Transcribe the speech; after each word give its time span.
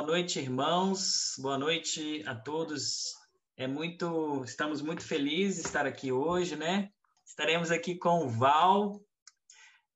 Boa 0.00 0.12
noite, 0.12 0.38
irmãos. 0.38 1.34
Boa 1.38 1.58
noite 1.58 2.22
a 2.26 2.34
todos. 2.34 3.12
É 3.54 3.66
muito, 3.66 4.42
estamos 4.44 4.80
muito 4.80 5.02
felizes 5.04 5.60
de 5.60 5.68
estar 5.68 5.84
aqui 5.84 6.10
hoje, 6.10 6.56
né? 6.56 6.88
Estaremos 7.22 7.70
aqui 7.70 7.98
com 7.98 8.24
o 8.24 8.28
Val. 8.30 8.98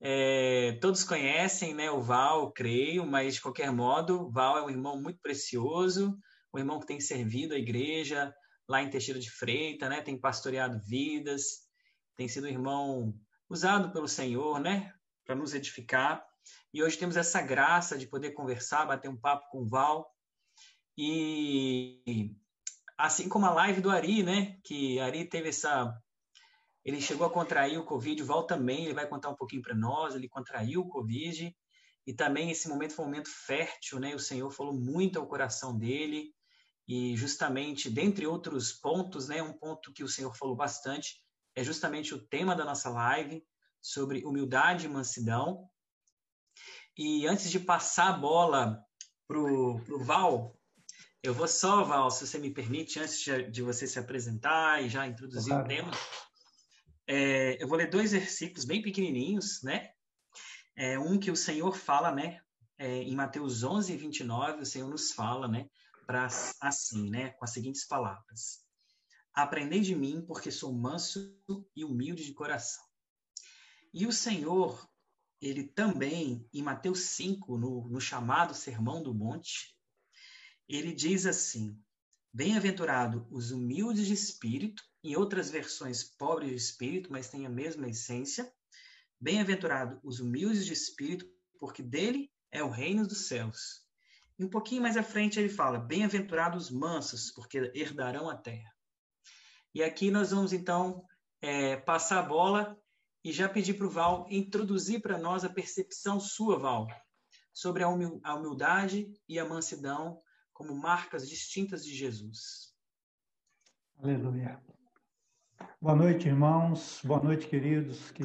É, 0.02 0.76
todos 0.82 1.04
conhecem, 1.04 1.72
né? 1.72 1.90
O 1.90 2.02
Val, 2.02 2.52
creio, 2.52 3.06
mas 3.06 3.36
de 3.36 3.40
qualquer 3.40 3.72
modo, 3.72 4.30
Val 4.30 4.58
é 4.58 4.62
um 4.62 4.68
irmão 4.68 5.00
muito 5.00 5.20
precioso, 5.22 6.14
um 6.52 6.58
irmão 6.58 6.78
que 6.78 6.86
tem 6.86 7.00
servido 7.00 7.54
a 7.54 7.58
igreja 7.58 8.30
lá 8.68 8.82
em 8.82 8.90
Teixeira 8.90 9.18
de 9.18 9.30
Freita, 9.30 9.88
né? 9.88 10.02
Tem 10.02 10.20
pastoreado 10.20 10.78
vidas, 10.86 11.62
tem 12.14 12.28
sido 12.28 12.44
um 12.44 12.50
irmão 12.50 13.14
usado 13.48 13.90
pelo 13.90 14.06
Senhor, 14.06 14.60
né? 14.60 14.92
Para 15.24 15.34
nos 15.34 15.54
edificar. 15.54 16.22
E 16.72 16.82
hoje 16.82 16.98
temos 16.98 17.16
essa 17.16 17.40
graça 17.40 17.96
de 17.96 18.06
poder 18.06 18.32
conversar, 18.32 18.86
bater 18.86 19.08
um 19.08 19.16
papo 19.16 19.48
com 19.50 19.62
o 19.62 19.68
Val. 19.68 20.10
E 20.96 22.34
assim 22.98 23.28
como 23.28 23.46
a 23.46 23.52
live 23.52 23.80
do 23.80 23.90
Ari, 23.90 24.22
né? 24.22 24.58
Que 24.64 24.98
Ari 25.00 25.24
teve 25.24 25.48
essa. 25.48 25.96
Ele 26.84 27.00
chegou 27.00 27.26
a 27.26 27.30
contrair 27.30 27.78
o 27.78 27.84
Covid, 27.84 28.22
o 28.22 28.26
Val 28.26 28.46
também, 28.46 28.84
ele 28.84 28.94
vai 28.94 29.08
contar 29.08 29.30
um 29.30 29.36
pouquinho 29.36 29.62
para 29.62 29.74
nós. 29.74 30.14
Ele 30.14 30.28
contraiu 30.28 30.82
o 30.82 30.88
Covid. 30.88 31.54
E 32.06 32.12
também 32.12 32.50
esse 32.50 32.68
momento 32.68 32.94
foi 32.94 33.04
um 33.04 33.08
momento 33.08 33.30
fértil, 33.30 33.98
né? 33.98 34.14
O 34.14 34.18
Senhor 34.18 34.50
falou 34.50 34.74
muito 34.74 35.18
ao 35.18 35.26
coração 35.26 35.76
dele. 35.78 36.34
E 36.86 37.16
justamente, 37.16 37.88
dentre 37.88 38.26
outros 38.26 38.72
pontos, 38.72 39.28
né? 39.28 39.42
Um 39.42 39.54
ponto 39.54 39.92
que 39.92 40.04
o 40.04 40.08
Senhor 40.08 40.36
falou 40.36 40.54
bastante 40.54 41.22
é 41.54 41.62
justamente 41.62 42.12
o 42.14 42.26
tema 42.26 42.54
da 42.54 42.64
nossa 42.64 42.90
live 42.90 43.42
sobre 43.80 44.24
humildade 44.24 44.86
e 44.86 44.88
mansidão. 44.88 45.68
E 46.96 47.26
antes 47.26 47.50
de 47.50 47.58
passar 47.58 48.10
a 48.10 48.18
bola 48.18 48.84
pro, 49.26 49.80
pro 49.80 50.04
Val, 50.04 50.56
eu 51.22 51.34
vou 51.34 51.48
só, 51.48 51.82
Val, 51.82 52.10
se 52.10 52.26
você 52.26 52.38
me 52.38 52.50
permite, 52.50 53.00
antes 53.00 53.20
de, 53.20 53.50
de 53.50 53.62
você 53.62 53.86
se 53.86 53.98
apresentar 53.98 54.82
e 54.82 54.88
já 54.88 55.06
introduzir 55.06 55.52
claro. 55.52 55.64
o 55.64 55.68
tema, 55.68 55.90
é, 57.06 57.62
eu 57.62 57.66
vou 57.66 57.76
ler 57.76 57.90
dois 57.90 58.12
versículos 58.12 58.64
bem 58.64 58.80
pequenininhos, 58.80 59.62
né? 59.62 59.90
É, 60.76 60.98
um 60.98 61.18
que 61.18 61.30
o 61.30 61.36
Senhor 61.36 61.76
fala, 61.76 62.12
né? 62.12 62.40
É, 62.78 63.02
em 63.02 63.14
Mateus 63.14 63.62
11, 63.62 63.96
29, 63.96 64.62
o 64.62 64.66
Senhor 64.66 64.88
nos 64.88 65.12
fala, 65.12 65.48
né? 65.48 65.68
Para 66.06 66.26
assim, 66.60 67.10
né? 67.10 67.30
Com 67.30 67.44
as 67.44 67.50
seguintes 67.50 67.86
palavras: 67.86 68.64
Aprendei 69.32 69.80
de 69.80 69.94
mim, 69.94 70.24
porque 70.26 70.50
sou 70.50 70.72
manso 70.72 71.36
e 71.74 71.84
humilde 71.84 72.24
de 72.24 72.32
coração. 72.32 72.84
E 73.92 74.06
o 74.06 74.12
Senhor 74.12 74.88
ele 75.44 75.64
também, 75.64 76.48
em 76.54 76.62
Mateus 76.62 77.00
5, 77.00 77.58
no, 77.58 77.86
no 77.88 78.00
chamado 78.00 78.54
Sermão 78.54 79.02
do 79.02 79.12
Monte, 79.12 79.76
ele 80.66 80.90
diz 80.94 81.26
assim: 81.26 81.78
Bem-aventurado 82.32 83.28
os 83.30 83.50
humildes 83.50 84.06
de 84.06 84.14
espírito, 84.14 84.82
em 85.02 85.14
outras 85.16 85.50
versões, 85.50 86.02
pobres 86.02 86.48
de 86.48 86.56
espírito, 86.56 87.12
mas 87.12 87.28
tem 87.28 87.44
a 87.44 87.50
mesma 87.50 87.86
essência. 87.86 88.50
Bem-aventurado 89.20 90.00
os 90.02 90.18
humildes 90.18 90.64
de 90.64 90.72
espírito, 90.72 91.26
porque 91.60 91.82
dele 91.82 92.32
é 92.50 92.62
o 92.62 92.70
reino 92.70 93.06
dos 93.06 93.26
céus. 93.28 93.84
E 94.38 94.44
um 94.44 94.48
pouquinho 94.48 94.80
mais 94.80 94.96
à 94.96 95.02
frente 95.02 95.38
ele 95.38 95.50
fala: 95.50 95.78
Bem-aventurados 95.78 96.66
os 96.66 96.70
mansos, 96.70 97.30
porque 97.30 97.70
herdarão 97.74 98.30
a 98.30 98.36
terra. 98.36 98.74
E 99.74 99.82
aqui 99.82 100.10
nós 100.10 100.30
vamos 100.30 100.54
então 100.54 101.04
é, 101.42 101.76
passar 101.76 102.20
a 102.20 102.26
bola 102.26 102.82
e 103.24 103.32
já 103.32 103.48
pedi 103.48 103.72
para 103.72 103.86
o 103.86 103.90
Val 103.90 104.26
introduzir 104.30 105.00
para 105.00 105.16
nós 105.16 105.44
a 105.44 105.48
percepção 105.48 106.20
sua, 106.20 106.58
Val, 106.58 106.86
sobre 107.54 107.82
a 107.82 107.88
humildade 107.88 109.10
e 109.26 109.38
a 109.38 109.48
mansidão 109.48 110.20
como 110.52 110.76
marcas 110.76 111.26
distintas 111.26 111.82
de 111.84 111.94
Jesus. 111.94 112.74
Aleluia. 113.96 114.62
Boa 115.80 115.96
noite, 115.96 116.28
irmãos. 116.28 117.00
Boa 117.02 117.22
noite, 117.22 117.48
queridos 117.48 118.10
que 118.10 118.24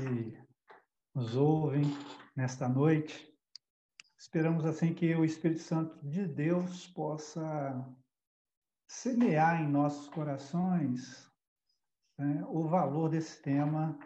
nos 1.15 1.33
ouvem 1.35 1.83
nesta 2.35 2.67
noite. 2.67 3.33
Esperamos 4.17 4.65
assim 4.65 4.93
que 4.93 5.15
o 5.15 5.23
Espírito 5.23 5.61
Santo 5.61 5.97
de 6.05 6.27
Deus 6.27 6.87
possa 6.87 7.87
semear 8.85 9.61
em 9.61 9.69
nossos 9.69 10.09
corações 10.09 11.31
né, 12.17 12.43
o 12.49 12.67
valor 12.67 13.09
desse 13.09 13.41
tema 13.41 13.97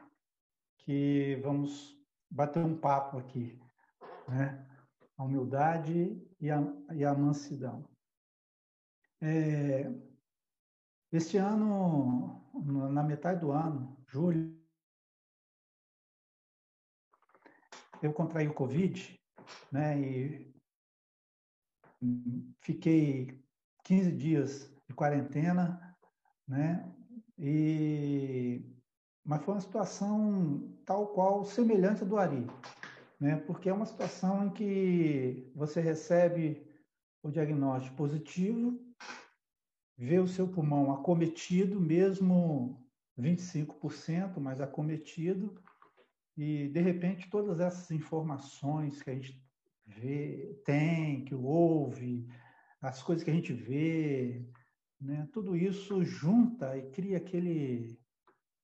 que 0.84 1.36
vamos 1.44 1.98
bater 2.30 2.64
um 2.64 2.78
papo 2.78 3.18
aqui, 3.18 3.60
né? 4.28 4.68
A 5.18 5.24
humildade 5.24 6.22
e 6.40 6.50
a, 6.50 6.60
e 6.94 7.06
a 7.06 7.14
mansidão. 7.14 7.88
É, 9.22 9.90
este 11.12 11.38
ano, 11.38 12.44
na 12.92 13.04
metade 13.04 13.40
do 13.40 13.52
ano, 13.52 13.98
julho, 14.08 14.60
eu 18.02 18.12
contraí 18.12 18.48
o 18.48 18.54
Covid, 18.54 19.18
né? 19.72 20.00
E 20.00 20.54
fiquei 22.60 23.42
15 23.84 24.12
dias 24.12 24.76
de 24.88 24.94
quarentena, 24.94 25.96
né? 26.48 26.94
E 27.38 28.74
mas 29.26 29.42
foi 29.44 29.54
uma 29.54 29.62
situação 29.62 30.73
tal 30.86 31.08
qual 31.08 31.44
semelhante 31.46 32.06
do 32.06 32.18
Ari, 32.18 32.46
né? 33.20 33.38
Porque 33.38 33.70
é 33.70 33.74
uma 33.74 33.86
situação 33.86 34.48
em 34.48 34.50
que 34.50 35.52
você 35.56 35.80
recebe 35.80 36.66
o 37.22 37.32
diagnóstico 37.32 37.96
positivo, 37.96 38.80
vê 39.98 40.20
o 40.20 40.28
seu 40.28 40.48
pulmão 40.48 40.92
acometido, 40.92 41.80
mesmo 41.80 42.86
25%, 43.18 44.40
mas 44.40 44.60
acometido, 44.60 45.56
e 46.36 46.68
de 46.68 46.82
repente 46.82 47.30
todas 47.30 47.60
essas 47.60 47.92
informações 47.92 49.02
que 49.02 49.10
a 49.10 49.14
gente 49.14 49.42
vê, 49.86 50.60
tem, 50.66 51.24
que 51.26 51.36
ouve, 51.36 52.28
as 52.82 53.02
coisas 53.02 53.24
que 53.24 53.32
a 53.32 53.34
gente 53.34 53.54
vê, 53.54 54.46
né? 55.00 55.28
Tudo 55.32 55.56
isso 55.56 56.04
junta 56.04 56.78
e 56.78 56.90
cria 56.92 57.18
aquele 57.18 57.98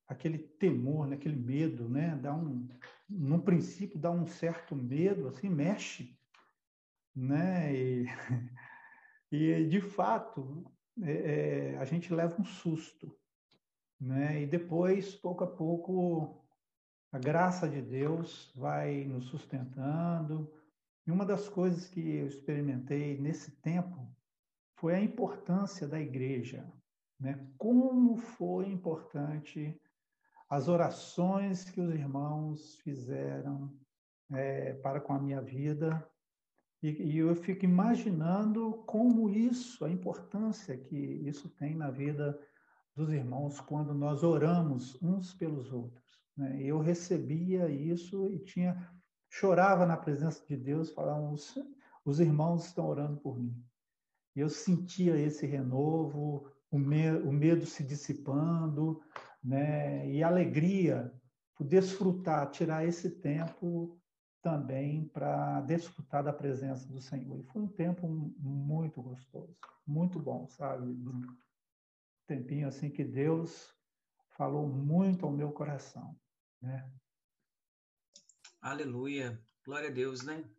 aquele 0.10 0.40
temor, 0.40 1.06
né, 1.08 1.16
aquele 1.16 1.36
medo, 1.36 1.88
né? 1.88 2.18
Dá 2.22 2.34
um, 2.34 2.68
no 3.08 3.42
princípio 3.44 4.00
dá 4.00 4.10
um 4.10 4.26
certo 4.26 4.76
medo, 4.76 5.28
assim, 5.28 5.48
mexe, 5.48 6.18
né? 7.16 7.74
E, 7.76 8.06
e 9.32 9.68
de 9.68 9.80
fato 9.80 10.66
é, 11.02 11.12
é, 11.12 11.78
a 11.78 11.86
gente 11.86 12.12
leva 12.12 12.42
um 12.42 12.44
susto, 12.44 13.16
né? 14.02 14.42
E 14.42 14.48
depois, 14.48 15.16
pouco 15.16 15.44
a 15.44 15.48
pouco, 15.48 16.44
a 17.12 17.20
graça 17.20 17.70
de 17.70 17.82
Deus 17.82 18.52
vai 18.56 19.06
nos 19.06 19.26
sustentando. 19.26 20.52
E 21.06 21.12
uma 21.12 21.26
das 21.26 21.48
coisas 21.48 21.88
que 21.88 22.00
eu 22.00 22.28
experimentei 22.28 23.20
nesse 23.20 23.52
tempo 23.62 24.12
foi 24.76 24.96
a 24.96 25.02
importância 25.02 25.88
da 25.88 26.00
igreja, 26.00 26.68
né? 27.20 27.48
Como 27.60 28.18
foi 28.18 28.70
importante 28.70 29.80
as 30.50 30.68
orações 30.68 31.70
que 31.70 31.80
os 31.80 31.94
irmãos 31.94 32.76
fizeram 32.78 33.72
é, 34.32 34.74
para 34.74 35.00
com 35.00 35.14
a 35.14 35.20
minha 35.20 35.42
vida. 35.42 36.06
E, 36.82 36.90
e, 36.90 37.18
eu 37.18 37.36
fico 37.36 37.66
imaginando 37.66 38.84
como 38.86 39.30
isso, 39.30 39.86
a 39.86 39.90
importância 39.90 40.78
que 40.78 40.96
isso 40.96 41.50
tem 41.50 41.76
na 41.76 41.92
vida 41.92 42.40
dos 42.96 43.12
irmãos 43.12 43.60
quando 43.60 43.94
nós 43.94 44.24
oramos 44.24 44.98
uns 45.02 45.34
pelos 45.34 45.72
outros. 45.72 46.20
Né? 46.36 46.62
Eu 46.62 46.80
recebia 46.80 47.70
isso 47.70 48.30
e 48.32 48.40
tinha 48.40 48.90
chorava 49.30 49.86
na 49.86 49.96
presença 49.96 50.44
de 50.48 50.58
Deus, 50.58 50.90
falava, 50.90 51.30
os, 51.30 51.56
os 52.04 52.20
irmãos 52.20 52.66
estão 52.66 52.88
orando 52.88 53.18
por 53.18 53.40
mim. 53.40 53.56
Eu 54.36 54.50
sentia 54.50 55.16
esse 55.18 55.46
renovo, 55.46 56.50
o, 56.72 56.80
me, 56.80 57.12
o 57.12 57.32
medo 57.32 57.66
se 57.66 57.84
dissipando, 57.84 59.02
né? 59.44 60.10
E 60.10 60.24
alegria 60.24 61.14
por 61.56 61.66
desfrutar, 61.66 62.50
tirar 62.52 62.86
esse 62.86 63.10
tempo 63.10 64.00
também 64.42 65.06
para 65.10 65.62
desfrutar 65.62 66.24
da 66.24 66.32
presença 66.32 66.88
do 66.88 67.02
Senhor. 67.02 67.40
E 67.40 67.44
foi 67.44 67.62
um 67.62 67.68
tempo 67.68 68.08
muito 68.08 69.02
gostoso, 69.02 69.58
muito 69.86 70.20
bom, 70.20 70.48
sabe, 70.48 70.86
Um 70.88 71.22
tempinho 72.26 72.68
assim 72.68 72.90
que 72.90 73.04
Deus 73.04 73.74
falou 74.38 74.68
muito 74.68 75.26
ao 75.26 75.32
meu 75.32 75.52
coração, 75.52 76.18
né? 76.62 76.90
Aleluia, 78.62 79.42
glória 79.66 79.90
a 79.90 79.94
Deus, 79.94 80.24
né? 80.24 80.50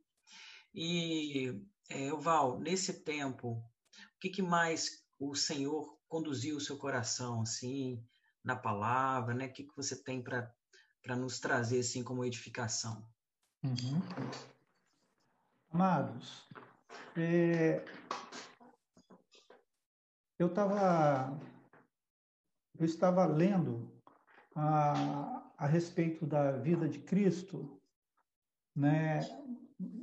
E, 0.75 1.62
é, 1.88 2.11
Val, 2.12 2.61
nesse 2.61 3.03
tempo, 3.03 3.53
o 3.53 4.19
que, 4.21 4.29
que 4.29 4.43
mais 4.43 5.05
o 5.19 5.35
Senhor 5.35 5.99
conduziu 6.09 6.56
o 6.56 6.61
seu 6.61 6.77
coração, 6.77 7.43
assim, 7.43 8.05
na 8.44 8.56
palavra, 8.56 9.34
né? 9.34 9.46
O 9.46 9.52
que, 9.52 9.64
que 9.64 9.76
você 9.76 9.96
tem 9.96 10.22
para 10.22 11.16
nos 11.16 11.38
trazer 11.40 11.81
assim 11.81 12.02
como 12.02 12.25
edificação? 12.25 13.06
Uhum. 13.62 14.00
Amados, 15.72 16.48
É, 17.16 17.84
eu 20.38 20.48
estava 20.48 21.38
eu 22.78 22.87
estava 22.87 23.26
lendo 23.26 23.92
a, 24.56 25.52
a 25.58 25.66
respeito 25.66 26.26
da 26.26 26.52
vida 26.52 26.88
de 26.88 26.98
Cristo, 26.98 27.78
né, 28.75 29.20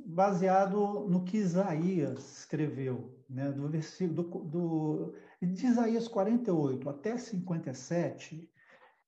baseado 0.06 1.08
no 1.08 1.24
que 1.24 1.38
Isaías 1.38 2.38
escreveu, 2.38 3.20
né, 3.28 3.50
do 3.50 3.68
versículo 3.68 4.22
do, 4.22 4.44
do, 4.44 5.14
de 5.40 5.66
Isaías 5.66 6.08
48 6.08 6.88
até 6.88 7.16
57, 7.16 8.50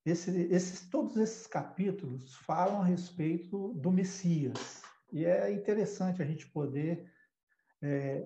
esse, 0.05 0.31
esses, 0.51 0.89
todos 0.89 1.17
esses 1.17 1.45
capítulos 1.45 2.35
falam 2.37 2.81
a 2.81 2.85
respeito 2.85 3.73
do 3.73 3.91
Messias. 3.91 4.81
E 5.11 5.25
é 5.25 5.51
interessante 5.51 6.21
a 6.21 6.25
gente 6.25 6.47
poder 6.47 7.11
é, 7.81 8.25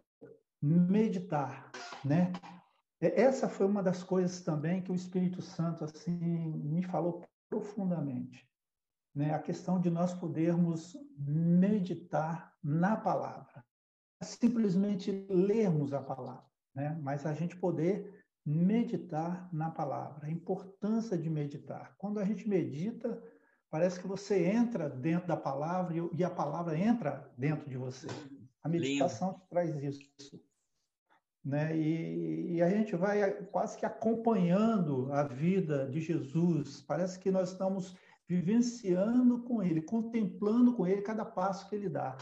meditar, 0.61 1.71
né? 2.03 2.31
Essa 3.01 3.49
foi 3.49 3.65
uma 3.65 3.83
das 3.83 4.03
coisas 4.03 4.41
também 4.41 4.81
que 4.81 4.91
o 4.91 4.95
Espírito 4.95 5.41
Santo 5.41 5.83
assim 5.83 6.17
me 6.63 6.81
falou 6.83 7.23
profundamente, 7.49 8.47
né? 9.13 9.33
A 9.33 9.39
questão 9.39 9.79
de 9.79 9.89
nós 9.89 10.13
podermos 10.13 10.95
meditar 11.17 12.55
na 12.63 12.95
palavra, 12.95 13.65
simplesmente 14.21 15.11
lermos 15.29 15.93
a 15.93 16.01
palavra, 16.01 16.54
né? 16.75 16.97
Mas 17.01 17.25
a 17.25 17.33
gente 17.33 17.55
poder 17.55 18.23
meditar 18.45 19.49
na 19.51 19.71
palavra, 19.71 20.27
a 20.27 20.29
importância 20.29 21.17
de 21.17 21.29
meditar. 21.29 21.95
Quando 21.97 22.19
a 22.19 22.25
gente 22.25 22.47
medita, 22.47 23.21
parece 23.71 23.99
que 23.99 24.07
você 24.07 24.45
entra 24.45 24.89
dentro 24.89 25.27
da 25.27 25.37
palavra 25.37 25.95
e 26.13 26.23
a 26.23 26.29
palavra 26.29 26.77
entra 26.77 27.31
dentro 27.37 27.69
de 27.69 27.77
você. 27.77 28.07
A 28.61 28.69
meditação 28.69 29.29
Lindo. 29.29 29.41
traz 29.49 29.75
isso 29.83 30.39
né? 31.45 31.77
E, 31.77 32.55
e, 32.55 32.61
a 32.61 32.69
gente 32.69 32.95
vai 32.95 33.31
quase 33.45 33.77
que 33.77 33.85
acompanhando 33.85 35.13
a 35.13 35.23
vida 35.23 35.87
de 35.87 36.01
Jesus. 36.01 36.81
Parece 36.81 37.19
que 37.19 37.29
nós 37.29 37.51
estamos 37.51 37.95
vivenciando 38.27 39.43
com 39.43 39.61
ele, 39.61 39.81
contemplando 39.83 40.73
com 40.73 40.87
ele 40.87 41.03
cada 41.03 41.23
passo 41.23 41.69
que 41.69 41.75
ele 41.75 41.87
dá. 41.87 42.17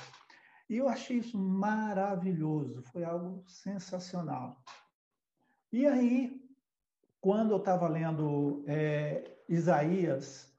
E 0.69 0.77
eu 0.77 0.87
achei 0.87 1.17
isso 1.17 1.37
maravilhoso, 1.37 2.81
foi 2.83 3.03
algo 3.03 3.43
sensacional. 3.47 4.63
E 5.71 5.85
aí, 5.85 6.41
quando 7.19 7.51
eu 7.51 7.57
estava 7.57 7.87
lendo 7.87 8.63
é, 8.67 9.37
Isaías, 9.49 10.51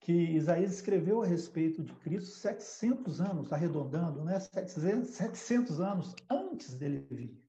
que 0.00 0.12
Isaías 0.12 0.74
escreveu 0.74 1.22
a 1.22 1.26
respeito 1.26 1.82
de 1.82 1.92
Cristo 1.94 2.30
700 2.30 3.20
anos, 3.20 3.52
arredondando, 3.52 4.24
né? 4.24 4.38
700, 4.40 5.10
700 5.10 5.80
anos 5.80 6.14
antes 6.28 6.74
dele 6.74 7.06
vir 7.10 7.42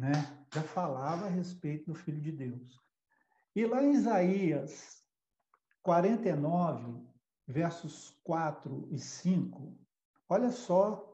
né, 0.00 0.12
já 0.52 0.62
falava 0.62 1.26
a 1.26 1.28
respeito 1.28 1.92
do 1.92 1.94
Filho 1.94 2.22
de 2.22 2.32
Deus. 2.32 2.80
E 3.54 3.66
lá 3.66 3.82
em 3.82 3.92
Isaías 3.92 5.04
49, 5.82 7.06
versos 7.46 8.18
4 8.24 8.88
e 8.90 8.98
5, 8.98 9.78
olha 10.30 10.50
só 10.50 11.06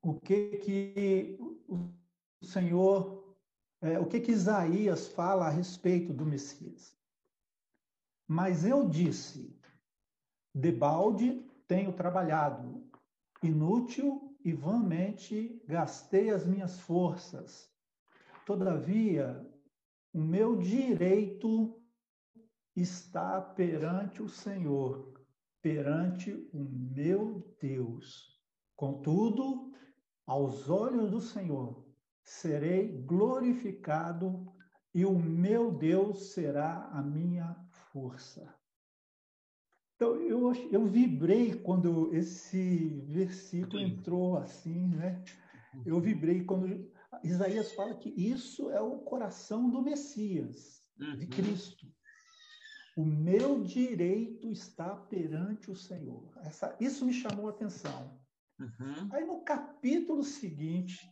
o 0.00 0.14
que 0.20 0.56
que 0.58 1.38
o 1.68 2.46
Senhor, 2.46 3.36
é, 3.82 3.98
o 3.98 4.06
que 4.06 4.20
que 4.20 4.30
Isaías 4.30 5.08
fala 5.08 5.46
a 5.46 5.50
respeito 5.50 6.12
do 6.12 6.24
Messias. 6.24 6.96
Mas 8.26 8.64
eu 8.64 8.88
disse, 8.88 9.60
debalde 10.54 11.44
tenho 11.66 11.92
trabalhado, 11.92 12.88
inútil 13.42 14.38
e 14.44 14.52
vãmente 14.52 15.60
gastei 15.66 16.30
as 16.30 16.46
minhas 16.46 16.78
forças. 16.80 17.68
Todavia, 18.46 19.44
o 20.12 20.20
meu 20.20 20.56
direito 20.56 21.82
está 22.76 23.40
perante 23.42 24.22
o 24.22 24.28
Senhor, 24.28 25.17
perante 25.62 26.32
o 26.52 26.64
meu 26.64 27.56
Deus. 27.60 28.38
Contudo, 28.76 29.72
aos 30.26 30.68
olhos 30.68 31.10
do 31.10 31.20
Senhor, 31.20 31.84
serei 32.22 33.02
glorificado 33.02 34.52
e 34.94 35.04
o 35.04 35.18
meu 35.18 35.72
Deus 35.72 36.32
será 36.32 36.88
a 36.92 37.02
minha 37.02 37.56
força. 37.92 38.54
Então, 39.96 40.14
eu, 40.16 40.52
eu 40.70 40.86
vibrei 40.86 41.54
quando 41.54 42.14
esse 42.14 42.88
versículo 43.06 43.80
entrou 43.80 44.36
assim, 44.36 44.86
né? 44.86 45.24
Eu 45.84 45.96
uhum. 45.96 46.00
vibrei 46.00 46.44
quando 46.44 46.88
Isaías 47.24 47.72
fala 47.72 47.96
que 47.96 48.10
isso 48.10 48.70
é 48.70 48.80
o 48.80 48.98
coração 48.98 49.68
do 49.68 49.82
Messias, 49.82 50.84
de 50.96 51.24
uhum. 51.24 51.30
Cristo. 51.30 51.86
O 52.98 53.04
meu 53.04 53.62
direito 53.62 54.50
está 54.50 54.96
perante 54.96 55.70
o 55.70 55.76
Senhor. 55.76 56.32
Essa, 56.38 56.76
isso 56.80 57.06
me 57.06 57.12
chamou 57.12 57.46
a 57.46 57.50
atenção. 57.50 58.18
Uhum. 58.58 59.08
Aí 59.12 59.24
no 59.24 59.40
capítulo 59.42 60.24
seguinte, 60.24 61.08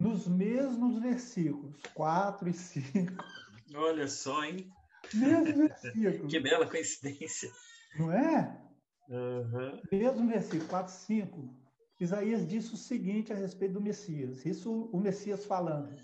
nos 0.00 0.26
mesmos 0.26 1.00
versículos, 1.00 1.80
4 1.94 2.48
e 2.48 2.52
5. 2.52 3.24
Olha 3.76 4.08
só, 4.08 4.42
hein? 4.42 4.68
Mesmo 5.14 5.68
versículo. 5.94 6.26
que 6.26 6.40
bela 6.40 6.68
coincidência. 6.68 7.52
Não 7.96 8.10
é? 8.10 8.60
Uhum. 9.08 9.80
Mesmo 9.92 10.26
versículo 10.26 10.68
4, 10.68 10.92
5, 10.92 11.54
Isaías 12.00 12.48
disse 12.48 12.74
o 12.74 12.76
seguinte 12.76 13.32
a 13.32 13.36
respeito 13.36 13.74
do 13.74 13.80
Messias. 13.80 14.44
Isso 14.44 14.90
o 14.92 14.98
Messias 14.98 15.44
falando. 15.44 15.96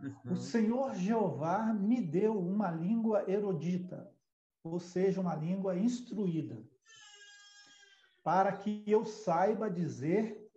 Uhum. 0.00 0.32
O 0.32 0.36
Senhor 0.36 0.96
Jeová 0.96 1.72
me 1.72 2.00
deu 2.00 2.36
uma 2.36 2.72
língua 2.72 3.24
erudita, 3.30 4.15
ou 4.72 4.80
seja, 4.80 5.20
uma 5.20 5.34
língua 5.34 5.76
instruída, 5.76 6.62
para 8.22 8.52
que 8.52 8.82
eu 8.86 9.04
saiba 9.04 9.70
dizer 9.70 10.50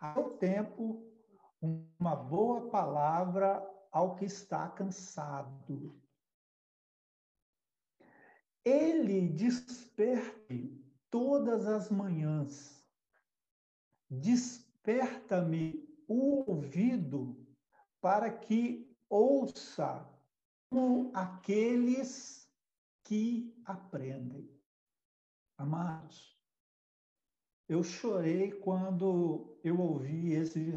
ao 0.00 0.30
tempo 0.30 1.02
uma 1.60 2.14
boa 2.14 2.68
palavra 2.68 3.62
ao 3.90 4.16
que 4.16 4.24
está 4.24 4.68
cansado. 4.68 5.98
Ele 8.64 9.28
desperte 9.28 10.82
todas 11.10 11.66
as 11.66 11.90
manhãs, 11.90 12.84
desperta-me 14.10 15.86
o 16.08 16.50
ouvido 16.50 17.46
para 18.00 18.30
que 18.30 18.94
ouça 19.08 20.06
como 20.68 21.12
aqueles 21.14 22.43
que 23.04 23.54
aprendem. 23.64 24.50
Amados, 25.56 26.36
eu 27.68 27.82
chorei 27.82 28.52
quando 28.52 29.58
eu 29.62 29.78
ouvi 29.80 30.32
esse 30.32 30.72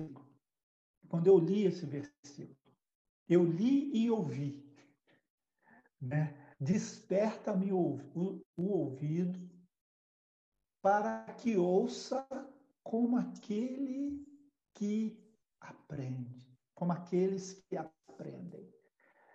quando 1.07 1.27
eu 1.27 1.37
li 1.37 1.65
esse 1.65 1.85
versículo. 1.85 2.57
Eu 3.29 3.43
li 3.43 3.95
e 3.95 4.11
ouvi, 4.11 4.63
né? 6.01 6.55
Desperta-me 6.59 7.71
o, 7.71 7.99
o 8.55 8.63
ouvido 8.63 9.39
para 10.81 11.33
que 11.35 11.55
ouça 11.55 12.27
como 12.83 13.17
aquele 13.17 14.25
que 14.73 15.21
aprende, 15.59 16.57
como 16.73 16.91
aqueles 16.91 17.53
que 17.67 17.75
aprendem. 17.77 18.73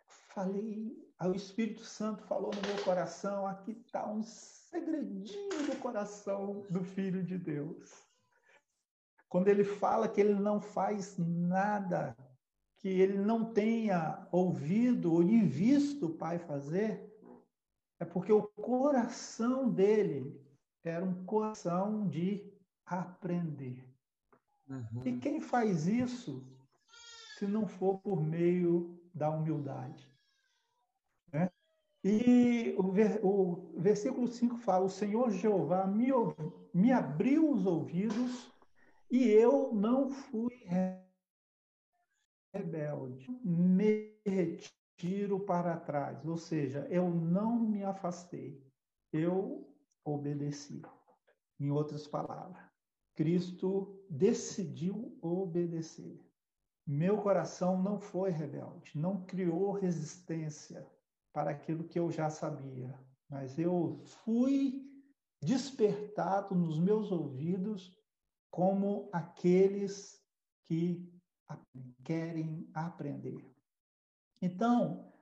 Falei, 0.07 1.02
o 1.29 1.35
Espírito 1.35 1.85
Santo 1.85 2.23
falou 2.25 2.51
no 2.55 2.69
meu 2.69 2.83
coração, 2.85 3.47
aqui 3.47 3.73
está 3.73 4.07
um 4.09 4.23
segredinho 4.23 5.67
do 5.67 5.77
coração 5.81 6.65
do 6.71 6.83
Filho 6.83 7.23
de 7.23 7.39
Deus. 7.39 7.91
Quando 9.29 9.49
ele 9.49 9.65
fala 9.65 10.09
que 10.09 10.21
ele 10.21 10.35
não 10.35 10.61
faz 10.61 11.17
nada 11.19 12.17
que 12.83 12.89
ele 12.89 13.17
não 13.17 13.45
tenha 13.45 14.27
ouvido 14.33 15.15
ou 15.15 15.23
visto 15.23 16.07
o 16.07 16.15
Pai 16.15 16.37
fazer, 16.37 17.09
é 18.01 18.05
porque 18.05 18.33
o 18.33 18.43
coração 18.43 19.71
dele 19.71 20.45
era 20.83 21.05
um 21.05 21.25
coração 21.25 22.09
de 22.09 22.53
aprender. 22.85 23.89
Uhum. 24.69 25.03
E 25.05 25.17
quem 25.19 25.41
faz 25.41 25.87
isso, 25.87 26.45
se 27.39 27.47
não 27.47 27.69
for 27.69 27.99
por 27.99 28.21
meio 28.21 29.01
da 29.15 29.31
humildade? 29.31 30.12
E 32.05 32.75
o, 32.77 32.91
ver, 32.91 33.21
o 33.25 33.73
versículo 33.77 34.27
5 34.27 34.57
fala: 34.57 34.85
O 34.87 34.91
Senhor 34.91 35.31
Jeová 35.31 35.87
me, 35.87 36.09
me 36.75 36.91
abriu 36.91 37.49
os 37.51 37.65
ouvidos 37.65 38.53
e 39.09 39.29
eu 39.29 39.73
não 39.73 40.11
fui 40.11 40.67
rebelde. 42.53 43.31
Me 43.45 44.19
tiro 44.97 45.39
para 45.41 45.77
trás, 45.77 46.27
ou 46.27 46.37
seja, 46.37 46.87
eu 46.91 47.09
não 47.09 47.59
me 47.59 47.85
afastei, 47.85 48.61
eu 49.13 49.69
obedeci. 50.05 50.83
Em 51.61 51.71
outras 51.71 52.09
palavras, 52.09 52.65
Cristo 53.15 54.05
decidiu 54.11 55.17
obedecer. 55.23 56.21
Meu 56.85 57.19
coração 57.19 57.81
não 57.81 58.01
foi 58.01 58.31
rebelde, 58.31 58.91
não 58.99 59.25
criou 59.25 59.71
resistência 59.71 60.85
para 61.33 61.51
aquilo 61.51 61.85
que 61.85 61.99
eu 61.99 62.11
já 62.11 62.29
sabia, 62.29 62.99
mas 63.29 63.59
eu 63.59 64.03
fui 64.25 64.85
despertado 65.43 66.55
nos 66.55 66.79
meus 66.79 67.11
ouvidos 67.11 67.97
como 68.51 69.09
aqueles 69.13 70.21
que 70.65 71.11
querem 72.05 72.69
aprender. 72.75 73.51
Então, 74.41 75.13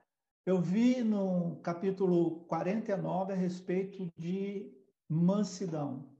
eu 0.45 0.59
vi 0.61 1.03
no 1.03 1.61
capítulo 1.61 2.45
49 2.45 3.33
a 3.33 3.35
respeito 3.35 4.11
de 4.17 4.71
mansidão 5.07 6.11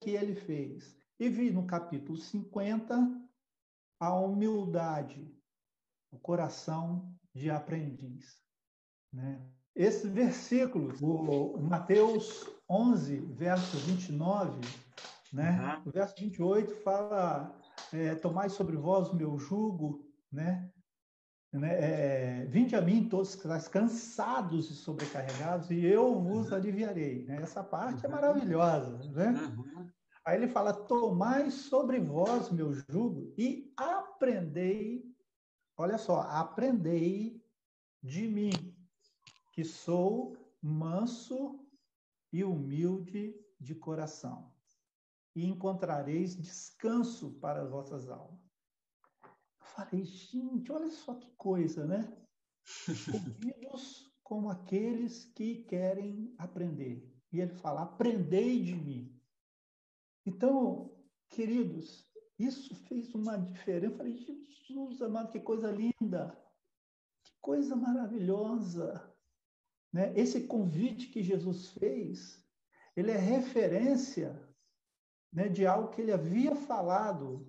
que 0.00 0.10
ele 0.10 0.34
fez. 0.34 0.96
E 1.20 1.28
vi 1.28 1.50
no 1.50 1.66
capítulo 1.66 2.16
50 2.16 2.94
a 4.00 4.14
humildade, 4.14 5.32
o 6.10 6.18
coração 6.18 7.12
de 7.34 7.50
aprendiz. 7.50 8.47
Né? 9.12 9.40
Esses 9.74 10.10
versículos, 10.10 11.00
o 11.00 11.58
Mateus 11.58 12.50
11, 12.68 13.16
verso 13.36 13.76
29, 13.78 14.60
né? 15.32 15.80
Uhum. 15.84 15.88
o 15.88 15.92
verso 15.92 16.14
28 16.18 16.74
fala: 16.82 17.56
é, 17.92 18.14
Tomai 18.16 18.48
sobre 18.48 18.76
vós 18.76 19.08
o 19.10 19.16
meu 19.16 19.38
jugo, 19.38 20.04
né? 20.32 20.70
Né? 21.52 21.74
É, 21.80 22.44
Vinde 22.46 22.76
a 22.76 22.80
mim 22.80 23.08
todos 23.08 23.34
que 23.34 23.42
estáis 23.42 23.68
cansados 23.68 24.70
e 24.70 24.74
sobrecarregados, 24.74 25.70
e 25.70 25.84
eu 25.84 26.20
vos 26.20 26.52
aliviarei. 26.52 27.24
Né? 27.24 27.40
Essa 27.40 27.62
parte 27.64 28.04
é 28.04 28.08
maravilhosa. 28.08 28.98
Né? 29.12 29.28
Uhum. 29.30 29.88
Aí 30.24 30.36
ele 30.36 30.48
fala: 30.48 30.74
Tomai 30.74 31.50
sobre 31.50 31.98
vós 32.00 32.50
meu 32.50 32.72
jugo 32.72 33.32
e 33.38 33.72
aprendei, 33.76 35.04
olha 35.76 35.96
só, 35.96 36.20
aprendei 36.20 37.42
de 38.02 38.28
mim, 38.28 38.50
que 39.58 39.64
sou 39.64 40.36
manso 40.62 41.66
e 42.32 42.44
humilde 42.44 43.34
de 43.58 43.74
coração, 43.74 44.54
e 45.34 45.44
encontrareis 45.44 46.36
descanso 46.36 47.32
para 47.40 47.62
as 47.62 47.70
vossas 47.70 48.08
almas 48.08 48.48
falei, 49.78 50.04
gente, 50.04 50.72
olha 50.72 50.90
só 50.90 51.14
que 51.14 51.30
coisa, 51.36 51.86
né? 51.86 52.12
Ouvidos 53.14 54.12
como 54.24 54.50
aqueles 54.50 55.24
que 55.24 55.62
querem 55.64 56.34
aprender. 56.38 57.08
E 57.32 57.40
ele 57.40 57.54
fala: 57.54 57.82
aprendei 57.82 58.62
de 58.62 58.74
mim. 58.74 59.20
Então, 60.26 60.92
queridos, 61.30 62.04
isso 62.38 62.74
fez 62.86 63.14
uma 63.14 63.36
diferença. 63.36 63.86
Eu 63.86 63.96
falei, 63.96 64.16
Jesus 64.16 65.00
amado, 65.00 65.30
que 65.30 65.40
coisa 65.40 65.70
linda, 65.70 66.36
que 67.24 67.32
coisa 67.40 67.76
maravilhosa. 67.76 69.16
Né? 69.92 70.12
Esse 70.14 70.42
convite 70.42 71.08
que 71.08 71.22
Jesus 71.22 71.70
fez, 71.70 72.44
ele 72.96 73.10
é 73.10 73.16
referência 73.16 74.40
né, 75.32 75.48
de 75.48 75.66
algo 75.66 75.88
que 75.88 76.00
ele 76.00 76.12
havia 76.12 76.54
falado 76.54 77.46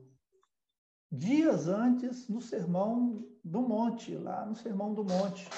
dias 1.11 1.67
antes 1.67 2.27
no 2.27 2.41
Sermão 2.41 3.27
do 3.43 3.61
Monte, 3.61 4.15
lá 4.15 4.45
no 4.45 4.55
Sermão 4.55 4.93
do 4.93 5.03
Monte, 5.03 5.49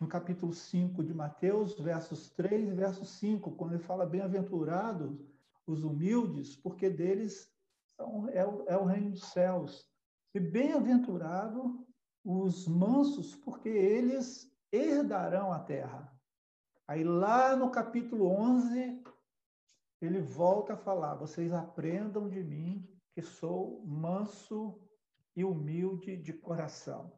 no 0.00 0.06
capítulo 0.06 0.52
5 0.52 1.02
de 1.02 1.12
Mateus, 1.12 1.78
versos 1.78 2.30
3 2.30 2.68
e 2.68 2.72
verso 2.72 3.04
5, 3.04 3.52
quando 3.52 3.74
ele 3.74 3.82
fala 3.82 4.06
bem-aventurados 4.06 5.18
os 5.66 5.84
humildes, 5.84 6.56
porque 6.56 6.88
deles 6.88 7.52
são, 7.96 8.28
é, 8.28 8.40
é 8.66 8.76
o 8.76 8.84
reino 8.84 9.10
dos 9.10 9.24
céus. 9.24 9.88
E 10.34 10.40
bem-aventurado 10.40 11.86
os 12.24 12.66
mansos, 12.66 13.34
porque 13.34 13.68
eles 13.68 14.50
herdarão 14.72 15.52
a 15.52 15.58
terra. 15.58 16.10
Aí 16.90 17.04
lá 17.04 17.54
no 17.54 17.70
capítulo 17.70 18.26
11, 18.26 19.00
ele 20.00 20.20
volta 20.20 20.72
a 20.72 20.76
falar: 20.76 21.14
vocês 21.14 21.52
aprendam 21.52 22.28
de 22.28 22.42
mim, 22.42 22.84
que 23.12 23.22
sou 23.22 23.86
manso 23.86 24.76
e 25.36 25.44
humilde 25.44 26.16
de 26.16 26.32
coração. 26.32 27.12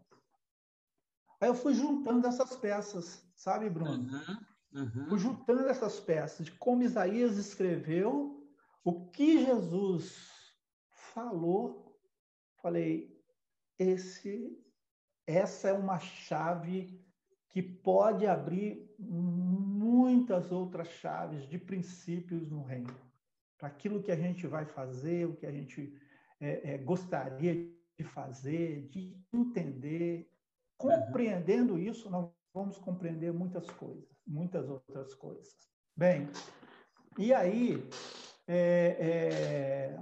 Aí 1.41 1.49
eu 1.49 1.55
fui 1.55 1.73
juntando 1.73 2.27
essas 2.27 2.55
peças, 2.55 3.27
sabe, 3.35 3.71
Bruno? 3.71 3.93
Uhum, 3.93 4.83
uhum. 4.83 5.07
Fui 5.09 5.19
juntando 5.19 5.67
essas 5.67 5.99
peças 5.99 6.45
de 6.45 6.53
como 6.53 6.83
Isaías 6.83 7.39
escreveu, 7.39 8.47
o 8.85 9.09
que 9.09 9.43
Jesus 9.43 10.55
falou. 11.15 11.99
Falei, 12.61 13.19
esse, 13.79 14.55
essa 15.27 15.69
é 15.69 15.73
uma 15.73 15.99
chave 15.99 17.03
que 17.53 17.63
pode 17.63 18.27
abrir 18.27 18.91
muitas 18.99 20.51
outras 20.51 20.89
chaves 20.89 21.47
de 21.47 21.59
princípios 21.59 22.51
no 22.51 22.63
reino. 22.63 22.97
Para 23.59 23.69
aquilo 23.69 24.03
que 24.03 24.11
a 24.11 24.17
gente 24.17 24.47
vai 24.47 24.65
fazer, 24.65 25.27
o 25.27 25.37
que 25.37 25.47
a 25.47 25.53
gente 25.53 25.95
é, 26.41 26.75
é, 26.75 26.79
gostaria 26.79 27.55
de 27.55 28.05
fazer, 28.05 28.89
de 28.89 29.15
entender. 29.33 30.29
Compreendendo 30.79 31.79
isso, 31.79 32.09
nós 32.11 32.31
vamos 32.55 32.79
compreender 32.79 33.33
muitas 33.33 33.69
coisas, 33.71 34.09
muitas 34.27 34.69
outras 34.69 35.15
coisas. 35.15 35.55
Bem, 35.95 36.31
e 37.19 37.35
aí, 37.35 37.87
é, 38.49 38.97
é, 38.99 39.97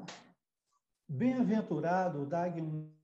bem-aventurado, 1.09 2.25
Dagmar 2.25 3.00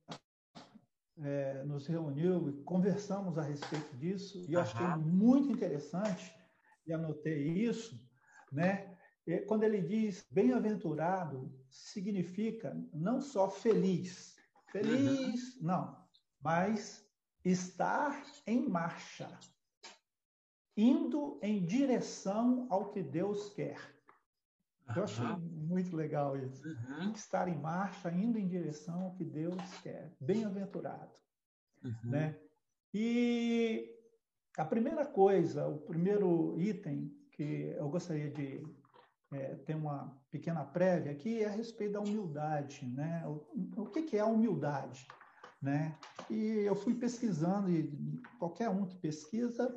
é, 1.18 1.64
nos 1.64 1.86
reuniu 1.86 2.50
e 2.50 2.62
conversamos 2.62 3.38
a 3.38 3.42
respeito 3.42 3.96
disso, 3.96 4.44
e 4.48 4.52
eu 4.54 4.60
achei 4.60 4.86
muito 4.96 5.50
interessante, 5.50 6.32
e 6.86 6.92
anotei 6.92 7.48
isso, 7.48 7.98
né? 8.52 8.96
Quando 9.48 9.64
ele 9.64 9.82
diz 9.82 10.24
bem-aventurado, 10.30 11.52
significa 11.68 12.76
não 12.94 13.20
só 13.20 13.50
feliz, 13.50 14.36
feliz, 14.70 15.56
uhum. 15.56 15.66
não, 15.66 16.06
mas 16.40 17.04
estar 17.44 18.24
em 18.46 18.68
marcha, 18.68 19.28
indo 20.76 21.40
em 21.42 21.64
direção 21.64 22.66
ao 22.70 22.90
que 22.90 23.02
Deus 23.02 23.52
quer. 23.54 23.95
Eu 24.94 25.04
achei 25.04 25.26
muito 25.52 25.96
legal 25.96 26.36
isso. 26.36 26.66
Uhum. 26.66 27.12
Estar 27.12 27.48
em 27.48 27.58
marcha, 27.58 28.10
indo 28.10 28.38
em 28.38 28.46
direção 28.46 29.04
ao 29.04 29.14
que 29.14 29.24
Deus 29.24 29.60
quer. 29.82 30.12
Bem-aventurado. 30.20 31.12
Uhum. 31.82 32.10
Né? 32.10 32.38
E 32.94 33.90
a 34.56 34.64
primeira 34.64 35.04
coisa, 35.04 35.66
o 35.66 35.78
primeiro 35.78 36.58
item 36.58 37.12
que 37.32 37.74
eu 37.76 37.88
gostaria 37.88 38.30
de 38.30 38.64
é, 39.32 39.54
ter 39.56 39.74
uma 39.74 40.16
pequena 40.30 40.64
prévia 40.64 41.12
aqui 41.12 41.42
é 41.42 41.46
a 41.46 41.50
respeito 41.50 41.92
da 41.92 42.00
humildade, 42.00 42.86
né? 42.86 43.22
O, 43.26 43.82
o 43.82 43.86
que, 43.86 44.02
que 44.02 44.16
é 44.16 44.20
a 44.20 44.26
humildade, 44.26 45.06
né? 45.60 45.98
E 46.30 46.60
eu 46.60 46.74
fui 46.74 46.94
pesquisando 46.94 47.70
e 47.70 47.92
qualquer 48.38 48.70
um 48.70 48.86
que 48.86 48.96
pesquisa 48.96 49.76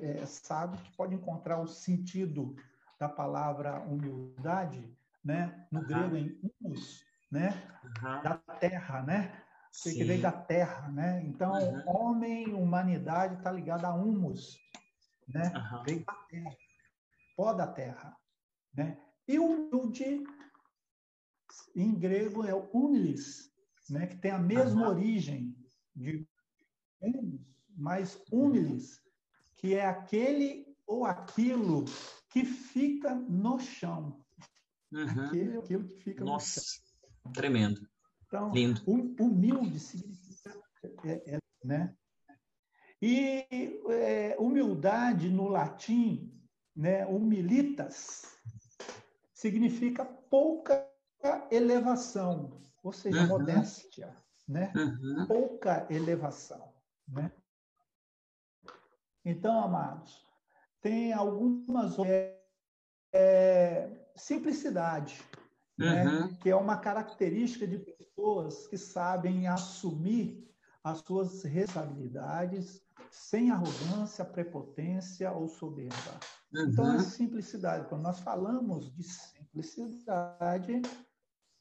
é, 0.00 0.24
sabe 0.26 0.78
que 0.78 0.96
pode 0.96 1.14
encontrar 1.14 1.60
o 1.60 1.66
sentido 1.66 2.54
da 3.00 3.08
palavra 3.08 3.80
humildade, 3.80 4.94
né? 5.24 5.66
No 5.72 5.80
uhum. 5.80 5.86
grego 5.86 6.16
em 6.16 6.38
humus, 6.60 7.02
né? 7.32 7.48
Uhum. 7.82 8.22
Da 8.22 8.36
terra, 8.36 9.02
né? 9.02 9.42
Sim. 9.72 9.94
Que 9.94 10.04
vem 10.04 10.20
da 10.20 10.30
terra, 10.30 10.88
né? 10.90 11.22
Então, 11.24 11.52
uhum. 11.52 11.82
homem, 11.86 12.52
humanidade 12.52 13.36
está 13.36 13.50
ligada 13.50 13.88
a 13.88 13.94
humus, 13.94 14.58
né? 15.26 15.50
Uhum. 15.54 15.82
Vem 15.84 16.04
da 16.04 16.12
terra, 16.28 16.56
pó 17.34 17.52
da 17.54 17.66
terra. 17.66 18.14
Né? 18.74 19.00
E 19.26 19.38
humilde, 19.38 20.22
em 21.74 21.94
grego, 21.94 22.44
é 22.44 22.54
o 22.54 22.68
humilis, 22.70 23.50
né? 23.88 24.06
que 24.06 24.16
tem 24.16 24.30
a 24.30 24.38
mesma 24.38 24.82
uhum. 24.82 24.88
origem 24.90 25.56
de 25.96 26.28
humus, 27.00 27.40
mas 27.70 28.22
humilis, 28.30 29.00
que 29.56 29.74
é 29.74 29.86
aquele 29.86 30.66
ou 30.86 31.06
aquilo 31.06 31.86
que 32.30 32.44
fica 32.44 33.14
no 33.14 33.58
chão. 33.58 34.24
Uhum. 34.92 35.26
Aquele 35.26 35.58
aquilo 35.58 35.84
que 35.84 35.96
fica 35.96 36.24
Nossa, 36.24 36.60
no 36.60 36.66
chão. 36.66 37.32
tremendo. 37.32 37.88
Então, 38.26 38.52
Lindo. 38.52 38.82
humilde 38.86 39.78
significa. 39.78 40.60
É, 41.04 41.34
é, 41.34 41.38
né? 41.64 41.94
E 43.02 43.46
é, 43.88 44.36
humildade 44.38 45.28
no 45.30 45.48
latim, 45.48 46.32
né, 46.76 47.06
humilitas, 47.06 48.24
significa 49.32 50.04
pouca 50.04 50.86
elevação, 51.50 52.62
ou 52.82 52.92
seja, 52.92 53.22
uhum. 53.22 53.28
modéstia, 53.28 54.14
né? 54.46 54.72
Uhum. 54.76 55.26
Pouca 55.26 55.86
elevação, 55.90 56.72
né? 57.08 57.32
Então, 59.24 59.62
amados, 59.62 60.26
tem 60.80 61.12
algumas 61.12 61.98
é, 62.00 62.38
é, 63.12 63.90
simplicidade, 64.16 65.20
né? 65.78 66.04
uhum. 66.04 66.34
que 66.36 66.50
é 66.50 66.56
uma 66.56 66.78
característica 66.78 67.66
de 67.66 67.78
pessoas 67.78 68.66
que 68.66 68.78
sabem 68.78 69.46
assumir 69.46 70.48
as 70.82 70.98
suas 70.98 71.42
responsabilidades 71.42 72.82
sem 73.10 73.50
arrogância, 73.50 74.24
prepotência 74.24 75.30
ou 75.32 75.48
soberba. 75.48 76.20
Uhum. 76.52 76.66
Então, 76.68 76.94
é 76.94 76.98
simplicidade. 77.00 77.88
Quando 77.88 78.02
nós 78.02 78.20
falamos 78.20 78.94
de 78.94 79.02
simplicidade, 79.02 80.82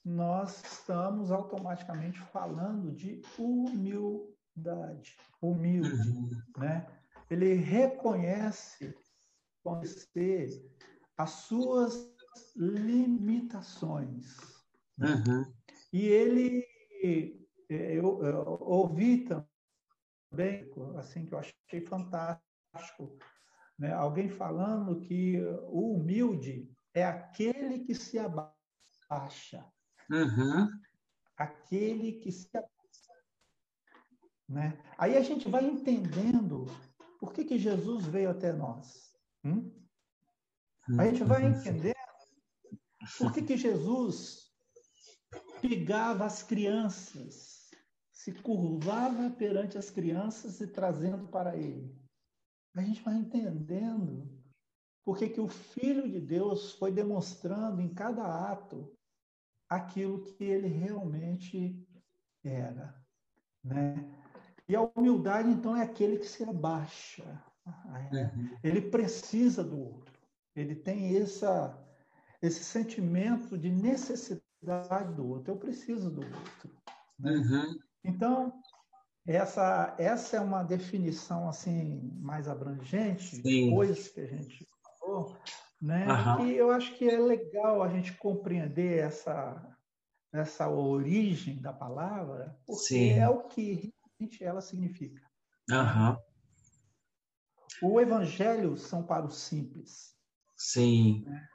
nós 0.03 0.63
estamos 0.63 1.31
automaticamente 1.31 2.19
falando 2.19 2.91
de 2.91 3.21
humildade, 3.37 5.17
humilde, 5.41 6.09
uhum. 6.09 6.29
né? 6.57 6.87
Ele 7.29 7.53
reconhece, 7.53 8.95
conhecer 9.63 10.63
as 11.17 11.31
suas 11.31 12.13
limitações. 12.55 14.37
Uhum. 14.97 15.53
E 15.91 16.07
ele, 16.07 16.65
eu, 17.69 18.23
eu, 18.23 18.57
ouvi 18.61 19.25
também, 19.25 20.69
assim, 20.97 21.25
que 21.25 21.33
eu 21.33 21.39
achei 21.39 21.81
fantástico, 21.85 23.17
né? 23.77 23.93
alguém 23.93 24.29
falando 24.29 24.99
que 24.99 25.41
o 25.67 25.95
humilde 25.95 26.71
é 26.93 27.03
aquele 27.03 27.79
que 27.79 27.95
se 27.95 28.19
abaixa. 28.19 29.65
Uhum. 30.11 30.69
Aquele 31.37 32.13
que 32.13 32.31
se 32.31 32.49
abaixa. 32.55 32.69
Né? 34.47 34.77
Aí 34.97 35.15
a 35.15 35.21
gente 35.21 35.47
vai 35.47 35.65
entendendo 35.65 36.65
por 37.19 37.33
que, 37.33 37.45
que 37.45 37.59
Jesus 37.59 38.05
veio 38.05 38.29
até 38.29 38.51
nós. 38.51 39.08
Hum? 39.43 39.71
A 40.97 41.05
gente 41.05 41.23
vai 41.23 41.45
entender 41.45 41.95
por 43.17 43.31
que, 43.31 43.41
que 43.41 43.57
Jesus 43.57 44.49
pegava 45.61 46.25
as 46.25 46.41
crianças, 46.41 47.69
se 48.11 48.33
curvava 48.33 49.29
perante 49.29 49.77
as 49.77 49.89
crianças 49.89 50.59
e 50.61 50.67
trazendo 50.67 51.27
para 51.27 51.55
ele. 51.55 51.95
A 52.75 52.81
gente 52.81 53.01
vai 53.01 53.15
entendendo 53.15 54.29
por 55.03 55.17
que, 55.17 55.29
que 55.29 55.41
o 55.41 55.47
Filho 55.47 56.09
de 56.09 56.19
Deus 56.19 56.73
foi 56.73 56.91
demonstrando 56.91 57.81
em 57.81 57.93
cada 57.93 58.51
ato 58.51 58.95
aquilo 59.67 60.23
que 60.23 60.43
ele 60.43 60.67
realmente 60.67 61.87
era. 62.43 62.99
Né? 63.63 63.95
E 64.67 64.75
a 64.75 64.81
humildade, 64.81 65.49
então, 65.49 65.75
é 65.75 65.83
aquele 65.83 66.17
que 66.17 66.25
se 66.25 66.43
abaixa. 66.43 67.43
Uhum. 68.11 68.57
Ele 68.63 68.81
precisa 68.81 69.63
do 69.63 69.79
outro. 69.79 70.13
Ele 70.55 70.75
tem 70.75 71.17
essa, 71.17 71.77
esse 72.41 72.63
sentimento 72.63 73.57
de 73.57 73.69
necessidade 73.69 75.13
do 75.15 75.27
outro. 75.27 75.53
Eu 75.53 75.57
preciso 75.57 76.09
do 76.09 76.21
outro. 76.21 76.69
Né? 77.19 77.31
Uhum. 77.31 77.79
Então, 78.03 78.61
essa, 79.25 79.95
essa 79.97 80.37
é 80.37 80.39
uma 80.39 80.63
definição 80.63 81.47
assim 81.47 82.11
mais 82.19 82.47
abrangente, 82.47 83.41
Sim. 83.41 83.71
coisas 83.71 84.07
que 84.07 84.21
a 84.21 84.25
gente 84.25 84.65
falou, 84.99 85.37
né? 85.81 86.07
Uhum. 86.07 86.37
Que 86.37 86.55
eu 86.55 86.71
acho 86.71 86.95
que 86.95 87.09
é 87.09 87.17
legal 87.17 87.83
a 87.83 87.89
gente 87.89 88.13
compreender 88.13 88.99
essa, 88.99 89.77
essa 90.33 90.69
origem 90.69 91.61
da 91.61 91.71
palavra, 91.71 92.57
porque 92.65 92.83
Sim. 92.83 93.11
é 93.11 93.29
o 93.29 93.43
que 93.43 93.93
realmente 94.19 94.43
ela 94.43 94.61
significa. 94.61 95.21
Uhum. 95.69 96.17
O 97.81 97.99
evangelho 97.99 98.77
são 98.77 99.03
para 99.03 99.25
os 99.25 99.37
simples. 99.37 100.15
Sim. 100.55 101.23
Né? 101.25 101.47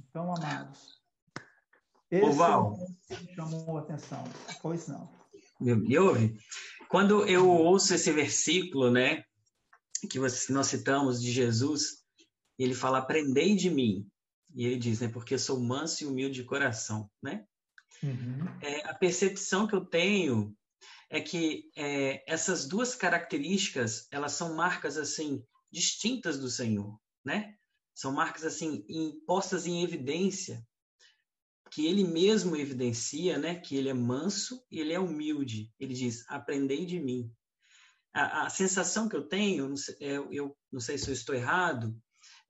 Então, 0.00 0.34
amados, 0.34 1.02
esse 2.10 2.36
Val, 2.36 2.78
é 3.10 3.34
chamou 3.34 3.76
a 3.76 3.80
atenção. 3.80 4.24
Pois 4.62 4.86
não. 4.86 5.12
Me 5.60 5.98
ouve? 5.98 6.38
Quando 6.88 7.26
eu 7.26 7.48
ouço 7.48 7.94
esse 7.94 8.12
versículo, 8.12 8.90
né, 8.90 9.24
que 10.10 10.18
nós 10.18 10.66
citamos 10.66 11.20
de 11.20 11.32
Jesus, 11.32 12.04
ele 12.58 12.74
fala: 12.74 12.98
"Aprendei 12.98 13.56
de 13.56 13.70
mim". 13.70 14.08
E 14.54 14.64
ele 14.64 14.76
diz, 14.76 15.00
né, 15.00 15.08
porque 15.08 15.36
sou 15.36 15.58
manso 15.58 16.04
e 16.04 16.06
humilde 16.06 16.36
de 16.36 16.44
coração, 16.44 17.10
né? 17.20 17.44
Uhum. 18.02 18.46
É, 18.60 18.88
a 18.88 18.94
percepção 18.94 19.66
que 19.66 19.74
eu 19.74 19.84
tenho 19.84 20.56
é 21.14 21.20
que 21.20 21.70
é, 21.76 22.24
essas 22.26 22.66
duas 22.66 22.96
características 22.96 24.08
elas 24.10 24.32
são 24.32 24.56
marcas 24.56 24.98
assim 24.98 25.46
distintas 25.70 26.40
do 26.40 26.50
Senhor, 26.50 26.98
né? 27.24 27.54
São 27.94 28.12
marcas 28.12 28.44
assim 28.44 28.84
postas 29.24 29.64
em 29.64 29.84
evidência 29.84 30.66
que 31.70 31.86
ele 31.86 32.02
mesmo 32.02 32.56
evidencia, 32.56 33.38
né? 33.38 33.54
Que 33.60 33.76
ele 33.76 33.88
é 33.88 33.94
manso 33.94 34.60
e 34.68 34.80
ele 34.80 34.92
é 34.92 34.98
humilde. 34.98 35.72
Ele 35.78 35.94
diz: 35.94 36.24
"Aprendei 36.28 36.84
de 36.84 36.98
mim". 36.98 37.32
A, 38.12 38.46
a 38.46 38.50
sensação 38.50 39.08
que 39.08 39.14
eu 39.14 39.28
tenho, 39.28 39.68
não 39.68 39.76
sei, 39.76 39.96
eu, 40.00 40.24
é, 40.24 40.28
eu 40.32 40.56
não 40.72 40.80
sei 40.80 40.98
se 40.98 41.08
eu 41.08 41.14
estou 41.14 41.34
errado, 41.34 41.96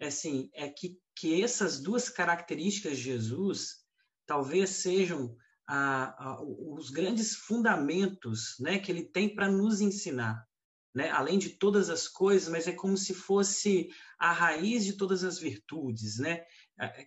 é 0.01 0.07
assim, 0.07 0.49
é 0.55 0.71
que 0.71 0.99
que 1.17 1.43
essas 1.43 1.81
duas 1.81 2.09
características 2.09 2.97
de 2.97 3.05
Jesus 3.05 3.85
talvez 4.27 4.71
sejam 4.71 5.37
a, 5.67 6.31
a, 6.31 6.43
os 6.43 6.91
grandes 6.91 7.35
fundamentos 7.35 8.57
né, 8.61 8.79
que 8.79 8.91
ele 8.91 9.05
tem 9.05 9.35
para 9.35 9.51
nos 9.51 9.81
ensinar 9.81 10.45
né? 10.95 11.11
além 11.11 11.39
de 11.39 11.51
todas 11.51 11.91
as 11.91 12.07
coisas, 12.07 12.49
mas 12.49 12.69
é 12.69 12.73
como 12.73 12.97
se 12.97 13.13
fosse 13.13 13.89
a 14.19 14.31
raiz 14.33 14.85
de 14.85 14.93
todas 14.93 15.25
as 15.25 15.39
virtudes, 15.39 16.19
né? 16.19 16.45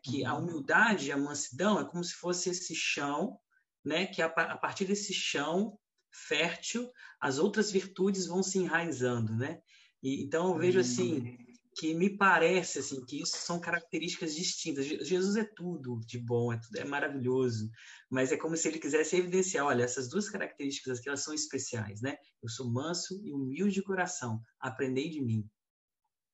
Que 0.03 0.25
a 0.25 0.35
uhum. 0.35 0.43
humildade, 0.43 1.11
a 1.11 1.17
mansidão 1.17 1.79
é 1.79 1.85
como 1.85 2.03
se 2.03 2.13
fosse 2.13 2.49
esse 2.49 2.75
chão, 2.75 3.39
né? 3.85 4.05
Que 4.05 4.21
a, 4.21 4.29
partir 4.29 4.85
desse 4.85 5.13
chão 5.13 5.79
fértil, 6.11 6.91
as 7.19 7.37
outras 7.37 7.71
virtudes 7.71 8.25
vão 8.25 8.43
se 8.43 8.59
enraizando, 8.59 9.33
né? 9.33 9.61
E, 10.03 10.23
então 10.23 10.49
eu 10.49 10.57
vejo 10.57 10.79
assim 10.79 11.19
uhum 11.19 11.46
que 11.77 11.93
me 11.93 12.09
parece 12.09 12.79
assim 12.79 13.05
que 13.05 13.21
isso 13.21 13.37
são 13.37 13.59
características 13.59 14.33
distintas. 14.33 14.85
Jesus 14.85 15.35
é 15.35 15.43
tudo 15.43 15.99
de 16.07 16.17
bom, 16.17 16.51
é, 16.51 16.59
tudo, 16.59 16.77
é 16.79 16.83
maravilhoso, 16.83 17.69
mas 18.09 18.31
é 18.31 18.37
como 18.37 18.57
se 18.57 18.67
ele 18.67 18.79
quisesse 18.79 19.15
evidenciar, 19.15 19.65
olha, 19.65 19.83
essas 19.83 20.09
duas 20.09 20.27
características 20.27 20.97
aqui 20.97 21.07
elas 21.07 21.23
são 21.23 21.35
especiais, 21.35 22.01
né? 22.01 22.17
Eu 22.41 22.49
sou 22.49 22.71
manso 22.71 23.21
e 23.23 23.31
humilde 23.31 23.75
de 23.75 23.83
coração. 23.83 24.41
Aprendei 24.59 25.07
de 25.09 25.21
mim. 25.21 25.47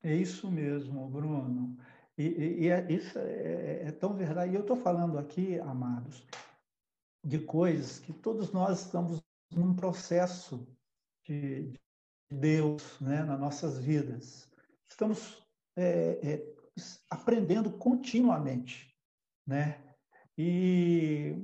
É 0.02 0.16
isso 0.16 0.50
mesmo, 0.50 1.10
Bruno. 1.10 1.78
E, 2.18 2.24
e, 2.24 2.60
e 2.62 2.68
é, 2.70 2.90
isso 2.90 3.20
é, 3.20 3.22
é, 3.22 3.84
é, 3.88 3.92
tão 3.92 4.16
verdade. 4.16 4.54
E 4.54 4.56
eu 4.56 4.62
estou 4.62 4.78
falando 4.78 5.18
aqui, 5.18 5.60
amados, 5.60 6.26
de 7.22 7.40
coisas 7.40 8.00
que 8.00 8.14
todos 8.14 8.54
nós 8.54 8.86
estamos 8.86 9.22
num 9.52 9.76
processo 9.76 10.66
de 11.26 11.74
Deus, 12.32 13.00
né, 13.02 13.24
nas 13.24 13.40
nossas 13.40 13.78
vidas 13.78 14.53
estamos 14.94 15.44
é, 15.76 16.20
é, 16.24 16.54
aprendendo 17.10 17.72
continuamente, 17.72 18.96
né? 19.46 19.84
E 20.38 21.36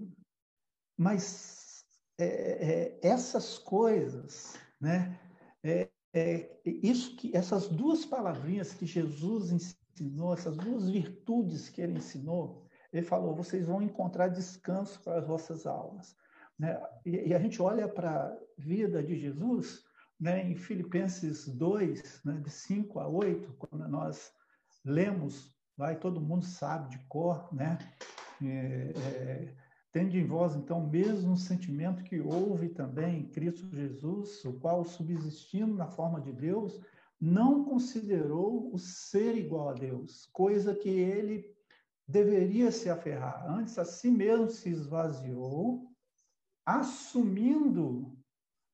mas 0.98 1.86
é, 2.20 2.26
é 2.26 3.08
essas 3.08 3.58
coisas, 3.58 4.56
né? 4.80 5.20
É, 5.64 5.90
é, 6.14 6.60
isso 6.66 7.16
que 7.16 7.36
essas 7.36 7.68
duas 7.68 8.06
palavrinhas 8.06 8.74
que 8.74 8.86
Jesus 8.86 9.52
ensinou, 9.52 10.34
essas 10.34 10.56
duas 10.58 10.90
virtudes 10.90 11.70
que 11.70 11.82
ele 11.82 11.98
ensinou, 11.98 12.68
ele 12.94 13.06
falou: 13.06 13.36
vocês 13.36 13.66
vão 13.66 13.82
encontrar 13.82 14.28
descanso 14.28 15.02
para 15.02 15.20
as 15.20 15.28
vossas 15.28 15.66
almas. 15.66 16.16
Né? 16.58 16.80
E, 17.06 17.30
e 17.30 17.34
a 17.34 17.40
gente 17.40 17.62
olha 17.62 17.88
para 17.88 18.28
a 18.28 18.38
vida 18.58 19.02
de 19.02 19.18
Jesus, 19.18 19.84
né, 20.20 20.50
em 20.50 20.56
Filipenses 20.56 21.48
2, 21.48 22.22
né, 22.26 22.42
de 22.44 22.50
5 22.50 23.00
a 23.00 23.08
8, 23.08 23.54
quando 23.58 23.88
nós 23.88 24.32
lemos, 24.84 25.56
vai 25.78 25.98
todo 25.98 26.20
mundo 26.20 26.46
sabe 26.46 26.90
de 26.90 27.00
cor, 27.08 27.48
né? 27.54 27.78
É, 28.42 28.94
é, 28.96 29.56
tende 29.92 30.20
em 30.20 30.26
vós, 30.26 30.56
então, 30.56 30.84
o 30.84 30.90
mesmo 30.90 31.36
sentimento 31.38 32.04
que 32.04 32.20
houve 32.20 32.70
também 32.70 33.22
em 33.22 33.30
Cristo 33.30 33.68
Jesus, 33.76 34.44
o 34.46 34.54
qual, 34.54 34.84
subsistindo 34.86 35.74
na 35.74 35.88
forma 35.88 36.22
de 36.22 36.32
Deus, 36.32 36.80
não 37.20 37.66
considerou 37.66 38.74
o 38.74 38.78
ser 38.78 39.36
igual 39.36 39.70
a 39.70 39.74
Deus, 39.74 40.30
coisa 40.32 40.76
que 40.76 40.90
ele 40.90 41.54
deveria 42.08 42.72
se 42.72 42.90
aferrar. 42.90 43.46
Antes, 43.48 43.78
a 43.78 43.86
si 43.86 44.10
mesmo 44.10 44.50
se 44.50 44.70
esvaziou, 44.70 45.92
assumindo 46.66 48.18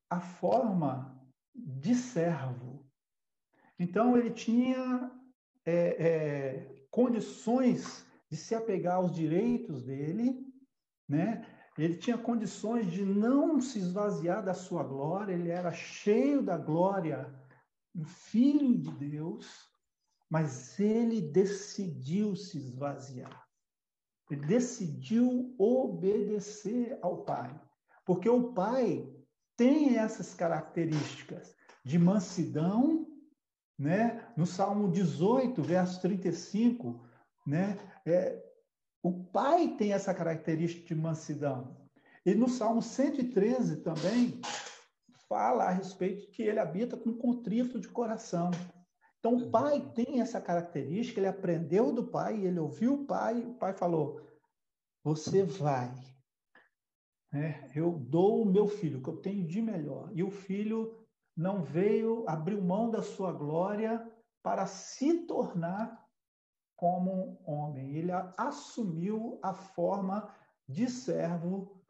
a 0.10 0.20
forma 0.20 1.16
de 1.56 1.96
servo. 1.96 2.86
Então, 3.80 4.18
ele 4.18 4.32
tinha 4.32 5.12
é, 5.66 5.74
é, 5.74 6.86
condições 6.92 8.06
de 8.30 8.38
se 8.38 8.54
apegar 8.54 8.96
aos 8.96 9.14
direitos 9.14 9.84
dele, 9.84 10.46
né? 11.08 11.46
Ele 11.78 11.96
tinha 11.96 12.18
condições 12.18 12.90
de 12.90 13.04
não 13.04 13.60
se 13.60 13.80
esvaziar 13.80 14.44
da 14.44 14.54
sua 14.54 14.84
glória, 14.84 15.34
ele 15.34 15.50
era 15.50 15.74
cheio 15.74 16.42
da 16.42 16.58
glória 16.58 17.34
do 17.94 18.06
Filho 18.06 18.78
de 18.78 18.92
Deus, 18.92 19.70
mas 20.30 20.80
ele 20.80 21.22
decidiu 21.22 22.36
se 22.36 22.58
esvaziar. 22.58 23.46
Ele 24.30 24.46
decidiu 24.46 25.54
obedecer 25.58 26.98
ao 27.02 27.24
pai. 27.24 27.60
Porque 28.06 28.30
o 28.30 28.54
pai 28.54 29.08
tem 29.58 29.98
essas 29.98 30.34
características 30.34 31.56
de 31.84 32.00
mansidão, 32.00 33.08
né? 33.78 34.28
No 34.36 34.46
Salmo 34.46 34.92
18, 34.92 35.62
verso 35.62 36.02
35, 36.02 37.02
né? 37.46 37.78
É, 38.06 38.42
o 39.04 39.24
pai 39.26 39.76
tem 39.78 39.94
essa 39.94 40.14
característica 40.14 40.88
de 40.88 40.96
mansidão. 40.96 41.78
E 42.26 42.34
no 42.34 42.50
Salmo 42.50 42.82
113 42.82 43.78
também 43.78 44.42
fala 45.30 45.66
a 45.66 45.72
respeito 45.72 46.22
de 46.22 46.28
que 46.28 46.44
ele 46.44 46.60
habita 46.60 46.98
com 46.98 47.14
contrito 47.14 47.80
de 47.80 47.88
coração. 47.88 48.52
Então, 49.20 49.34
o 49.34 49.44
uhum. 49.44 49.52
pai 49.52 49.92
tem 49.94 50.22
essa 50.22 50.40
característica, 50.40 51.20
ele 51.20 51.28
aprendeu 51.28 51.92
do 51.92 52.06
pai, 52.08 52.46
ele 52.46 52.60
ouviu 52.60 52.94
o 52.94 53.06
pai, 53.06 53.42
o 53.42 53.54
pai 53.56 53.74
falou: 53.74 54.22
Você 55.04 55.44
vai. 55.44 55.94
É, 57.36 57.70
eu 57.76 57.92
dou 57.92 58.44
o 58.44 58.46
meu 58.46 58.66
filho, 58.66 59.00
o 59.00 59.04
que 59.04 59.10
eu 59.10 59.18
tenho 59.18 59.46
de 59.46 59.62
melhor. 59.62 60.10
E 60.14 60.24
o 60.24 60.32
filho 60.32 61.06
não 61.36 61.62
veio, 61.62 62.24
abriu 62.30 62.62
mão 62.62 62.90
da 62.90 63.02
sua 63.02 63.34
glória 63.34 64.10
para 64.42 64.66
se 64.66 65.26
tornar 65.26 66.02
como 66.78 67.38
homem. 67.46 67.94
Ele 67.94 68.12
assumiu 68.38 69.38
a 69.44 69.54
forma 69.54 70.34
de 70.68 70.90
servo, 70.90 71.84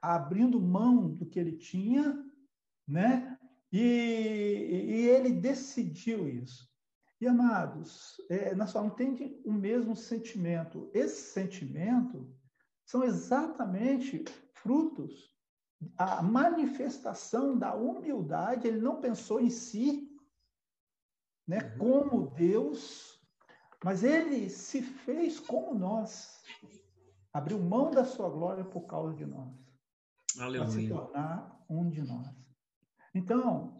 abrindo 0.00 0.58
mão 0.58 1.10
do 1.10 1.26
que 1.26 1.38
ele 1.38 1.58
tinha, 1.58 2.24
né? 2.86 3.38
E, 3.70 3.78
e 3.80 5.08
ele 5.08 5.32
decidiu 5.32 6.26
isso. 6.26 6.66
E, 7.20 7.26
amados, 7.26 8.16
é, 8.30 8.54
nós 8.54 8.72
falamos, 8.72 8.96
tem 8.96 9.42
o 9.44 9.52
mesmo 9.52 9.94
sentimento. 9.94 10.90
Esse 10.94 11.32
sentimento 11.32 12.32
são 12.86 13.04
exatamente 13.04 14.24
frutos, 14.62 15.34
a 15.96 16.22
manifestação 16.22 17.58
da 17.58 17.74
humildade. 17.74 18.66
Ele 18.66 18.80
não 18.80 19.00
pensou 19.00 19.40
em 19.40 19.50
si, 19.50 20.10
né, 21.46 21.58
uhum. 21.72 21.78
como 21.78 22.30
Deus, 22.30 23.20
mas 23.84 24.02
ele 24.02 24.50
se 24.50 24.82
fez 24.82 25.38
como 25.38 25.74
nós. 25.74 26.42
Abriu 27.32 27.58
mão 27.58 27.90
da 27.90 28.04
sua 28.04 28.28
glória 28.28 28.64
por 28.64 28.82
causa 28.86 29.14
de 29.14 29.24
nós. 29.26 29.54
Para 30.36 30.66
se 30.66 30.88
tornar 30.88 31.64
um 31.68 31.88
de 31.88 32.02
nós. 32.02 32.28
Então, 33.14 33.76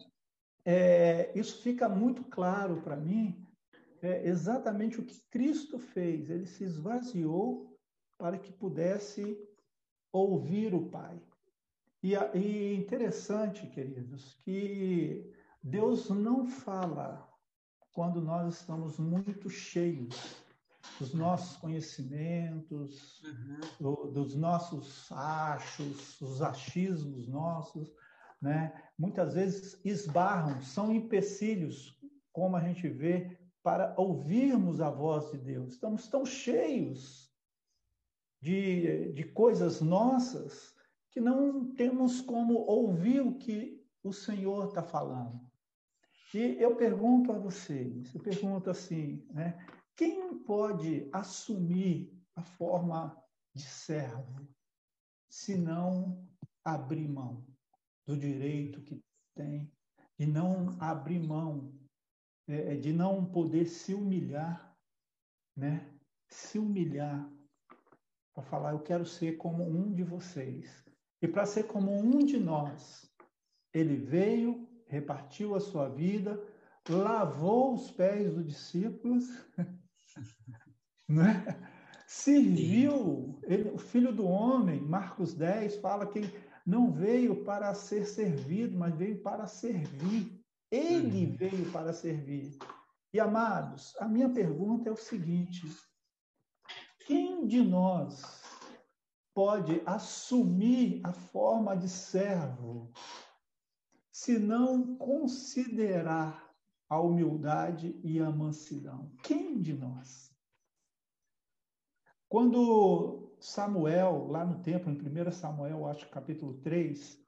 é, 0.65 1.31
isso 1.37 1.61
fica 1.61 1.87
muito 1.87 2.23
claro 2.23 2.81
para 2.81 2.95
mim, 2.95 3.45
é 4.01 4.27
exatamente 4.27 4.99
o 4.99 5.05
que 5.05 5.19
Cristo 5.29 5.79
fez. 5.79 6.29
Ele 6.29 6.45
se 6.45 6.63
esvaziou 6.63 7.77
para 8.17 8.37
que 8.37 8.51
pudesse 8.51 9.37
ouvir 10.11 10.73
o 10.73 10.89
Pai. 10.89 11.21
E, 12.01 12.13
e 12.35 12.75
interessante, 12.75 13.67
queridos, 13.67 14.33
que 14.43 15.31
Deus 15.61 16.09
não 16.09 16.45
fala 16.45 17.27
quando 17.91 18.21
nós 18.21 18.55
estamos 18.55 18.97
muito 18.97 19.49
cheios 19.49 20.43
dos 20.97 21.13
nossos 21.13 21.57
conhecimentos, 21.57 23.21
uhum. 23.23 23.59
do, 23.79 24.11
dos 24.11 24.35
nossos 24.35 25.11
achos, 25.11 26.19
os 26.21 26.41
achismos 26.41 27.27
nossos, 27.27 27.93
né? 28.41 28.73
muitas 28.97 29.33
vezes 29.33 29.79
esbarram, 29.83 30.61
são 30.61 30.93
empecilhos, 30.93 31.97
como 32.31 32.55
a 32.55 32.61
gente 32.61 32.87
vê, 32.87 33.37
para 33.61 33.93
ouvirmos 33.97 34.79
a 34.79 34.89
voz 34.89 35.31
de 35.31 35.37
Deus. 35.37 35.73
Estamos 35.73 36.07
tão 36.07 36.25
cheios 36.25 37.28
de, 38.41 39.11
de 39.13 39.23
coisas 39.23 39.81
nossas 39.81 40.73
que 41.11 41.19
não 41.19 41.73
temos 41.73 42.21
como 42.21 42.53
ouvir 42.59 43.21
o 43.21 43.37
que 43.37 43.83
o 44.03 44.13
Senhor 44.13 44.67
está 44.67 44.83
falando. 44.83 45.39
E 46.33 46.57
eu 46.59 46.75
pergunto 46.75 47.31
a 47.31 47.37
vocês, 47.37 48.13
eu 48.13 48.21
pergunto 48.21 48.69
assim, 48.69 49.25
né? 49.31 49.57
Quem 49.95 50.37
pode 50.43 51.09
assumir 51.11 52.13
a 52.35 52.41
forma 52.41 53.17
de 53.53 53.63
servo 53.63 54.47
se 55.27 55.57
não 55.57 56.25
abrir 56.63 57.07
mão? 57.07 57.45
do 58.09 58.17
direito 58.17 58.81
que 58.81 58.99
tem, 59.35 59.71
de 60.17 60.25
não 60.25 60.75
abrir 60.81 61.19
mão, 61.19 61.71
é, 62.47 62.75
de 62.75 62.91
não 62.91 63.23
poder 63.23 63.67
se 63.67 63.93
humilhar, 63.93 64.75
né? 65.55 65.93
Se 66.27 66.57
humilhar 66.57 67.31
para 68.39 68.43
falar, 68.43 68.71
eu 68.71 68.79
quero 68.79 69.05
ser 69.05 69.37
como 69.37 69.63
um 69.63 69.93
de 69.93 70.03
vocês. 70.03 70.83
E 71.21 71.27
para 71.27 71.45
ser 71.45 71.63
como 71.63 71.91
um 71.91 72.19
de 72.19 72.39
nós, 72.39 73.09
ele 73.73 73.97
veio, 73.97 74.67
repartiu 74.87 75.55
a 75.55 75.59
sua 75.59 75.89
vida, 75.89 76.41
lavou 76.87 77.73
os 77.73 77.91
pés 77.91 78.33
dos 78.33 78.45
discípulos, 78.45 79.25
né? 81.07 81.45
serviu, 82.07 83.39
ele, 83.43 83.69
o 83.71 83.77
filho 83.77 84.13
do 84.13 84.25
homem, 84.25 84.81
Marcos 84.81 85.33
10, 85.33 85.75
fala 85.75 86.07
que 86.07 86.21
não 86.65 86.91
veio 86.91 87.43
para 87.43 87.73
ser 87.73 88.05
servido, 88.05 88.77
mas 88.77 88.95
veio 88.95 89.21
para 89.21 89.47
servir. 89.47 90.41
Ele 90.71 91.25
uhum. 91.25 91.35
veio 91.35 91.71
para 91.71 91.91
servir. 91.91 92.57
E 93.13 93.19
amados, 93.19 93.95
a 93.99 94.07
minha 94.07 94.29
pergunta 94.29 94.87
é 94.87 94.91
o 94.91 94.95
seguinte: 94.95 95.67
quem 97.09 97.47
de 97.47 97.59
nós 97.59 98.21
pode 99.33 99.81
assumir 99.83 101.01
a 101.03 101.11
forma 101.11 101.75
de 101.75 101.89
servo 101.89 102.93
se 104.11 104.37
não 104.37 104.95
considerar 104.95 106.53
a 106.87 106.99
humildade 106.99 107.99
e 108.03 108.19
a 108.19 108.29
mansidão? 108.29 109.11
Quem 109.23 109.59
de 109.59 109.73
nós? 109.73 110.31
Quando 112.27 113.35
Samuel, 113.39 114.27
lá 114.27 114.45
no 114.45 114.61
templo, 114.61 114.91
em 114.91 114.95
1 114.95 115.31
Samuel, 115.31 115.87
acho 115.87 116.07
capítulo 116.11 116.61
3, 116.61 117.19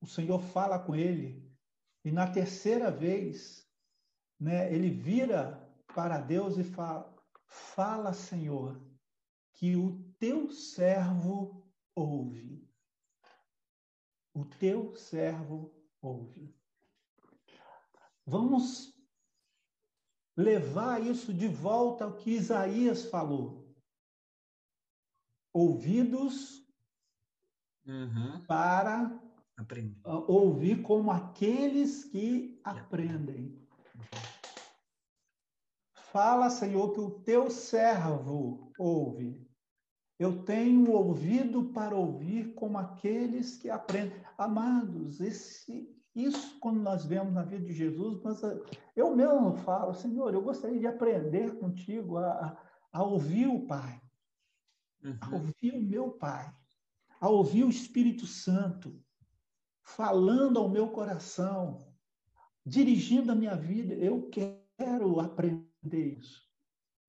o 0.00 0.06
Senhor 0.06 0.40
fala 0.40 0.78
com 0.78 0.94
ele, 0.94 1.52
e 2.04 2.12
na 2.12 2.30
terceira 2.30 2.92
vez, 2.92 3.68
né, 4.38 4.72
ele 4.72 4.88
vira 4.88 5.68
para 5.92 6.20
Deus 6.20 6.56
e 6.58 6.62
fala: 6.62 7.17
Fala, 7.48 8.12
Senhor, 8.12 8.80
que 9.54 9.74
o 9.74 10.00
teu 10.18 10.50
servo 10.50 11.66
ouve. 11.94 12.64
O 14.32 14.44
teu 14.44 14.94
servo 14.94 15.74
ouve. 16.00 16.54
Vamos 18.24 18.94
levar 20.36 21.04
isso 21.04 21.34
de 21.34 21.48
volta 21.48 22.04
ao 22.04 22.14
que 22.14 22.30
Isaías 22.30 23.06
falou 23.06 23.68
ouvidos 25.52 26.64
uhum. 27.86 28.44
para 28.46 29.20
Aprender. 29.56 29.98
ouvir 30.04 30.82
como 30.82 31.10
aqueles 31.10 32.04
que 32.04 32.60
aprendem. 32.62 33.58
Fala, 36.12 36.50
Senhor, 36.50 36.92
que 36.92 37.00
o 37.00 37.10
teu 37.20 37.50
servo 37.50 38.72
ouve. 38.78 39.46
Eu 40.18 40.42
tenho 40.44 40.90
ouvido 40.90 41.66
para 41.72 41.94
ouvir 41.94 42.54
como 42.54 42.78
aqueles 42.78 43.56
que 43.56 43.70
aprendem. 43.70 44.20
Amados, 44.36 45.20
esse, 45.20 45.88
isso 46.14 46.58
quando 46.58 46.80
nós 46.80 47.04
vemos 47.04 47.32
na 47.32 47.42
vida 47.42 47.64
de 47.64 47.72
Jesus, 47.72 48.20
mas 48.22 48.40
eu 48.96 49.14
mesmo 49.14 49.54
falo, 49.58 49.94
Senhor, 49.94 50.34
eu 50.34 50.42
gostaria 50.42 50.78
de 50.78 50.86
aprender 50.86 51.58
contigo 51.58 52.18
a, 52.18 52.56
a 52.92 53.02
ouvir 53.02 53.46
o 53.46 53.66
Pai 53.66 54.00
uhum. 55.04 55.18
a 55.20 55.34
ouvir 55.34 55.74
o 55.74 55.82
meu 55.82 56.10
Pai, 56.10 56.52
a 57.20 57.28
ouvir 57.28 57.64
o 57.64 57.70
Espírito 57.70 58.26
Santo 58.26 59.00
falando 59.82 60.58
ao 60.58 60.68
meu 60.68 60.88
coração, 60.90 61.86
dirigindo 62.64 63.32
a 63.32 63.34
minha 63.34 63.56
vida. 63.56 63.94
Eu 63.94 64.28
quero 64.28 65.20
aprender 65.20 65.67
isso. 65.82 66.42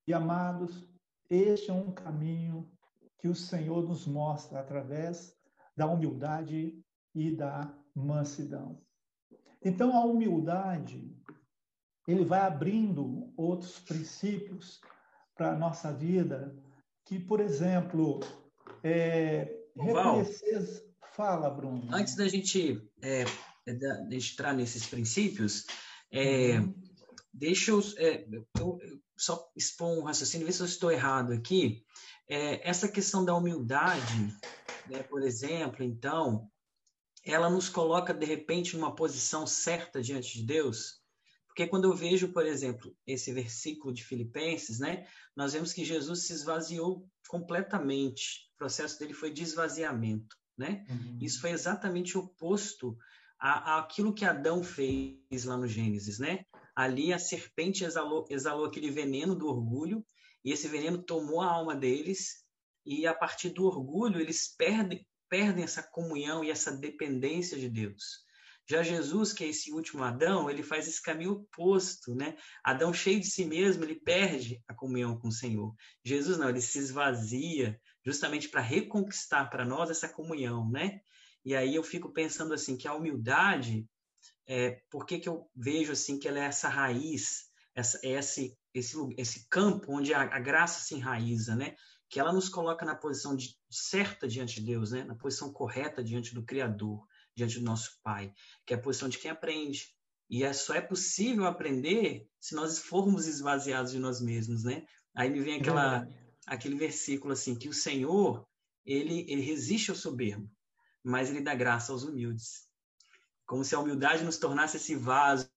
E 0.08 0.14
amados, 0.14 0.88
este 1.30 1.70
é 1.70 1.74
um 1.74 1.92
caminho 1.92 2.72
que 3.20 3.28
o 3.28 3.36
Senhor 3.36 3.88
nos 3.88 4.08
mostra 4.08 4.60
através 4.60 5.36
da 5.76 5.86
humildade 5.86 6.82
e 7.14 7.36
da 7.36 7.74
mansidão. 7.94 8.82
Então, 9.64 9.96
a 9.96 10.06
humildade, 10.06 11.16
ele 12.08 12.24
vai 12.24 12.40
abrindo 12.40 13.32
outros 13.36 13.80
princípios 13.80 14.80
para 15.36 15.52
a 15.52 15.58
nossa 15.58 15.94
vida, 15.94 16.56
que, 17.06 17.20
por 17.20 17.40
exemplo, 17.40 18.20
é, 18.84 19.54
reconhecer. 19.76 20.88
Fala, 21.14 21.50
Bruno. 21.50 21.94
Antes 21.94 22.16
da 22.16 22.28
gente 22.28 22.90
é 23.02 23.26
entrar 24.08 24.54
nesses 24.54 24.86
princípios, 24.88 25.66
é, 26.12 26.60
uhum. 26.60 26.74
Deixa 27.34 27.72
eu, 27.72 27.80
é, 27.98 28.28
eu, 28.60 28.80
eu, 28.82 29.00
só 29.18 29.50
expor 29.56 29.98
um 29.98 30.04
raciocínio, 30.04 30.48
ver 30.48 30.54
se 30.54 30.62
eu 30.62 30.66
estou 30.66 30.92
errado 30.92 31.34
aqui. 31.34 31.84
É, 32.28 32.68
essa 32.68 32.88
questão 32.88 33.26
da 33.26 33.36
humildade, 33.36 34.34
né, 34.88 35.04
por 35.04 35.24
exemplo, 35.24 35.84
então, 35.84 36.50
ela 37.24 37.50
nos 37.50 37.70
coloca, 37.70 38.14
de 38.14 38.26
repente, 38.26 38.76
numa 38.76 38.96
posição 38.96 39.46
certa 39.46 40.02
diante 40.02 40.40
de 40.40 40.46
Deus? 40.46 41.00
Porque 41.48 41.68
quando 41.68 41.86
eu 41.86 41.96
vejo, 41.96 42.32
por 42.32 42.46
exemplo, 42.46 42.96
esse 43.06 43.34
versículo 43.34 43.94
de 43.94 44.04
Filipenses, 44.04 44.80
né, 44.80 45.06
nós 45.36 45.54
vemos 45.54 45.74
que 45.74 45.84
Jesus 45.84 46.26
se 46.26 46.34
esvaziou 46.34 47.06
completamente. 47.28 48.50
O 48.56 48.58
processo 48.58 48.98
dele 48.98 49.14
foi 49.14 49.32
de 49.32 49.44
esvaziamento, 49.44 50.36
né? 50.58 50.86
Uhum. 50.90 51.20
Isso 51.22 51.42
foi 51.42 51.52
exatamente 51.52 52.18
oposto 52.18 52.98
à, 53.40 53.80
àquilo 53.80 54.14
que 54.14 54.26
Adão 54.26 54.64
fez 54.64 55.44
lá 55.46 55.58
no 55.58 55.68
Gênesis, 55.68 56.20
né? 56.20 56.46
Ali 56.80 57.12
a 57.12 57.20
serpente 57.20 57.84
exalou, 57.84 58.26
exalou 58.30 58.64
aquele 58.64 58.90
veneno 58.90 59.36
do 59.36 59.48
orgulho 59.48 60.02
e 60.46 60.54
esse 60.54 60.66
veneno 60.70 61.04
tomou 61.04 61.42
a 61.42 61.52
alma 61.52 61.76
deles 61.76 62.42
e 62.86 63.06
a 63.06 63.14
partir 63.14 63.50
do 63.50 63.66
orgulho 63.66 64.22
eles 64.22 64.56
perdem 64.56 65.06
perdem 65.28 65.66
essa 65.66 65.84
comunhão 65.84 66.42
e 66.42 66.50
essa 66.50 66.72
dependência 66.72 67.60
de 67.60 67.70
Deus. 67.70 68.24
Já 68.66 68.82
Jesus, 68.82 69.34
que 69.34 69.44
é 69.44 69.50
esse 69.50 69.74
último 69.74 70.06
Adão, 70.06 70.50
ele 70.50 70.64
faz 70.64 70.88
esse 70.88 71.02
caminho 71.02 71.32
oposto, 71.32 72.16
né? 72.16 72.38
Adão 72.64 72.94
cheio 72.94 73.20
de 73.20 73.28
si 73.28 73.44
mesmo, 73.44 73.84
ele 73.84 74.00
perde 74.00 74.64
a 74.66 74.74
comunhão 74.74 75.20
com 75.20 75.28
o 75.28 75.34
Senhor. 75.34 75.76
Jesus 76.02 76.38
não, 76.38 76.48
ele 76.48 76.62
se 76.62 76.80
esvazia 76.80 77.78
justamente 78.06 78.48
para 78.48 78.62
reconquistar 78.62 79.50
para 79.50 79.66
nós 79.66 79.90
essa 79.90 80.08
comunhão, 80.08 80.70
né? 80.72 81.02
E 81.44 81.54
aí 81.54 81.76
eu 81.76 81.84
fico 81.84 82.14
pensando 82.14 82.54
assim 82.54 82.78
que 82.78 82.88
a 82.88 82.94
humildade, 82.94 83.86
é, 84.50 84.82
por 84.90 85.06
que, 85.06 85.20
que 85.20 85.30
eu 85.30 85.48
vejo 85.56 85.92
assim 85.92 86.18
que 86.18 86.28
ela 86.28 86.40
é 86.40 86.46
essa 86.46 86.68
raiz, 86.68 87.52
essa, 87.76 88.00
é 88.04 88.14
esse, 88.14 88.58
esse, 88.74 88.98
esse 89.16 89.48
campo 89.48 89.94
onde 89.96 90.12
a, 90.12 90.24
a 90.24 90.40
graça 90.40 90.82
se 90.82 90.96
enraiza, 90.96 91.56
né? 91.56 91.76
Que 92.10 92.20
ela 92.20 92.34
nos 92.34 92.50
coloca 92.50 92.84
na 92.84 92.96
posição 92.96 93.36
de, 93.36 93.56
certa 93.70 94.28
diante 94.28 94.60
de 94.60 94.66
Deus, 94.66 94.92
né? 94.92 95.04
Na 95.04 95.14
posição 95.14 95.54
correta 95.54 96.04
diante 96.04 96.34
do 96.34 96.44
Criador 96.44 97.06
diante 97.36 97.60
do 97.60 97.64
nosso 97.64 98.00
Pai, 98.02 98.34
que 98.66 98.74
é 98.74 98.78
a 98.78 98.82
posição 98.82 99.08
de 99.08 99.20
quem 99.20 99.30
aprende. 99.30 99.96
E 100.28 100.44
é, 100.44 100.52
só 100.52 100.74
é 100.74 100.82
possível 100.82 101.46
aprender 101.46 102.28
se 102.40 102.56
nós 102.56 102.80
formos 102.80 103.28
esvaziados 103.28 103.92
de 103.92 104.00
nós 104.00 104.20
mesmos, 104.20 104.64
né? 104.64 104.84
Aí 105.16 105.30
me 105.30 105.42
vem 105.42 105.60
aquela, 105.60 106.08
aquele 106.48 106.76
versículo 106.76 107.34
assim, 107.34 107.54
que 107.54 107.70
o 107.70 107.74
Senhor, 107.74 108.48
ele, 108.84 109.32
ele 109.32 109.42
resiste 109.42 109.92
ao 109.92 109.96
soberbo, 109.96 110.50
mas 111.04 111.30
ele 111.30 111.42
dá 111.42 111.54
graça 111.54 111.92
aos 111.92 112.04
humildes. 112.04 112.69
Como 113.50 113.66
se 113.66 113.74
a 113.74 113.80
humildade 113.80 114.24
nos 114.24 114.38
tornasse 114.38 114.78
esse 114.78 114.96
vaso 114.96 115.50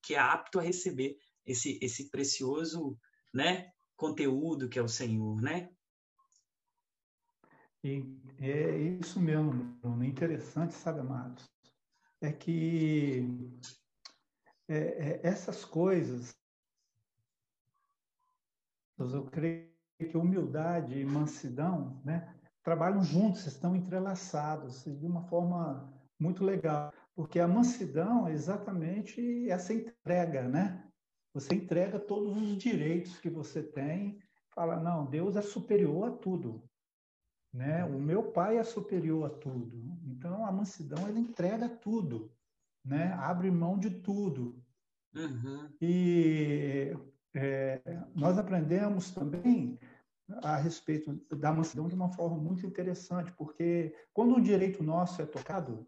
que 0.00 0.14
é 0.14 0.18
apto 0.18 0.58
a 0.58 0.62
receber 0.62 1.18
esse, 1.44 1.78
esse 1.82 2.08
precioso 2.08 2.98
né, 3.34 3.70
conteúdo 3.94 4.66
que 4.66 4.78
é 4.78 4.82
o 4.82 4.88
Senhor, 4.88 5.42
né? 5.42 5.70
E 7.82 8.02
é 8.40 8.78
isso 8.98 9.20
mesmo, 9.20 9.52
Bruno. 9.52 10.02
Interessante, 10.02 10.72
sabe, 10.72 11.00
amados? 11.00 11.44
É 12.18 12.32
que 12.32 13.28
é, 14.66 14.78
é, 14.78 15.20
essas 15.22 15.66
coisas, 15.66 16.34
eu 18.98 19.26
creio 19.26 19.70
que 19.98 20.16
humildade 20.16 20.98
e 20.98 21.04
mansidão 21.04 22.00
né, 22.06 22.34
trabalham 22.62 23.04
juntos, 23.04 23.44
estão 23.44 23.76
entrelaçados 23.76 24.82
de 24.84 25.04
uma 25.04 25.28
forma 25.28 25.92
muito 26.18 26.42
legal. 26.42 26.90
Porque 27.14 27.38
a 27.38 27.46
mansidão 27.46 28.26
é 28.26 28.32
exatamente 28.32 29.48
essa 29.48 29.72
entrega, 29.72 30.48
né? 30.48 30.84
Você 31.32 31.54
entrega 31.54 31.98
todos 31.98 32.36
os 32.36 32.56
direitos 32.56 33.18
que 33.18 33.30
você 33.30 33.62
tem, 33.62 34.18
fala, 34.50 34.80
não, 34.80 35.04
Deus 35.04 35.36
é 35.36 35.42
superior 35.42 36.08
a 36.08 36.10
tudo. 36.12 36.62
Né? 37.52 37.84
O 37.84 38.00
meu 38.00 38.32
pai 38.32 38.58
é 38.58 38.64
superior 38.64 39.26
a 39.26 39.30
tudo. 39.30 39.98
Então, 40.04 40.44
a 40.46 40.52
mansidão, 40.52 41.08
ele 41.08 41.20
entrega 41.20 41.68
tudo, 41.68 42.32
né? 42.84 43.12
abre 43.14 43.50
mão 43.50 43.78
de 43.78 43.90
tudo. 43.90 44.60
Uhum. 45.14 45.68
E 45.80 46.96
é, 47.34 47.80
nós 48.14 48.38
aprendemos 48.38 49.12
também 49.12 49.78
a 50.42 50.56
respeito 50.56 51.14
da 51.36 51.52
mansidão 51.52 51.86
de 51.86 51.94
uma 51.94 52.08
forma 52.08 52.36
muito 52.36 52.66
interessante, 52.66 53.30
porque 53.32 53.94
quando 54.12 54.34
um 54.34 54.40
direito 54.40 54.82
nosso 54.82 55.20
é 55.20 55.26
tocado, 55.26 55.86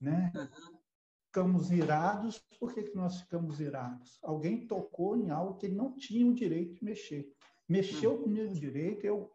né, 0.00 0.32
uhum. 0.34 0.78
ficamos 1.26 1.70
irados. 1.70 2.38
Por 2.58 2.72
que, 2.72 2.82
que 2.84 2.96
nós 2.96 3.20
ficamos 3.20 3.60
irados? 3.60 4.18
Alguém 4.22 4.66
tocou 4.66 5.16
em 5.16 5.30
algo 5.30 5.56
que 5.56 5.66
ele 5.66 5.74
não 5.74 5.94
tinha 5.94 6.26
o 6.26 6.34
direito 6.34 6.74
de 6.74 6.84
mexer. 6.84 7.32
Mexeu 7.68 8.12
uhum. 8.12 8.22
comigo 8.22 8.54
direito, 8.54 9.04
eu 9.04 9.30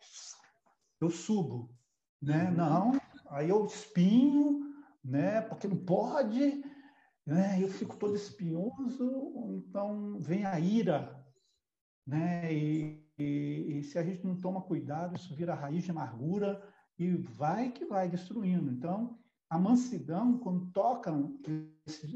eu 1.01 1.09
subo, 1.09 1.75
né? 2.21 2.49
Uhum. 2.49 2.55
Não, 2.55 3.01
aí 3.29 3.49
eu 3.49 3.65
espinho, 3.65 4.71
né? 5.03 5.41
Porque 5.41 5.67
não 5.67 5.77
pode, 5.77 6.63
né? 7.25 7.61
Eu 7.61 7.67
fico 7.67 7.97
todo 7.97 8.15
espinhoso, 8.15 9.63
então 9.67 10.19
vem 10.19 10.45
a 10.45 10.59
ira, 10.59 11.25
né? 12.05 12.53
E, 12.53 13.03
e, 13.17 13.79
e 13.79 13.83
se 13.83 13.97
a 13.97 14.03
gente 14.03 14.25
não 14.25 14.39
toma 14.39 14.61
cuidado, 14.61 15.15
isso 15.15 15.35
vira 15.35 15.55
raiz 15.55 15.83
de 15.83 15.91
amargura 15.91 16.61
e 16.97 17.15
vai 17.15 17.71
que 17.71 17.85
vai 17.85 18.07
destruindo. 18.07 18.71
Então, 18.71 19.19
a 19.51 19.59
mansidão, 19.59 20.37
quando 20.37 20.71
toca 20.71 21.11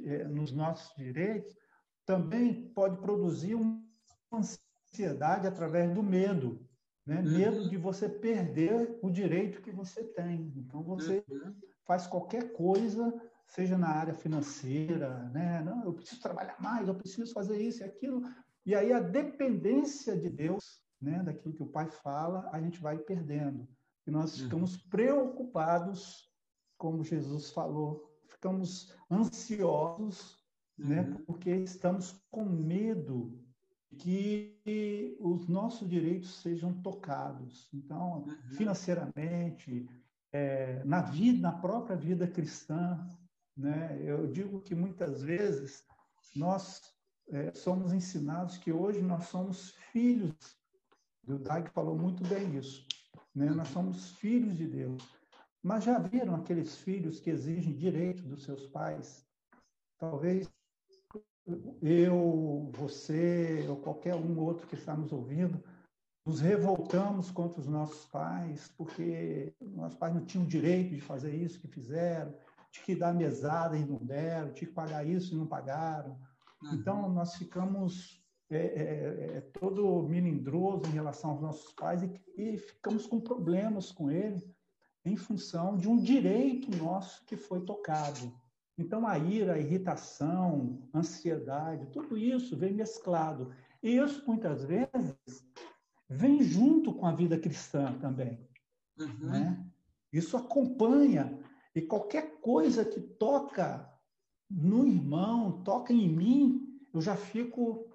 eh, 0.06 0.24
nos 0.24 0.54
nossos 0.54 0.96
direitos, 0.96 1.54
também 2.06 2.70
pode 2.70 2.98
produzir 3.02 3.56
uma 3.56 3.84
ansiedade 4.32 5.46
através 5.46 5.94
do 5.94 6.02
medo. 6.02 6.66
Né? 7.06 7.20
Uhum. 7.20 7.38
Medo 7.38 7.70
de 7.70 7.76
você 7.76 8.08
perder 8.08 8.98
o 9.02 9.10
direito 9.10 9.62
que 9.62 9.70
você 9.70 10.02
tem. 10.02 10.54
Então, 10.56 10.82
você 10.82 11.26
uhum. 11.30 11.54
faz 11.86 12.08
qualquer 12.08 12.54
coisa, 12.54 13.14
seja 13.46 13.78
na 13.78 13.90
área 13.90 14.14
financeira, 14.14 15.30
né? 15.34 15.62
Não, 15.62 15.84
eu 15.84 15.94
preciso 15.94 16.22
trabalhar 16.22 16.56
mais, 16.62 16.88
eu 16.88 16.96
preciso 16.96 17.34
fazer 17.34 17.62
isso 17.62 17.82
e 17.82 17.84
aquilo. 17.84 18.22
E 18.66 18.74
aí, 18.74 18.94
a 18.94 19.02
dependência 19.02 20.18
de 20.18 20.30
Deus, 20.30 20.80
né? 21.02 21.22
daquilo 21.22 21.54
que 21.54 21.64
o 21.64 21.70
Pai 21.70 21.90
fala, 21.90 22.50
a 22.54 22.62
gente 22.62 22.80
vai 22.80 22.98
perdendo. 22.98 23.68
E 24.08 24.10
nós 24.10 24.40
uhum. 24.40 24.46
ficamos 24.46 24.78
preocupados, 24.78 26.34
como 26.78 27.04
Jesus 27.04 27.52
falou, 27.52 28.12
ficamos 28.28 28.94
ansiosos, 29.10 30.38
né? 30.78 31.02
Uhum. 31.02 31.24
porque 31.26 31.52
estamos 31.52 32.22
com 32.30 32.44
medo 32.46 33.40
que 33.98 35.18
os 35.22 35.48
nossos 35.48 35.88
direitos 35.88 36.42
sejam 36.42 36.74
tocados. 36.82 37.70
Então, 37.74 38.24
uhum. 38.24 38.56
financeiramente, 38.56 39.88
é, 40.34 40.84
na 40.84 41.02
vida, 41.02 41.42
na 41.42 41.54
própria 41.54 41.96
vida 41.96 42.28
cristã, 42.28 43.08
né? 43.56 43.98
Eu 44.04 44.28
digo 44.28 44.60
que 44.62 44.76
muitas 44.76 45.22
vezes 45.22 45.86
nós 46.36 46.82
é, 47.30 47.54
somos 47.54 47.94
ensinados 47.94 48.58
que 48.58 48.72
hoje 48.72 49.02
nós 49.02 49.26
somos 49.26 49.72
filhos. 49.92 50.36
O 51.28 51.38
Dag 51.40 51.70
falou 51.72 51.98
muito 51.98 52.24
bem 52.28 52.58
isso. 52.58 52.86
Né? 53.34 53.50
Nós 53.50 53.70
somos 53.70 54.12
filhos 54.12 54.58
de 54.58 54.68
Deus. 54.68 55.04
Mas 55.66 55.84
já 55.84 55.98
viram 55.98 56.36
aqueles 56.36 56.78
filhos 56.78 57.20
que 57.20 57.32
exigem 57.32 57.74
direito 57.74 58.22
dos 58.22 58.44
seus 58.44 58.68
pais? 58.68 59.26
Talvez 59.98 60.48
eu, 61.82 62.70
você 62.72 63.66
ou 63.68 63.78
qualquer 63.78 64.14
um 64.14 64.40
outro 64.40 64.68
que 64.68 64.76
está 64.76 64.96
nos 64.96 65.12
ouvindo, 65.12 65.60
nos 66.24 66.40
revoltamos 66.40 67.32
contra 67.32 67.60
os 67.60 67.68
nossos 67.68 68.06
pais, 68.06 68.72
porque 68.78 69.56
nossos 69.60 69.98
pais 69.98 70.14
não 70.14 70.24
tinham 70.24 70.46
direito 70.46 70.94
de 70.94 71.02
fazer 71.02 71.34
isso 71.34 71.60
que 71.60 71.68
fizeram, 71.68 72.32
tinha 72.70 72.86
que 72.86 72.96
dar 72.96 73.16
mesada 73.16 73.76
e 73.76 73.84
não 73.84 73.98
deram, 73.98 74.54
tinha 74.54 74.68
que 74.68 74.76
pagar 74.76 75.04
isso 75.04 75.34
e 75.34 75.38
não 75.38 75.48
pagaram. 75.48 76.16
Uhum. 76.62 76.76
Então, 76.76 77.10
nós 77.10 77.38
ficamos 77.38 78.24
é, 78.52 78.58
é, 78.58 79.38
é, 79.38 79.42
todo 79.60 80.04
melindroso 80.04 80.86
em 80.86 80.94
relação 80.94 81.32
aos 81.32 81.42
nossos 81.42 81.74
pais 81.74 82.04
e, 82.04 82.22
e 82.38 82.56
ficamos 82.56 83.08
com 83.08 83.20
problemas 83.20 83.92
com 83.92 84.12
ele 84.12 84.55
em 85.06 85.16
função 85.16 85.78
de 85.78 85.88
um 85.88 85.96
direito 85.96 86.76
nosso 86.76 87.24
que 87.26 87.38
foi 87.38 87.62
tocado. 87.62 88.34
Então, 88.78 89.08
a 89.08 89.18
ira, 89.18 89.54
a 89.54 89.60
irritação, 89.60 90.90
a 90.92 91.00
ansiedade, 91.00 91.92
tudo 91.92 92.18
isso 92.18 92.58
vem 92.58 92.74
mesclado. 92.74 93.54
E 93.82 93.96
isso, 93.96 94.24
muitas 94.28 94.66
vezes, 94.66 95.16
vem 96.10 96.42
junto 96.42 96.92
com 96.92 97.06
a 97.06 97.14
vida 97.14 97.40
cristã 97.40 97.98
também. 98.00 98.46
Uhum. 99.00 99.30
Né? 99.30 99.66
Isso 100.12 100.36
acompanha. 100.36 101.40
E 101.74 101.82
qualquer 101.82 102.40
coisa 102.42 102.84
que 102.84 103.00
toca 103.00 103.90
no 104.50 104.86
irmão, 104.88 105.64
toca 105.64 105.94
em 105.94 106.10
mim, 106.10 106.80
eu 106.94 107.02
já 107.02 107.16
fico 107.16 107.90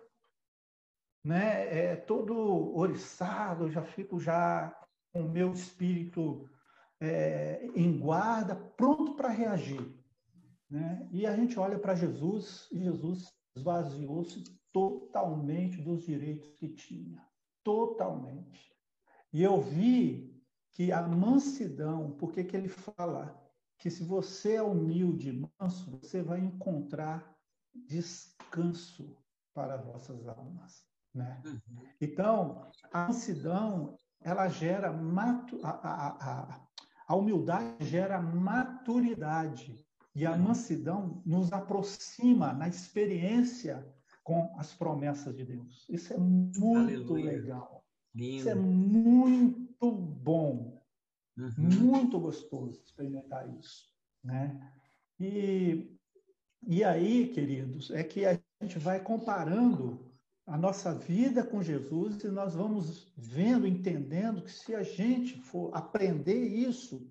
né, 1.25 1.93
é, 1.93 1.97
todo 1.97 2.77
oriçado, 2.77 3.65
eu 3.65 3.71
já 3.71 3.83
fico 3.83 4.19
já 4.19 4.75
com 5.13 5.23
o 5.23 5.29
meu 5.29 5.53
espírito 5.53 6.49
é, 7.01 7.67
em 7.75 7.99
guarda, 7.99 8.55
pronto 8.55 9.15
para 9.15 9.31
reagir. 9.31 9.95
Né? 10.69 11.09
E 11.11 11.27
a 11.27 11.35
gente 11.35 11.59
olha 11.59 11.79
para 11.79 11.95
Jesus 11.95 12.69
e 12.71 12.79
Jesus 12.79 13.33
esvaziou-se 13.57 14.45
totalmente 14.73 15.81
dos 15.81 16.05
direitos 16.05 16.53
que 16.55 16.69
tinha. 16.69 17.25
Totalmente. 17.65 18.71
E 19.33 19.43
eu 19.43 19.61
vi 19.61 20.41
que 20.73 20.93
a 20.93 21.03
mansidão, 21.03 22.13
porque 22.13 22.45
que 22.45 22.57
ele 22.57 22.69
fala 22.69 23.37
que 23.79 23.91
se 23.91 24.05
você 24.05 24.55
é 24.55 24.63
humilde 24.63 25.31
e 25.31 25.51
manso, 25.61 25.91
você 25.91 26.23
vai 26.23 26.39
encontrar 26.39 27.35
descanso 27.75 29.17
para 29.55 29.75
as 29.75 29.85
vossas 29.85 30.29
almas. 30.29 30.85
Né? 31.15 31.43
Uhum. 31.45 31.89
Então, 32.01 32.71
a 32.93 33.09
mansidão, 33.09 33.97
ela 34.21 34.49
gera 34.49 34.93
matu 34.93 35.59
a, 35.65 35.71
a, 35.71 36.09
a, 36.09 36.69
a 37.11 37.17
humildade 37.17 37.85
gera 37.85 38.23
maturidade. 38.23 39.85
E 40.15 40.25
a 40.25 40.37
mansidão 40.37 41.21
nos 41.27 41.53
aproxima 41.53 42.53
na 42.53 42.69
experiência 42.69 43.85
com 44.23 44.55
as 44.57 44.73
promessas 44.73 45.37
de 45.37 45.45
Deus. 45.45 45.87
Isso 45.89 46.13
é 46.13 46.17
muito 46.17 46.77
Aleluia. 46.77 47.33
legal. 47.33 47.85
Lindo. 48.15 48.37
Isso 48.37 48.49
é 48.49 48.55
muito 48.55 49.91
bom. 49.91 50.81
Uhum. 51.37 51.53
Muito 51.59 52.21
gostoso 52.21 52.81
experimentar 52.85 53.53
isso. 53.59 53.89
Né? 54.23 54.73
E, 55.19 55.99
e 56.65 56.85
aí, 56.85 57.27
queridos, 57.27 57.91
é 57.91 58.05
que 58.05 58.25
a 58.25 58.41
gente 58.63 58.79
vai 58.79 59.01
comparando 59.01 60.10
a 60.51 60.59
nossa 60.59 60.93
vida 60.93 61.45
com 61.45 61.63
Jesus 61.63 62.25
e 62.25 62.29
nós 62.29 62.57
vamos 62.57 63.13
vendo, 63.17 63.69
entendendo 63.69 64.43
que 64.43 64.51
se 64.51 64.75
a 64.75 64.83
gente 64.83 65.41
for 65.43 65.71
aprender 65.73 66.45
isso, 66.45 67.09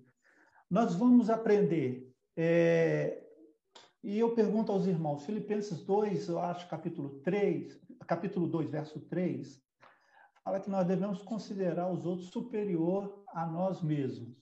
nós 0.68 0.94
vamos 0.94 1.30
aprender. 1.30 2.14
É, 2.36 3.26
e 4.04 4.18
eu 4.18 4.34
pergunto 4.34 4.70
aos 4.70 4.86
irmãos, 4.86 5.24
Filipenses 5.24 5.82
2, 5.82 6.28
eu 6.28 6.38
acho, 6.38 6.68
capítulo 6.68 7.20
3, 7.20 7.80
capítulo 8.06 8.46
2, 8.46 8.70
verso 8.70 9.00
3, 9.08 9.58
fala 10.44 10.60
que 10.60 10.68
nós 10.68 10.86
devemos 10.86 11.22
considerar 11.22 11.90
os 11.90 12.04
outros 12.04 12.28
superior 12.28 13.24
a 13.28 13.46
nós 13.46 13.80
mesmos. 13.80 14.36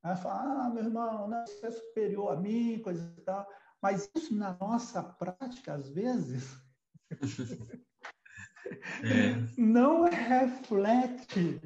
Aí 0.00 0.14
fala, 0.14 0.66
ah, 0.66 0.70
meu 0.70 0.84
irmão, 0.84 1.26
não, 1.26 1.44
você 1.44 1.66
é 1.66 1.70
superior 1.72 2.32
a 2.32 2.36
mim, 2.36 2.78
coisa 2.78 3.12
e 3.18 3.20
tal. 3.22 3.48
Mas 3.82 4.08
isso 4.14 4.32
na 4.32 4.56
nossa 4.60 5.02
prática, 5.02 5.74
às 5.74 5.88
vezes, 5.88 6.56
É. 9.02 9.60
não 9.60 10.04
reflete 10.04 11.60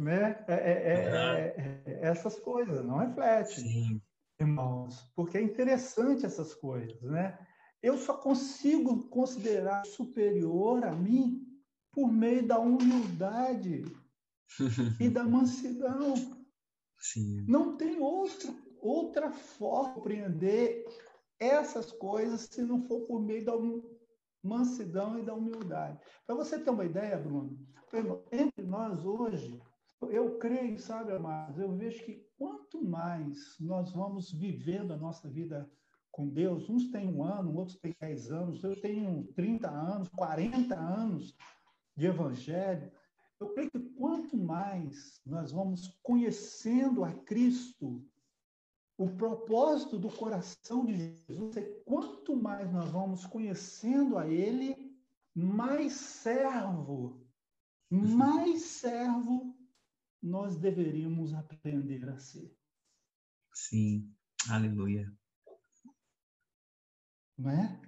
né? 0.00 0.42
É, 0.48 0.54
é, 0.54 0.54
é, 0.56 1.82
é, 1.84 1.98
essas 2.08 2.38
coisas, 2.38 2.84
não 2.84 2.96
reflete, 2.96 3.60
Sim. 3.60 4.00
irmãos, 4.40 5.12
porque 5.14 5.36
é 5.36 5.42
interessante 5.42 6.24
essas 6.24 6.54
coisas, 6.54 7.00
né? 7.02 7.38
Eu 7.82 7.98
só 7.98 8.14
consigo 8.14 9.08
considerar 9.08 9.84
superior 9.84 10.84
a 10.84 10.92
mim 10.92 11.46
por 11.92 12.10
meio 12.10 12.46
da 12.46 12.58
humildade 12.58 13.84
e 14.98 15.08
da 15.08 15.24
mansidão. 15.24 16.14
Sim. 16.98 17.44
Não 17.46 17.76
tem 17.76 17.98
outro, 18.00 18.54
outra 18.80 19.30
forma 19.30 19.88
de 19.88 19.94
compreender 19.94 20.84
essas 21.38 21.90
coisas 21.92 22.42
se 22.42 22.62
não 22.62 22.86
for 22.86 23.00
por 23.06 23.20
meio 23.20 23.44
da 23.44 23.54
mansidão 24.42 25.18
e 25.18 25.22
da 25.22 25.34
humildade. 25.34 25.98
Para 26.26 26.34
você 26.34 26.58
ter 26.58 26.70
uma 26.70 26.84
ideia, 26.84 27.16
Bruno, 27.18 27.58
entre 28.32 28.64
nós 28.64 29.04
hoje, 29.04 29.60
eu 30.02 30.38
creio, 30.38 30.78
sabe, 30.78 31.12
amados, 31.12 31.58
eu 31.58 31.76
vejo 31.76 32.04
que 32.04 32.24
quanto 32.38 32.82
mais 32.82 33.56
nós 33.60 33.92
vamos 33.92 34.32
vivendo 34.32 34.92
a 34.92 34.96
nossa 34.96 35.28
vida 35.28 35.70
com 36.10 36.28
Deus, 36.28 36.68
uns 36.68 36.90
têm 36.90 37.08
um 37.08 37.22
ano, 37.22 37.54
outros 37.54 37.78
têm 37.78 37.94
dez 38.00 38.30
anos, 38.30 38.64
eu 38.64 38.80
tenho 38.80 39.24
30 39.34 39.70
anos, 39.70 40.08
40 40.08 40.74
anos 40.74 41.36
de 41.96 42.06
evangelho, 42.06 42.90
eu 43.38 43.54
creio 43.54 43.70
que 43.70 43.78
quanto 43.78 44.36
mais 44.36 45.20
nós 45.24 45.52
vamos 45.52 45.98
conhecendo 46.02 47.04
a 47.04 47.12
Cristo, 47.12 48.04
o 49.00 49.08
propósito 49.16 49.98
do 49.98 50.10
coração 50.10 50.84
de 50.84 50.94
Jesus 50.94 51.56
é 51.56 51.62
quanto 51.86 52.36
mais 52.36 52.70
nós 52.70 52.90
vamos 52.90 53.24
conhecendo 53.24 54.18
a 54.18 54.28
Ele, 54.28 54.94
mais 55.34 55.94
servo, 55.94 57.26
mais 57.88 58.60
servo 58.60 59.56
nós 60.22 60.58
deveríamos 60.58 61.32
aprender 61.32 62.06
a 62.10 62.18
ser. 62.18 62.54
Sim, 63.54 64.14
aleluia. 64.50 65.10
Não 67.38 67.52
é? 67.52 67.80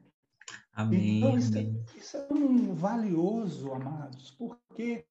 Amém. 0.72 1.18
Então, 1.18 1.36
isso, 1.36 1.58
é, 1.58 1.62
isso 1.94 2.16
é 2.16 2.32
um 2.32 2.74
valioso, 2.74 3.70
amados, 3.70 4.30
porque 4.30 5.06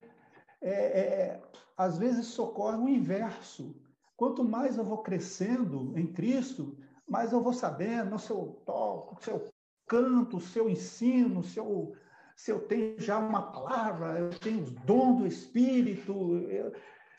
é, 0.62 0.72
é, 0.72 1.52
às 1.78 2.00
vezes 2.00 2.26
socorre 2.26 2.78
o 2.78 2.90
inverso. 2.90 3.80
Quanto 4.22 4.44
mais 4.44 4.78
eu 4.78 4.84
vou 4.84 5.00
crescendo 5.00 5.98
em 5.98 6.06
Cristo, 6.06 6.78
mais 7.10 7.34
eu 7.34 7.42
vou 7.42 7.54
sabendo 7.54 8.20
se 8.20 8.30
eu 8.30 8.62
toco, 8.68 9.20
se 9.20 9.32
eu 9.32 9.50
canto, 9.88 10.40
se 10.40 10.60
eu 10.60 10.70
ensino, 10.70 11.44
se 11.44 11.58
eu, 11.58 11.96
se 12.36 12.52
eu 12.52 12.60
tenho 12.68 13.02
já 13.02 13.18
uma 13.18 13.52
palavra, 13.52 14.20
eu 14.20 14.30
tenho 14.30 14.64
o 14.64 14.72
dom 14.86 15.16
do 15.16 15.26
Espírito, 15.26 16.38
eu, 16.38 16.72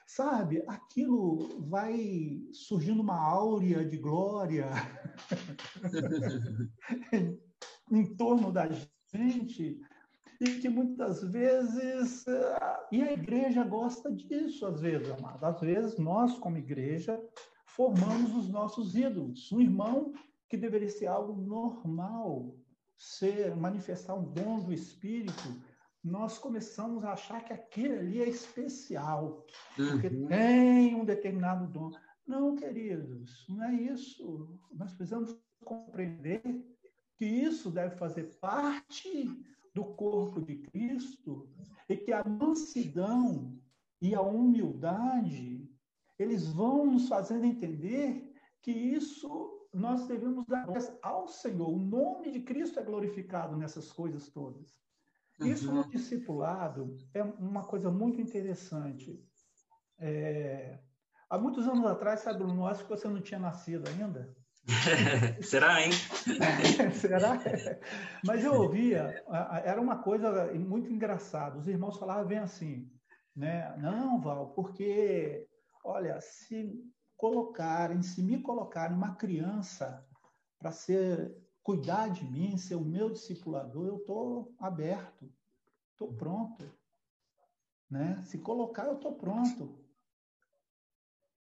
sabe? 0.06 0.62
Aquilo 0.68 1.68
vai 1.68 2.40
surgindo 2.52 3.02
uma 3.02 3.20
áurea 3.20 3.84
de 3.84 3.96
glória 3.96 4.70
em 7.90 8.14
torno 8.14 8.52
da 8.52 8.68
gente 9.12 9.80
e 10.42 10.60
que 10.60 10.68
muitas 10.68 11.22
vezes 11.22 12.24
e 12.90 13.00
a 13.00 13.12
igreja 13.12 13.62
gosta 13.62 14.10
disso 14.10 14.66
às 14.66 14.80
vezes, 14.80 15.08
amado. 15.10 15.44
Às 15.44 15.60
vezes 15.60 15.98
nós 15.98 16.36
como 16.38 16.58
igreja 16.58 17.20
formamos 17.66 18.34
os 18.34 18.48
nossos 18.48 18.96
ídolos. 18.96 19.50
Um 19.52 19.60
irmão 19.60 20.12
que 20.48 20.56
deveria 20.56 20.88
ser 20.88 21.06
algo 21.06 21.40
normal, 21.40 22.56
ser 22.98 23.54
manifestar 23.54 24.14
um 24.14 24.32
dom 24.32 24.60
do 24.60 24.72
espírito, 24.72 25.62
nós 26.02 26.38
começamos 26.38 27.04
a 27.04 27.12
achar 27.12 27.44
que 27.44 27.52
aquele 27.52 27.98
ali 27.98 28.20
é 28.20 28.28
especial, 28.28 29.46
porque 29.76 30.08
uhum. 30.08 30.26
tem 30.26 30.94
um 30.96 31.04
determinado 31.04 31.68
dom. 31.68 31.92
Não, 32.26 32.56
queridos, 32.56 33.46
não 33.48 33.64
é 33.64 33.74
isso. 33.74 34.58
Nós 34.72 34.92
precisamos 34.92 35.36
compreender 35.64 36.42
que 37.16 37.24
isso 37.24 37.70
deve 37.70 37.96
fazer 37.96 38.24
parte 38.40 39.08
do 39.74 39.84
corpo 39.84 40.40
de 40.40 40.56
Cristo 40.56 41.48
e 41.88 41.96
que 41.96 42.12
a 42.12 42.24
mansidão 42.24 43.58
e 44.00 44.14
a 44.14 44.20
humildade 44.20 45.68
eles 46.18 46.46
vão 46.48 46.86
nos 46.86 47.08
fazendo 47.08 47.44
entender 47.44 48.32
que 48.60 48.70
isso 48.70 49.68
nós 49.72 50.06
devemos 50.06 50.46
dar 50.46 50.66
ao 51.02 51.26
Senhor. 51.26 51.68
O 51.68 51.78
nome 51.78 52.30
de 52.30 52.40
Cristo 52.40 52.78
é 52.78 52.82
glorificado 52.82 53.56
nessas 53.56 53.90
coisas 53.90 54.28
todas. 54.28 54.80
Isso 55.40 55.68
uhum. 55.68 55.76
no 55.76 55.88
discipulado 55.88 56.96
é 57.14 57.22
uma 57.22 57.64
coisa 57.64 57.90
muito 57.90 58.20
interessante. 58.20 59.18
É... 59.98 60.78
Há 61.28 61.38
muitos 61.38 61.66
anos 61.66 61.86
atrás, 61.86 62.20
sabe, 62.20 62.40
Bruno, 62.40 62.66
acho 62.66 62.84
que 62.84 62.90
você 62.90 63.08
não 63.08 63.20
tinha 63.20 63.40
nascido 63.40 63.88
ainda. 63.88 64.36
Será, 65.42 65.82
hein? 65.82 65.90
Será? 66.94 67.38
Mas 68.24 68.44
eu 68.44 68.54
ouvia, 68.54 69.24
era 69.64 69.80
uma 69.80 70.02
coisa 70.02 70.52
muito 70.54 70.90
engraçada. 70.90 71.58
Os 71.58 71.66
irmãos 71.66 71.98
falavam 71.98 72.26
bem 72.26 72.38
assim, 72.38 72.88
né? 73.34 73.76
Não, 73.78 74.20
Val, 74.20 74.52
porque, 74.54 75.48
olha, 75.84 76.20
se 76.20 76.80
colocarem, 77.16 78.02
se 78.02 78.22
me 78.22 78.40
colocarem 78.40 78.96
uma 78.96 79.16
criança 79.16 80.06
para 80.58 80.70
ser 80.70 81.36
cuidar 81.62 82.08
de 82.08 82.24
mim, 82.24 82.56
ser 82.56 82.76
o 82.76 82.84
meu 82.84 83.10
discipulador, 83.10 83.86
eu 83.86 83.96
estou 83.98 84.54
aberto, 84.58 85.32
estou 85.92 86.12
pronto. 86.14 86.72
Né? 87.90 88.20
Se 88.22 88.38
colocar, 88.38 88.86
eu 88.86 88.94
estou 88.94 89.16
pronto. 89.16 89.84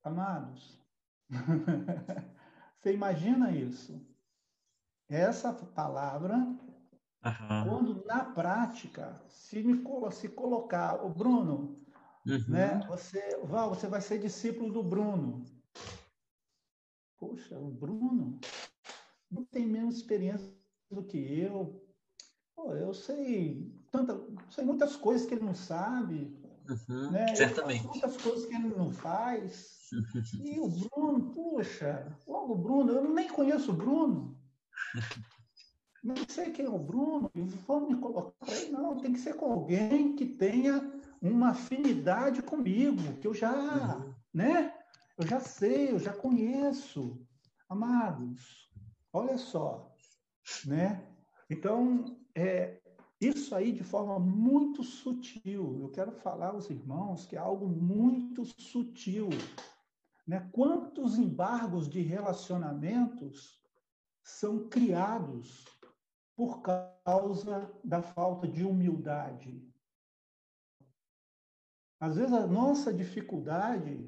Amados, 0.04 0.82
Você 2.80 2.94
imagina 2.94 3.52
isso? 3.52 4.02
Essa 5.10 5.54
palavra, 5.54 6.36
uhum. 6.36 7.64
quando 7.68 8.06
na 8.06 8.24
prática, 8.24 9.22
se 9.28 9.62
me 9.62 9.84
se 10.12 10.30
colocar, 10.30 11.04
o 11.04 11.10
Bruno, 11.10 11.84
uhum. 12.26 12.46
né? 12.48 12.80
Você, 12.88 13.38
Val, 13.44 13.70
você 13.70 13.88
vai 13.88 14.02
ser 14.02 14.20
discípulo 14.20 14.72
do 14.72 14.84
Bruno. 14.84 15.44
Poxa, 17.20 17.60
o 17.60 17.70
Bruno 17.70 18.40
não 19.30 19.44
tem 19.44 19.66
menos 19.66 19.98
experiência 19.98 20.50
do 20.90 21.04
que 21.04 21.18
eu. 21.18 21.86
Pô, 22.56 22.74
eu 22.76 22.94
sei 22.94 23.74
tanta, 23.92 24.18
sei 24.50 24.64
muitas 24.64 24.96
coisas 24.96 25.28
que 25.28 25.34
ele 25.34 25.44
não 25.44 25.56
sabe. 25.56 26.34
Uhum, 26.70 27.12
né? 27.12 27.36
Certamente. 27.36 27.86
Muitas 27.86 28.16
coisas 28.16 28.46
que 28.46 28.56
ele 28.56 28.70
não 28.70 28.92
faz. 28.92 29.79
E 30.44 30.60
o 30.60 30.68
Bruno, 30.68 31.32
puxa, 31.34 32.18
logo 32.28 32.54
o 32.54 32.58
Bruno, 32.58 32.92
eu 32.92 33.14
nem 33.14 33.28
conheço 33.28 33.72
o 33.72 33.76
Bruno. 33.76 34.38
não 36.04 36.16
sei 36.28 36.52
quem 36.52 36.66
é 36.66 36.70
o 36.70 36.80
Bruno, 36.80 37.32
vamos 37.68 37.90
me 37.90 37.98
colocar 37.98 38.52
ele. 38.52 38.72
Não, 38.72 38.98
tem 38.98 39.14
que 39.14 39.20
ser 39.20 39.36
com 39.36 39.52
alguém 39.52 40.16
que 40.16 40.26
tenha 40.26 40.92
uma 41.22 41.50
afinidade 41.50 42.42
comigo, 42.42 43.18
que 43.20 43.28
eu 43.28 43.34
já, 43.34 44.06
né? 44.34 44.74
Eu 45.18 45.28
já 45.28 45.40
sei, 45.40 45.92
eu 45.92 46.00
já 46.00 46.14
conheço. 46.14 47.20
Amados, 47.68 48.72
olha 49.12 49.38
só, 49.38 49.94
né? 50.66 51.06
Então, 51.50 52.18
é, 52.34 52.80
isso 53.20 53.54
aí 53.54 53.72
de 53.72 53.84
forma 53.84 54.18
muito 54.18 54.84
sutil. 54.84 55.78
Eu 55.82 55.90
quero 55.90 56.12
falar 56.12 56.50
aos 56.50 56.70
irmãos 56.70 57.26
que 57.26 57.36
é 57.36 57.40
algo 57.40 57.68
muito 57.68 58.46
sutil. 58.46 59.28
Né? 60.30 60.48
Quantos 60.52 61.18
embargos 61.18 61.90
de 61.90 62.02
relacionamentos 62.02 63.60
são 64.24 64.70
criados 64.70 65.66
por 66.38 66.62
causa 66.62 67.74
da 67.84 68.04
falta 68.04 68.48
de 68.48 68.64
humildade? 68.64 69.68
Às 72.00 72.18
vezes 72.18 72.32
a 72.32 72.46
nossa 72.46 72.94
dificuldade 72.94 74.08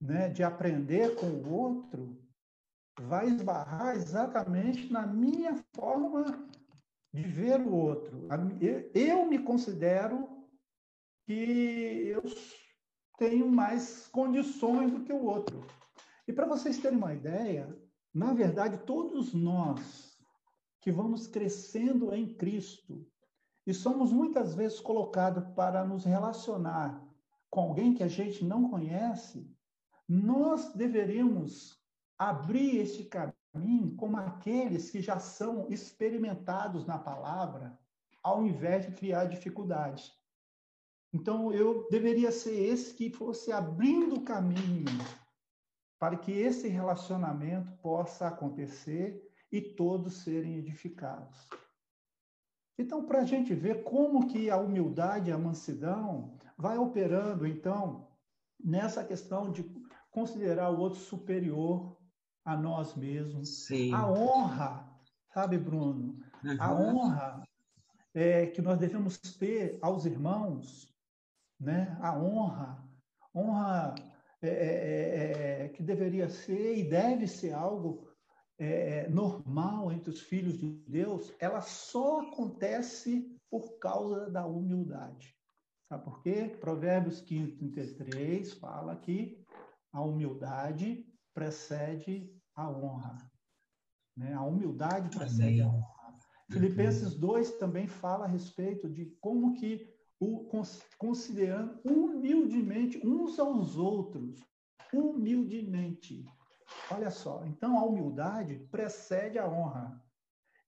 né, 0.00 0.28
de 0.28 0.42
aprender 0.42 1.14
com 1.14 1.26
o 1.26 1.52
outro 1.52 2.20
vai 3.00 3.28
esbarrar 3.28 3.94
exatamente 3.94 4.92
na 4.92 5.06
minha 5.06 5.54
forma 5.76 6.24
de 7.14 7.22
ver 7.22 7.60
o 7.60 7.72
outro. 7.72 8.26
Eu 8.92 9.26
me 9.26 9.38
considero 9.38 10.28
que 11.24 12.08
eu 12.08 12.22
tenho 13.18 13.50
mais 13.50 14.06
condições 14.08 14.90
do 14.90 15.00
que 15.00 15.12
o 15.12 15.24
outro. 15.24 15.64
E 16.26 16.32
para 16.32 16.46
vocês 16.46 16.78
terem 16.78 16.98
uma 16.98 17.14
ideia, 17.14 17.76
na 18.14 18.32
verdade, 18.32 18.78
todos 18.86 19.32
nós 19.32 20.18
que 20.80 20.90
vamos 20.90 21.26
crescendo 21.26 22.14
em 22.14 22.34
Cristo 22.34 23.06
e 23.66 23.72
somos 23.72 24.12
muitas 24.12 24.54
vezes 24.54 24.80
colocados 24.80 25.44
para 25.54 25.84
nos 25.84 26.04
relacionar 26.04 27.02
com 27.48 27.60
alguém 27.60 27.94
que 27.94 28.02
a 28.02 28.08
gente 28.08 28.44
não 28.44 28.68
conhece, 28.68 29.48
nós 30.08 30.72
deveríamos 30.74 31.78
abrir 32.18 32.78
este 32.78 33.04
caminho 33.04 33.94
como 33.96 34.16
aqueles 34.16 34.90
que 34.90 35.00
já 35.00 35.18
são 35.18 35.66
experimentados 35.68 36.86
na 36.86 36.98
palavra, 36.98 37.78
ao 38.22 38.44
invés 38.44 38.86
de 38.86 38.92
criar 38.92 39.26
dificuldade. 39.26 40.12
Então, 41.12 41.52
eu 41.52 41.86
deveria 41.90 42.32
ser 42.32 42.54
esse 42.54 42.94
que 42.94 43.10
fosse 43.10 43.52
abrindo 43.52 44.16
o 44.16 44.24
caminho 44.24 44.86
para 45.98 46.16
que 46.16 46.32
esse 46.32 46.66
relacionamento 46.68 47.70
possa 47.82 48.28
acontecer 48.28 49.22
e 49.52 49.60
todos 49.60 50.22
serem 50.24 50.56
edificados. 50.56 51.48
Então, 52.78 53.04
para 53.04 53.20
a 53.20 53.24
gente 53.24 53.54
ver 53.54 53.84
como 53.84 54.26
que 54.26 54.50
a 54.50 54.56
humildade 54.56 55.30
e 55.30 55.32
a 55.32 55.38
mansidão 55.38 56.38
vai 56.56 56.78
operando, 56.78 57.46
então, 57.46 58.08
nessa 58.58 59.04
questão 59.04 59.52
de 59.52 59.62
considerar 60.10 60.70
o 60.70 60.78
outro 60.80 60.98
superior 60.98 61.96
a 62.44 62.56
nós 62.56 62.94
mesmos. 62.94 63.66
Sim. 63.66 63.92
A 63.92 64.10
honra, 64.10 64.90
sabe, 65.32 65.58
Bruno? 65.58 66.18
Uhum. 66.42 66.56
A 66.58 66.74
honra 66.74 67.42
é, 68.14 68.46
que 68.46 68.60
nós 68.60 68.78
devemos 68.78 69.18
ter 69.18 69.78
aos 69.80 70.04
irmãos, 70.04 70.91
né? 71.62 71.96
A 72.00 72.18
honra, 72.18 72.84
honra 73.34 73.94
é, 74.42 74.48
é, 74.48 75.62
é, 75.62 75.64
é 75.64 75.68
que 75.68 75.82
deveria 75.82 76.28
ser 76.28 76.76
e 76.76 76.88
deve 76.88 77.28
ser 77.28 77.52
algo 77.52 78.08
é, 78.58 79.08
normal 79.08 79.92
entre 79.92 80.10
os 80.10 80.20
filhos 80.20 80.58
de 80.58 80.84
Deus, 80.88 81.32
ela 81.38 81.60
só 81.60 82.20
acontece 82.20 83.36
por 83.50 83.78
causa 83.78 84.28
da 84.30 84.44
humildade. 84.46 85.34
Sabe 85.88 86.04
por 86.04 86.22
quê? 86.22 86.56
Provérbios 86.60 87.20
15, 87.20 87.56
33 87.56 88.52
fala 88.54 88.96
que 88.96 89.44
a 89.92 90.02
humildade 90.02 91.06
precede 91.34 92.34
a 92.54 92.70
honra. 92.70 93.30
Né? 94.16 94.32
A 94.32 94.42
humildade 94.42 95.08
precede 95.16 95.60
Amém. 95.60 95.62
a 95.62 95.68
honra. 95.68 96.12
Uhum. 96.12 96.18
Filipenses 96.50 97.14
2 97.14 97.58
também 97.58 97.86
fala 97.86 98.24
a 98.24 98.28
respeito 98.28 98.88
de 98.88 99.06
como 99.20 99.54
que 99.54 99.91
considerando 100.98 101.80
humildemente 101.84 103.00
uns 103.06 103.38
aos 103.38 103.76
outros, 103.76 104.40
humildemente. 104.92 106.24
Olha 106.90 107.10
só, 107.10 107.44
então 107.46 107.78
a 107.78 107.84
humildade 107.84 108.66
precede 108.70 109.38
a 109.38 109.48
honra. 109.48 110.02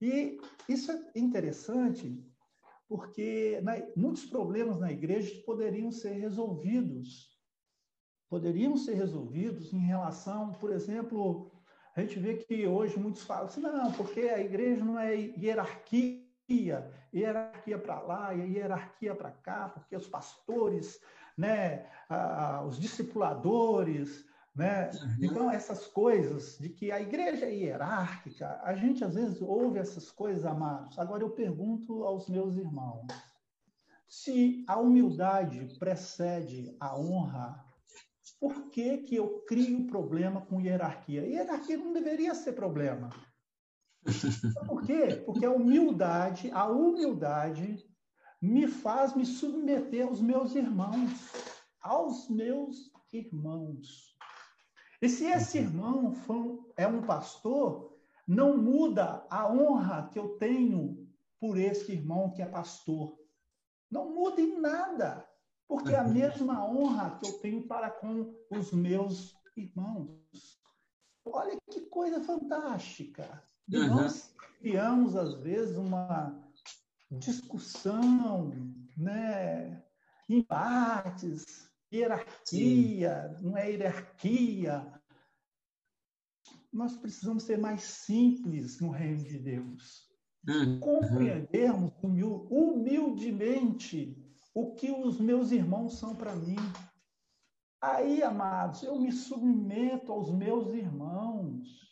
E 0.01 0.39
isso 0.69 0.93
é 0.93 1.19
interessante 1.19 2.23
porque 2.89 3.61
né, 3.63 3.91
muitos 3.97 4.27
problemas 4.27 4.79
na 4.79 4.93
igreja 4.93 5.43
poderiam 5.47 5.91
ser 5.91 6.13
resolvidos 6.13 7.35
poderiam 8.35 8.77
ser 8.77 8.95
resolvidos 8.95 9.73
em 9.73 9.79
relação, 9.79 10.51
por 10.55 10.73
exemplo, 10.73 11.53
a 11.95 12.01
gente 12.01 12.19
vê 12.19 12.35
que 12.35 12.67
hoje 12.67 12.99
muitos 12.99 13.23
falam 13.23 13.47
assim, 13.47 13.61
não, 13.61 13.93
porque 13.93 14.23
a 14.23 14.41
igreja 14.41 14.85
não 14.85 14.99
é 14.99 15.15
hierarquia, 15.15 16.24
hierarquia 16.49 17.79
para 17.79 18.01
lá 18.01 18.35
e 18.35 18.55
hierarquia 18.55 19.15
para 19.15 19.31
cá, 19.31 19.69
porque 19.69 19.97
os 19.97 20.07
pastores, 20.07 21.01
né, 21.37 21.87
os 22.67 22.79
discipuladores, 22.79 24.25
né? 24.55 24.91
Uhum. 24.93 25.17
Então, 25.21 25.51
essas 25.51 25.87
coisas 25.87 26.57
de 26.59 26.69
que 26.69 26.93
a 26.93 27.01
igreja 27.01 27.47
é 27.47 27.55
hierárquica, 27.55 28.61
a 28.63 28.75
gente 28.75 29.05
às 29.05 29.15
vezes 29.15 29.43
ouve 29.43 29.81
essas 29.81 30.11
coisas, 30.11 30.45
amados. 30.47 30.97
Agora 30.99 31.25
eu 31.25 31.31
pergunto 31.31 32.05
aos 32.05 32.29
meus 32.29 32.57
irmãos: 32.57 33.07
se 34.09 34.65
a 34.69 34.79
humildade 34.79 35.77
precede 35.79 36.77
a 36.79 36.97
honra, 36.97 37.65
por 38.39 38.71
que, 38.71 38.99
que 38.99 39.17
eu 39.17 39.41
crio 39.47 39.87
problema 39.87 40.41
com 40.43 40.61
hierarquia? 40.61 41.27
Hierarquia 41.27 41.77
não 41.77 41.93
deveria 41.93 42.35
ser 42.35 42.53
problema. 42.53 43.11
Por 44.67 44.83
quê? 44.85 45.23
Porque 45.25 45.45
a 45.45 45.51
humildade, 45.51 46.51
a 46.53 46.69
humildade 46.69 47.85
me 48.41 48.67
faz 48.67 49.15
me 49.15 49.25
submeter 49.25 50.07
aos 50.07 50.21
meus 50.21 50.55
irmãos, 50.55 51.33
aos 51.81 52.29
meus 52.29 52.93
irmãos. 53.13 54.15
E 55.01 55.09
se 55.09 55.25
esse 55.25 55.59
irmão 55.59 56.13
for, 56.13 56.73
é 56.77 56.87
um 56.87 57.03
pastor, 57.03 57.97
não 58.27 58.57
muda 58.57 59.27
a 59.31 59.51
honra 59.51 60.09
que 60.13 60.19
eu 60.19 60.37
tenho 60.39 61.07
por 61.41 61.59
esse 61.59 61.93
irmão 61.93 62.31
que 62.31 62.43
é 62.43 62.47
pastor. 62.47 63.19
Não 63.91 64.15
muda 64.15 64.41
em 64.41 64.59
nada. 64.59 65.29
Porque 65.67 65.93
é 65.93 65.99
a 65.99 66.05
mesma 66.05 66.67
honra 66.69 67.19
que 67.19 67.29
eu 67.29 67.39
tenho 67.41 67.67
para 67.67 67.91
com 67.91 68.35
os 68.51 68.73
meus 68.73 69.35
irmãos. 69.57 70.61
Olha 71.25 71.57
que 71.71 71.81
coisa 71.83 72.23
fantástica. 72.23 73.43
E 73.69 73.77
uhum. 73.77 73.89
nós 73.89 74.35
criamos, 74.61 75.17
às 75.17 75.35
vezes, 75.41 75.77
uma 75.77 76.43
discussão, 77.11 78.53
né? 78.97 79.83
embates, 80.29 81.45
hierarquia, 81.93 83.35
Sim. 83.37 83.45
não 83.45 83.57
é 83.57 83.71
hierarquia. 83.71 84.93
Nós 86.73 86.97
precisamos 86.97 87.45
ser 87.45 87.59
mais 87.59 87.83
simples 87.83 88.81
no 88.81 88.91
reino 88.91 89.23
de 89.25 89.39
Deus. 89.39 90.09
Uhum. 90.49 90.81
Compreendermos 90.81 91.93
humildemente 92.51 94.17
o 94.55 94.75
que 94.75 94.91
os 94.91 95.21
meus 95.21 95.53
irmãos 95.53 95.99
são 95.99 96.15
para 96.15 96.35
mim. 96.35 96.57
Aí, 97.81 98.23
amados, 98.23 98.83
eu 98.83 98.99
me 98.99 99.13
submeto 99.13 100.11
aos 100.13 100.33
meus 100.33 100.75
irmãos. 100.75 101.84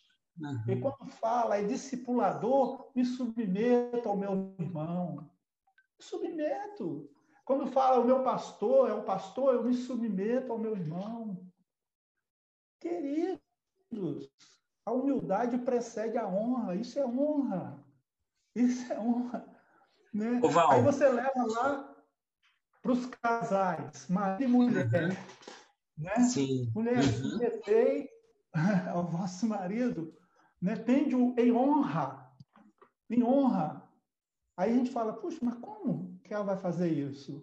Uhum. 0.43 0.64
E 0.66 0.80
quando 0.80 1.07
fala 1.07 1.57
é 1.57 1.62
discipulador, 1.62 2.90
me 2.95 3.05
submeto 3.05 4.09
ao 4.09 4.16
meu 4.16 4.55
irmão. 4.59 5.30
submeto. 6.01 7.09
Quando 7.45 7.66
fala 7.68 8.01
o 8.01 8.05
meu 8.05 8.22
pastor, 8.22 8.90
é 8.90 8.95
o 8.95 9.05
pastor, 9.05 9.55
eu 9.55 9.64
me 9.64 9.74
submeto 9.74 10.53
ao 10.53 10.59
meu 10.59 10.72
irmão. 10.72 11.40
Queridos, 12.80 13.40
a 14.84 14.93
humildade 14.93 15.59
precede 15.59 16.18
a 16.18 16.26
honra. 16.26 16.74
Isso 16.74 16.99
é 16.99 17.07
honra. 17.07 17.84
Isso 18.55 18.93
é 18.93 18.99
honra. 18.99 19.47
Né? 20.12 20.40
Aí 20.70 20.82
você 20.82 21.09
leva 21.09 21.47
lá 21.47 21.95
para 22.82 22.93
os 22.93 23.07
casais, 23.07 24.09
marido 24.09 24.43
e 24.43 24.47
mulher. 24.49 24.86
Uhum. 24.93 25.16
Né? 25.99 26.14
Sim. 26.20 26.72
Mulher, 26.74 26.97
uhum. 26.97 27.03
submetei 27.03 28.11
ao 28.93 29.07
vosso 29.07 29.47
marido, 29.47 30.12
né? 30.63 30.77
tende 30.77 31.17
em 31.17 31.53
honra, 31.53 32.33
em 33.11 33.23
honra. 33.23 33.83
Aí 34.57 34.73
a 34.73 34.77
gente 34.77 34.91
fala, 34.91 35.13
puxa, 35.15 35.39
mas 35.43 35.57
como 35.57 36.21
que 36.23 36.33
ela 36.33 36.45
vai 36.45 36.57
fazer 36.57 36.89
isso? 36.91 37.43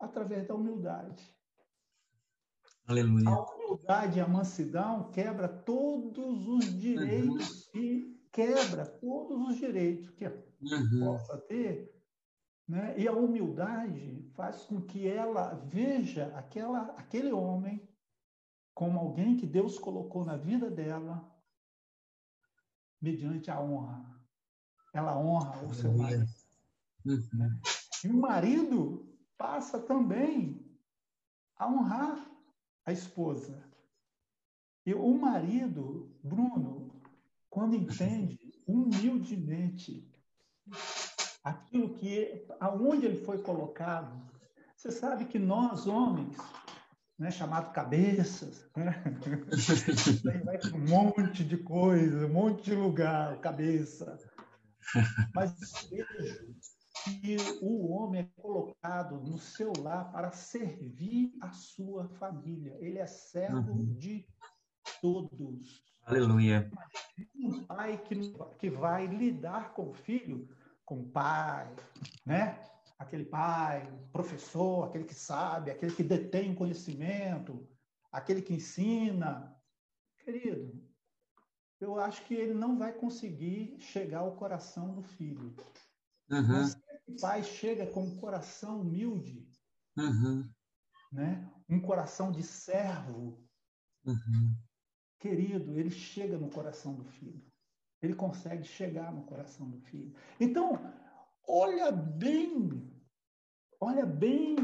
Através 0.00 0.46
da 0.46 0.54
humildade. 0.54 1.22
Aleluia. 2.86 3.28
A 3.28 3.44
humildade 3.44 4.18
e 4.18 4.20
a 4.20 4.26
mansidão 4.26 5.10
quebra 5.10 5.48
todos 5.48 6.48
os 6.48 6.64
direitos 6.80 7.66
uhum. 7.74 7.80
e 7.80 8.18
quebra 8.32 8.86
todos 8.86 9.48
os 9.48 9.56
direitos 9.56 10.10
que 10.10 10.26
uhum. 10.26 11.00
possa 11.00 11.36
ter, 11.38 11.94
né? 12.66 12.98
E 12.98 13.06
a 13.06 13.12
humildade 13.12 14.30
faz 14.34 14.62
com 14.62 14.80
que 14.80 15.06
ela 15.06 15.54
veja 15.54 16.26
aquela, 16.34 16.82
aquele 16.92 17.32
homem 17.32 17.86
como 18.74 18.98
alguém 18.98 19.36
que 19.36 19.46
Deus 19.46 19.78
colocou 19.78 20.24
na 20.24 20.36
vida 20.36 20.70
dela 20.70 21.37
mediante 23.00 23.50
a 23.50 23.60
honra. 23.60 24.04
Ela 24.92 25.18
honra 25.18 25.64
o 25.64 25.74
seu 25.74 25.92
marido. 25.96 26.26
Uhum. 27.04 27.60
E 28.04 28.08
o 28.08 28.16
marido 28.16 29.08
passa 29.36 29.78
também 29.78 30.64
a 31.56 31.68
honrar 31.68 32.30
a 32.84 32.92
esposa. 32.92 33.62
E 34.84 34.94
o 34.94 35.18
marido, 35.18 36.16
Bruno, 36.22 37.02
quando 37.50 37.74
entende 37.74 38.38
humildemente 38.66 40.10
aquilo 41.44 41.94
que 41.94 42.46
aonde 42.60 43.06
ele 43.06 43.24
foi 43.24 43.42
colocado, 43.42 44.28
você 44.76 44.90
sabe 44.90 45.24
que 45.24 45.38
nós 45.38 45.86
homens, 45.86 46.36
né, 47.18 47.30
chamado 47.30 47.72
cabeças, 47.72 48.64
né? 48.76 49.02
vai 50.44 50.58
um 50.72 50.88
monte 50.88 51.44
de 51.44 51.56
coisa, 51.56 52.26
um 52.26 52.32
monte 52.32 52.64
de 52.64 52.74
lugar, 52.74 53.40
cabeça. 53.40 54.18
Mas 55.34 55.54
vejo 55.90 56.54
que 57.04 57.36
o 57.60 57.88
homem 57.92 58.22
é 58.22 58.40
colocado 58.40 59.20
no 59.20 59.38
seu 59.38 59.72
lar 59.78 60.12
para 60.12 60.30
servir 60.30 61.32
a 61.40 61.50
sua 61.50 62.08
família. 62.20 62.76
Ele 62.80 62.98
é 62.98 63.06
servo 63.06 63.72
uhum. 63.72 63.94
de 63.94 64.26
todos. 65.00 65.82
Aleluia. 66.04 66.70
Um 67.34 67.64
pai 67.64 67.98
que, 67.98 68.34
que 68.58 68.70
vai 68.70 69.06
lidar 69.06 69.74
com 69.74 69.90
o 69.90 69.94
filho, 69.94 70.48
com 70.84 71.00
o 71.00 71.08
pai, 71.08 71.74
né? 72.24 72.62
Aquele 72.98 73.24
pai, 73.24 73.86
professor, 74.12 74.84
aquele 74.84 75.04
que 75.04 75.14
sabe, 75.14 75.70
aquele 75.70 75.94
que 75.94 76.02
detém 76.02 76.54
conhecimento, 76.54 77.68
aquele 78.10 78.42
que 78.42 78.54
ensina. 78.54 79.56
Querido, 80.24 80.82
eu 81.80 81.98
acho 82.00 82.24
que 82.24 82.34
ele 82.34 82.54
não 82.54 82.76
vai 82.76 82.92
conseguir 82.92 83.78
chegar 83.78 84.20
ao 84.20 84.36
coração 84.36 84.94
do 84.94 85.02
filho. 85.02 85.54
Uhum. 86.30 86.66
O 87.06 87.20
pai 87.20 87.42
chega 87.42 87.86
com 87.86 88.02
um 88.02 88.16
coração 88.16 88.80
humilde, 88.80 89.48
uhum. 89.96 90.48
né? 91.12 91.48
um 91.68 91.80
coração 91.80 92.32
de 92.32 92.42
servo, 92.42 93.38
uhum. 94.04 94.54
querido, 95.18 95.78
ele 95.78 95.90
chega 95.90 96.36
no 96.36 96.50
coração 96.50 96.94
do 96.94 97.04
filho. 97.04 97.46
Ele 98.00 98.14
consegue 98.14 98.64
chegar 98.64 99.12
no 99.12 99.24
coração 99.24 99.68
do 99.68 99.78
filho. 99.80 100.14
Então, 100.38 100.78
olha 101.48 101.90
bem, 101.90 102.86
olha 103.80 104.04
bem 104.04 104.56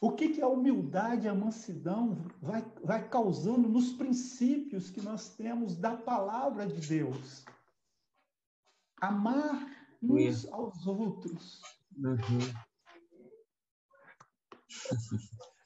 o 0.00 0.12
que, 0.12 0.28
que 0.28 0.42
a 0.42 0.48
humildade 0.48 1.26
e 1.26 1.28
a 1.28 1.34
mansidão 1.34 2.26
vai, 2.40 2.62
vai 2.84 3.08
causando 3.08 3.68
nos 3.68 3.92
princípios 3.92 4.90
que 4.90 5.00
nós 5.00 5.30
temos 5.30 5.76
da 5.76 5.96
palavra 5.96 6.66
de 6.66 6.86
Deus. 6.86 7.44
Amar 9.00 9.66
uns 10.02 10.46
aos 10.52 10.86
outros. 10.86 11.60
Uhum. 11.96 12.18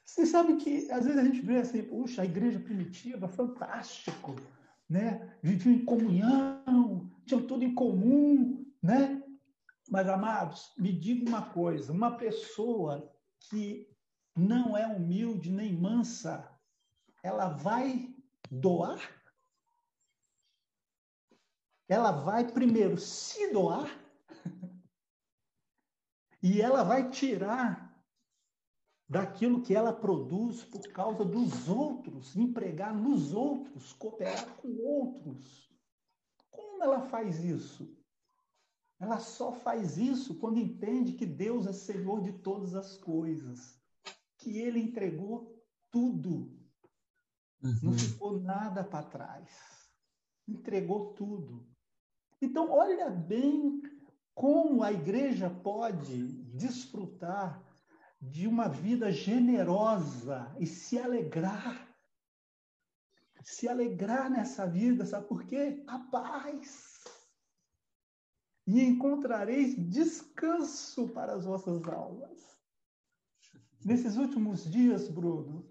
Você 0.05 0.25
sabe 0.25 0.57
que 0.57 0.89
às 0.91 1.05
vezes 1.05 1.19
a 1.19 1.23
gente 1.23 1.41
vê 1.41 1.57
assim, 1.57 1.83
puxa, 1.83 2.21
a 2.21 2.25
igreja 2.25 2.59
primitiva, 2.59 3.27
fantástico, 3.27 4.35
né? 4.89 5.35
Viviam 5.41 5.75
em 5.75 5.85
comunhão, 5.85 7.11
tinham 7.25 7.45
tudo 7.45 7.63
em 7.63 7.73
comum, 7.73 8.65
né? 8.81 9.16
Mas, 9.89 10.09
amados, 10.09 10.73
me 10.77 10.91
diga 10.91 11.29
uma 11.29 11.49
coisa: 11.49 11.91
uma 11.91 12.17
pessoa 12.17 13.09
que 13.39 13.89
não 14.35 14.77
é 14.77 14.85
humilde 14.85 15.51
nem 15.51 15.73
mansa, 15.73 16.49
ela 17.23 17.49
vai 17.49 18.13
doar? 18.51 18.99
Ela 21.87 22.11
vai 22.11 22.51
primeiro 22.51 22.97
se 22.97 23.51
doar 23.53 23.87
e 26.43 26.61
ela 26.61 26.83
vai 26.83 27.09
tirar 27.09 27.87
daquilo 29.09 29.61
que 29.61 29.73
ela 29.73 29.93
produz 29.93 30.65
por 30.65 30.81
causa 30.91 31.23
dos 31.23 31.69
outros, 31.69 32.35
empregar 32.35 32.93
nos 32.93 33.33
outros, 33.33 33.93
cooperar 33.93 34.57
com 34.57 34.67
outros. 34.79 35.71
Como 36.51 36.83
ela 36.83 37.01
faz 37.03 37.41
isso? 37.41 37.96
Ela 38.99 39.19
só 39.19 39.51
faz 39.51 39.97
isso 39.97 40.39
quando 40.39 40.59
entende 40.59 41.13
que 41.13 41.25
Deus 41.25 41.67
é 41.67 41.73
Senhor 41.73 42.21
de 42.21 42.33
todas 42.33 42.73
as 42.73 42.97
coisas, 42.97 43.79
que 44.37 44.57
Ele 44.57 44.79
entregou 44.79 45.63
tudo, 45.91 46.51
uhum. 47.63 47.79
não 47.83 47.93
ficou 47.93 48.39
nada 48.39 48.83
para 48.83 49.05
trás, 49.05 49.91
entregou 50.47 51.13
tudo. 51.13 51.67
Então, 52.41 52.71
olha 52.71 53.09
bem 53.09 53.81
como 54.33 54.83
a 54.83 54.91
igreja 54.91 55.49
pode 55.49 56.27
desfrutar 56.53 57.63
de 58.21 58.47
uma 58.47 58.67
vida 58.67 59.11
generosa 59.11 60.55
e 60.59 60.65
se 60.65 60.97
alegrar. 60.99 61.87
Se 63.43 63.67
alegrar 63.67 64.29
nessa 64.29 64.67
vida, 64.67 65.05
sabe 65.05 65.27
por 65.27 65.43
quê? 65.45 65.83
A 65.87 65.99
paz. 65.99 66.86
E 68.67 68.83
encontrareis 68.83 69.75
descanso 69.89 71.07
para 71.09 71.33
as 71.33 71.45
vossas 71.45 71.81
almas. 71.87 72.57
Nesses 73.83 74.17
últimos 74.17 74.69
dias, 74.69 75.09
Bruno, 75.09 75.65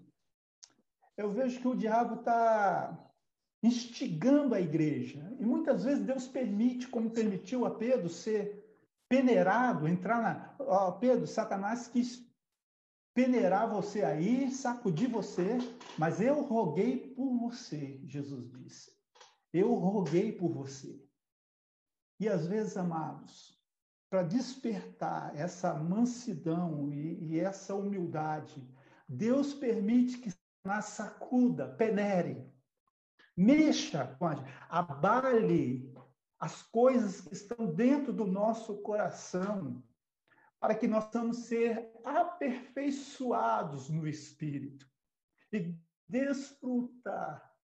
eu 1.15 1.31
vejo 1.31 1.61
que 1.61 1.67
o 1.67 1.75
diabo 1.75 2.15
está 2.15 3.07
instigando 3.61 4.55
a 4.55 4.61
igreja. 4.61 5.35
E 5.39 5.45
muitas 5.45 5.83
vezes 5.83 6.05
Deus 6.05 6.27
permite, 6.27 6.87
como 6.87 7.11
permitiu 7.11 7.65
a 7.65 7.71
Pedro 7.71 8.09
ser 8.09 8.65
peneirado, 9.09 9.87
entrar 9.87 10.21
na. 10.21 10.91
Pedro, 10.93 11.27
Satanás 11.27 11.87
quis 11.87 12.25
peneirar 13.13 13.69
você 13.69 14.03
aí, 14.03 14.51
sacudir 14.51 15.09
você, 15.09 15.57
mas 15.97 16.21
eu 16.21 16.41
roguei 16.41 17.13
por 17.15 17.35
você, 17.37 17.99
Jesus 18.05 18.51
disse. 18.51 18.91
Eu 19.51 19.73
roguei 19.73 20.31
por 20.31 20.51
você. 20.51 21.06
E 22.19 22.27
às 22.27 22.47
vezes, 22.47 22.75
amados, 22.77 23.57
para 24.09 24.23
despertar 24.23 25.35
essa 25.35 25.73
mansidão 25.73 26.91
e, 26.91 27.33
e, 27.33 27.39
essa 27.39 27.75
humildade, 27.75 28.67
Deus 29.07 29.53
permite 29.53 30.17
que 30.17 30.33
na 30.65 30.81
sacuda, 30.81 31.67
penere, 31.75 32.45
mexa 33.35 34.17
abale 34.69 35.93
as 36.39 36.61
coisas 36.61 37.21
que 37.21 37.33
estão 37.33 37.73
dentro 37.73 38.11
do 38.11 38.25
nosso 38.25 38.77
coração, 38.81 39.83
para 40.59 40.75
que 40.75 40.87
nós 40.87 41.05
possamos 41.05 41.37
ser 41.45 41.91
aperfeiçoados 42.03 43.89
no 43.89 44.07
Espírito 44.07 44.89
e 45.53 45.75
desfrutar 46.07 47.55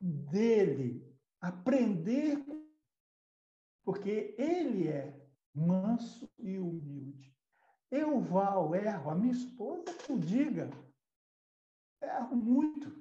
dele, 0.00 1.04
aprender, 1.40 2.44
porque 3.86 4.34
ele 4.36 4.88
é 4.88 5.16
manso 5.54 6.28
e 6.40 6.58
humilde. 6.58 7.32
Eu, 7.88 8.20
Val, 8.20 8.74
erro, 8.74 9.10
a 9.10 9.14
minha 9.14 9.32
esposa 9.32 9.84
o 10.10 10.18
diga, 10.18 10.68
erro 12.02 12.34
muito. 12.34 12.92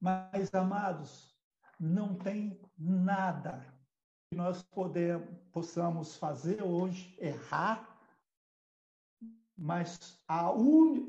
Mas, 0.00 0.52
amados, 0.52 1.32
não 1.78 2.16
tem 2.16 2.60
nada 2.76 3.64
que 4.28 4.36
nós 4.36 4.60
poder, 4.60 5.24
possamos 5.52 6.16
fazer 6.16 6.60
hoje, 6.60 7.16
errar, 7.20 7.96
mas 9.56 10.20
a 10.26 10.52
hum, 10.52 11.06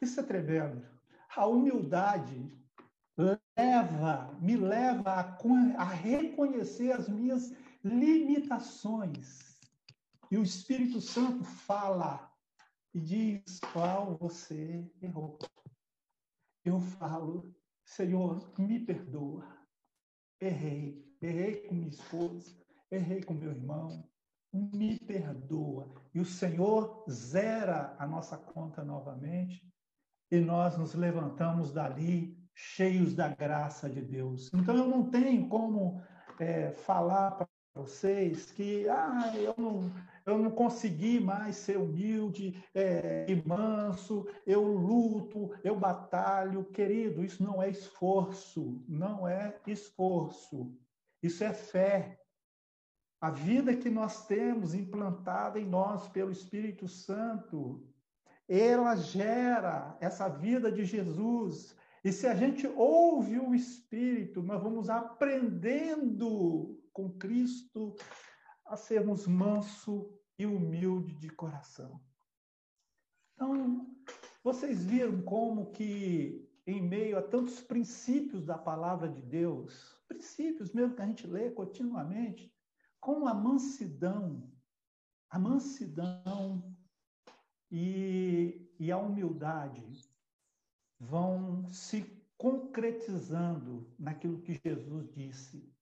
isso 0.00 0.20
é 0.20 0.22
tremendo. 0.22 0.86
A 1.34 1.44
humildade 1.44 2.63
leva, 3.56 4.36
me 4.40 4.56
leva 4.56 5.10
a, 5.12 5.38
a 5.78 5.84
reconhecer 5.84 6.92
as 6.92 7.08
minhas 7.08 7.52
limitações. 7.82 9.60
E 10.30 10.36
o 10.36 10.42
Espírito 10.42 11.00
Santo 11.00 11.44
fala 11.44 12.30
e 12.92 13.00
diz 13.00 13.60
qual 13.72 14.16
você 14.16 14.90
errou. 15.00 15.38
Eu 16.64 16.80
falo, 16.80 17.54
Senhor, 17.84 18.52
me 18.58 18.80
perdoa. 18.80 19.46
Errei, 20.40 21.04
errei 21.20 21.56
com 21.66 21.74
minha 21.74 21.88
esposa, 21.88 22.56
errei 22.90 23.22
com 23.22 23.34
meu 23.34 23.50
irmão, 23.50 24.08
me 24.52 24.98
perdoa. 24.98 25.92
E 26.14 26.20
o 26.20 26.24
Senhor 26.24 27.04
zera 27.08 27.94
a 27.98 28.06
nossa 28.06 28.36
conta 28.36 28.84
novamente 28.84 29.66
e 30.30 30.40
nós 30.40 30.76
nos 30.76 30.94
levantamos 30.94 31.72
dali 31.72 32.43
cheios 32.54 33.14
da 33.14 33.28
graça 33.28 33.90
de 33.90 34.00
Deus. 34.00 34.50
Então 34.54 34.76
eu 34.76 34.86
não 34.86 35.10
tenho 35.10 35.48
como 35.48 36.02
é, 36.38 36.70
falar 36.70 37.32
para 37.32 37.48
vocês 37.74 38.52
que 38.52 38.88
ah, 38.88 39.32
eu 39.36 39.54
não, 39.58 39.92
eu 40.24 40.38
não 40.38 40.50
consegui 40.50 41.18
mais 41.18 41.56
ser 41.56 41.76
humilde 41.76 42.64
é, 42.72 43.26
e 43.28 43.46
manso, 43.46 44.26
eu 44.46 44.62
luto, 44.62 45.50
eu 45.64 45.76
batalho. 45.76 46.64
Querido, 46.66 47.24
isso 47.24 47.42
não 47.42 47.62
é 47.62 47.68
esforço, 47.68 48.82
não 48.88 49.26
é 49.26 49.58
esforço. 49.66 50.72
Isso 51.22 51.42
é 51.42 51.52
fé. 51.52 52.20
A 53.20 53.30
vida 53.30 53.74
que 53.74 53.90
nós 53.90 54.26
temos 54.26 54.74
implantada 54.74 55.58
em 55.58 55.64
nós 55.64 56.06
pelo 56.08 56.30
Espírito 56.30 56.86
Santo, 56.86 57.82
ela 58.46 58.94
gera 58.96 59.96
essa 60.00 60.28
vida 60.28 60.70
de 60.70 60.84
Jesus. 60.84 61.74
E 62.04 62.12
se 62.12 62.26
a 62.26 62.34
gente 62.34 62.66
ouve 62.66 63.40
o 63.40 63.54
Espírito, 63.54 64.42
nós 64.42 64.62
vamos 64.62 64.90
aprendendo 64.90 66.78
com 66.92 67.10
Cristo 67.10 67.96
a 68.66 68.76
sermos 68.76 69.26
manso 69.26 70.14
e 70.38 70.44
humilde 70.44 71.14
de 71.14 71.30
coração. 71.30 71.98
Então, 73.32 73.90
vocês 74.42 74.84
viram 74.84 75.22
como 75.22 75.72
que 75.72 76.46
em 76.66 76.82
meio 76.82 77.16
a 77.18 77.22
tantos 77.22 77.62
princípios 77.62 78.44
da 78.44 78.58
palavra 78.58 79.08
de 79.08 79.22
Deus, 79.22 79.98
princípios 80.06 80.72
mesmo 80.72 80.94
que 80.94 81.02
a 81.02 81.06
gente 81.06 81.26
lê 81.26 81.50
continuamente, 81.50 82.54
com 83.00 83.26
a 83.26 83.32
mansidão, 83.32 84.52
a 85.30 85.38
mansidão 85.38 86.76
e, 87.70 88.70
e 88.78 88.92
a 88.92 88.98
humildade 88.98 90.13
vão 90.98 91.70
se 91.70 92.02
concretizando 92.36 93.92
naquilo 93.98 94.40
que 94.40 94.60
Jesus 94.64 95.10
disse: 95.12 95.72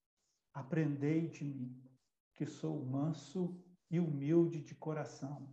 Aprendei 0.53 1.29
de 1.29 1.45
mim, 1.45 1.83
que 2.35 2.47
sou 2.47 2.85
manso 2.85 3.61
e 3.91 3.99
humilde 3.99 4.61
de 4.61 4.75
coração, 4.75 5.49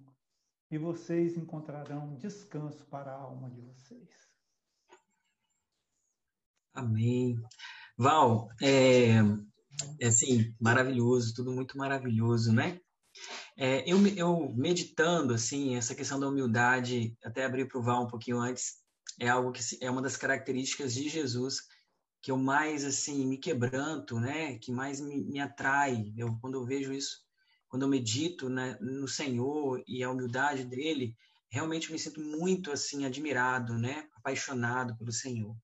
e 0.72 0.78
vocês 0.78 1.38
encontrarão 1.38 2.16
descanso 2.16 2.86
para 2.86 3.12
a 3.12 3.20
alma 3.20 3.50
de 3.50 3.62
vocês. 3.62 4.30
Amém. 6.74 7.36
Val, 7.98 8.48
é, 8.62 9.16
é 10.00 10.08
assim, 10.08 10.56
maravilhoso, 10.60 11.34
tudo 11.34 11.52
muito 11.52 11.78
maravilhoso, 11.78 12.54
né? 12.54 12.80
É, 13.58 13.84
eu, 13.90 13.98
eu 14.16 14.54
meditando, 14.56 15.34
assim, 15.34 15.76
essa 15.76 15.94
questão 15.94 16.20
da 16.20 16.30
humildade, 16.30 17.18
até 17.24 17.44
abri 17.44 17.68
para 17.68 17.78
o 17.78 17.84
Val 17.84 18.04
um 18.04 18.08
pouquinho 18.08 18.40
antes, 18.40 18.76
é 19.20 19.28
algo 19.28 19.52
que 19.52 19.62
é 19.82 19.90
uma 19.90 20.02
das 20.02 20.18
características 20.18 20.94
de 20.94 21.08
Jesus 21.10 21.62
que 22.22 22.32
eu 22.32 22.38
mais, 22.38 22.84
assim, 22.84 23.26
me 23.26 23.38
quebranto, 23.38 24.20
né? 24.20 24.58
Que 24.58 24.72
mais 24.72 25.00
me, 25.00 25.24
me 25.24 25.40
atrai. 25.40 26.14
Eu, 26.18 26.38
quando 26.42 26.56
eu 26.56 26.66
vejo 26.66 26.92
isso, 26.92 27.18
quando 27.68 27.84
eu 27.84 27.90
medito 27.90 28.50
né, 28.50 28.78
no 28.82 29.08
Senhor 29.08 29.82
e 29.88 30.04
a 30.04 30.12
humildade 30.12 30.66
dele, 30.66 31.16
realmente 31.50 31.92
me 31.92 31.98
sinto 31.98 32.20
muito, 32.20 32.72
assim, 32.72 33.06
admirado, 33.06 33.78
né? 33.78 34.08
Apaixonado 34.16 34.98
pelo 34.98 35.12
Senhor. 35.12 35.56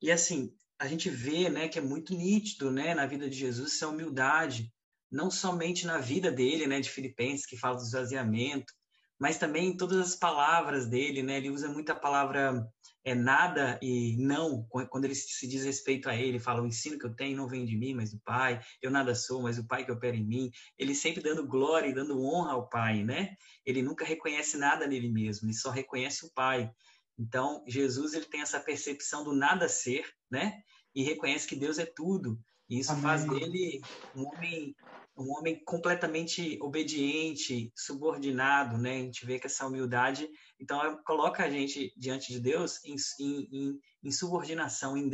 E, 0.00 0.10
assim, 0.10 0.54
a 0.78 0.86
gente 0.86 1.10
vê, 1.10 1.50
né, 1.50 1.68
que 1.68 1.78
é 1.78 1.82
muito 1.82 2.14
nítido, 2.14 2.70
né, 2.70 2.94
na 2.94 3.04
vida 3.04 3.28
de 3.28 3.36
Jesus 3.36 3.74
essa 3.74 3.88
humildade, 3.88 4.72
não 5.10 5.30
somente 5.30 5.84
na 5.86 5.98
vida 5.98 6.30
dele, 6.30 6.66
né, 6.66 6.80
de 6.80 6.88
Filipenses, 6.88 7.44
que 7.44 7.56
fala 7.56 7.76
do 7.76 7.82
esvaziamento, 7.82 8.72
mas 9.20 9.38
também 9.38 9.76
todas 9.76 9.98
as 9.98 10.16
palavras 10.16 10.86
dele, 10.86 11.22
né, 11.22 11.36
ele 11.36 11.50
usa 11.50 11.68
muito 11.68 11.90
a 11.90 11.94
palavra 11.94 12.66
é, 13.04 13.14
nada 13.14 13.78
e 13.82 14.16
não, 14.18 14.66
quando 14.88 15.04
ele 15.04 15.14
se 15.14 15.46
diz 15.46 15.64
respeito 15.64 16.08
a 16.08 16.16
ele, 16.16 16.38
fala, 16.38 16.62
o 16.62 16.66
ensino 16.66 16.98
que 16.98 17.06
eu 17.06 17.14
tenho 17.14 17.36
não 17.36 17.48
vem 17.48 17.64
de 17.64 17.76
mim, 17.76 17.94
mas 17.94 18.12
do 18.12 18.20
Pai, 18.20 18.60
eu 18.80 18.90
nada 18.90 19.14
sou, 19.14 19.42
mas 19.42 19.58
o 19.58 19.66
Pai 19.66 19.84
que 19.84 19.92
opera 19.92 20.16
em 20.16 20.26
mim, 20.26 20.50
ele 20.78 20.94
sempre 20.94 21.22
dando 21.22 21.46
glória 21.46 21.88
e 21.88 21.94
dando 21.94 22.20
honra 22.20 22.52
ao 22.52 22.68
Pai, 22.68 23.04
né, 23.04 23.36
ele 23.64 23.82
nunca 23.82 24.04
reconhece 24.04 24.56
nada 24.56 24.86
nele 24.86 25.10
mesmo, 25.10 25.46
ele 25.46 25.54
só 25.54 25.70
reconhece 25.70 26.24
o 26.24 26.32
Pai, 26.32 26.72
então, 27.20 27.62
Jesus 27.68 28.14
ele 28.14 28.24
tem 28.24 28.40
essa 28.40 28.58
percepção 28.58 29.22
do 29.22 29.34
nada 29.34 29.68
ser, 29.68 30.10
né? 30.30 30.62
E 30.94 31.02
reconhece 31.02 31.46
que 31.46 31.54
Deus 31.54 31.78
é 31.78 31.84
tudo. 31.84 32.40
E 32.66 32.78
isso 32.78 32.92
Amém. 32.92 33.02
faz 33.02 33.24
dele 33.26 33.82
um 34.16 34.26
homem, 34.26 34.74
um 35.20 35.30
homem 35.32 35.62
completamente 35.64 36.58
obediente, 36.62 37.72
subordinado, 37.76 38.78
né? 38.78 38.96
A 38.96 39.02
gente 39.02 39.26
vê 39.26 39.38
que 39.38 39.46
essa 39.46 39.66
humildade, 39.66 40.28
então, 40.58 40.98
coloca 41.04 41.44
a 41.44 41.50
gente 41.50 41.92
diante 41.96 42.32
de 42.32 42.40
Deus 42.40 42.82
em, 42.84 42.96
em, 43.20 43.78
em 44.02 44.10
subordinação, 44.10 44.96
em, 44.96 45.10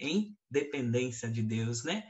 em 0.00 0.36
dependência 0.50 1.30
de 1.30 1.42
Deus, 1.42 1.84
né? 1.84 2.04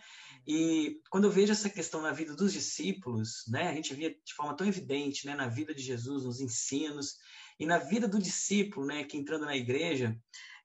E 0.46 1.00
quando 1.10 1.24
eu 1.24 1.30
vejo 1.30 1.52
essa 1.52 1.70
questão 1.70 2.02
na 2.02 2.12
vida 2.12 2.34
dos 2.34 2.52
discípulos, 2.52 3.44
né, 3.48 3.68
a 3.68 3.74
gente 3.74 3.94
via 3.94 4.10
de 4.10 4.34
forma 4.34 4.54
tão 4.54 4.66
evidente, 4.66 5.26
né, 5.26 5.34
na 5.34 5.48
vida 5.48 5.74
de 5.74 5.82
Jesus, 5.82 6.24
nos 6.24 6.38
ensinos, 6.38 7.16
e 7.58 7.64
na 7.64 7.78
vida 7.78 8.06
do 8.06 8.18
discípulo, 8.18 8.86
né, 8.86 9.04
que 9.04 9.16
entrando 9.16 9.46
na 9.46 9.56
igreja, 9.56 10.14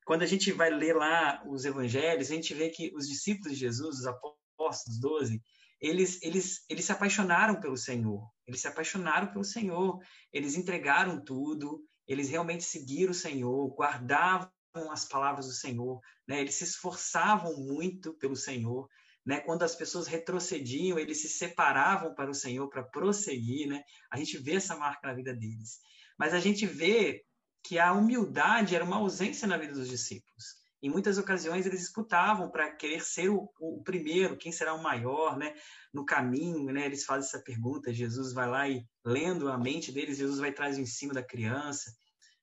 quando 0.05 0.23
a 0.23 0.25
gente 0.25 0.51
vai 0.51 0.69
ler 0.69 0.95
lá 0.95 1.41
os 1.47 1.63
evangelhos, 1.63 2.29
a 2.29 2.35
gente 2.35 2.53
vê 2.53 2.69
que 2.69 2.91
os 2.93 3.07
discípulos 3.07 3.53
de 3.53 3.59
Jesus, 3.59 3.99
os 3.99 4.07
apóstolos, 4.07 4.99
12, 4.99 5.41
eles, 5.81 6.21
eles, 6.21 6.65
eles 6.69 6.85
se 6.85 6.91
apaixonaram 6.91 7.59
pelo 7.59 7.77
Senhor. 7.77 8.29
Eles 8.45 8.61
se 8.61 8.67
apaixonaram 8.67 9.27
pelo 9.27 9.43
Senhor. 9.43 9.99
Eles 10.31 10.55
entregaram 10.55 11.23
tudo. 11.23 11.83
Eles 12.07 12.29
realmente 12.29 12.63
seguiram 12.63 13.11
o 13.11 13.15
Senhor, 13.15 13.73
guardavam 13.75 14.51
as 14.91 15.05
palavras 15.05 15.45
do 15.45 15.53
Senhor. 15.53 15.99
Né? 16.27 16.41
Eles 16.41 16.55
se 16.55 16.65
esforçavam 16.65 17.55
muito 17.57 18.13
pelo 18.15 18.35
Senhor. 18.35 18.89
Né? 19.25 19.39
Quando 19.39 19.63
as 19.63 19.75
pessoas 19.75 20.07
retrocediam, 20.07 20.99
eles 20.99 21.21
se 21.21 21.29
separavam 21.29 22.13
para 22.13 22.29
o 22.29 22.35
Senhor 22.35 22.67
para 22.69 22.83
prosseguir. 22.83 23.67
Né? 23.67 23.81
A 24.11 24.17
gente 24.17 24.37
vê 24.37 24.55
essa 24.55 24.75
marca 24.75 25.07
na 25.07 25.13
vida 25.13 25.33
deles. 25.33 25.79
Mas 26.17 26.33
a 26.33 26.39
gente 26.39 26.65
vê 26.65 27.23
que 27.63 27.79
a 27.79 27.93
humildade 27.93 28.75
era 28.75 28.83
uma 28.83 28.97
ausência 28.97 29.47
na 29.47 29.57
vida 29.57 29.73
dos 29.73 29.87
discípulos. 29.87 30.58
Em 30.81 30.89
muitas 30.89 31.17
ocasiões 31.17 31.65
eles 31.65 31.81
disputavam 31.81 32.49
para 32.49 32.71
querer 32.71 33.01
ser 33.01 33.29
o, 33.29 33.49
o, 33.59 33.83
primeiro, 33.83 34.37
quem 34.37 34.51
será 34.51 34.73
o 34.73 34.81
maior, 34.81 35.37
né? 35.37 35.53
No 35.93 36.05
caminho, 36.05 36.71
né? 36.71 36.85
Eles 36.85 37.03
fazem 37.03 37.27
essa 37.27 37.43
pergunta, 37.43 37.93
Jesus 37.93 38.33
vai 38.33 38.47
lá 38.47 38.69
e 38.69 38.85
lendo 39.05 39.49
a 39.49 39.57
mente 39.57 39.91
deles, 39.91 40.17
Jesus 40.17 40.39
vai 40.39 40.51
trazer 40.51 40.79
o 40.79 40.83
ensino 40.83 41.13
da 41.13 41.23
criança. 41.23 41.91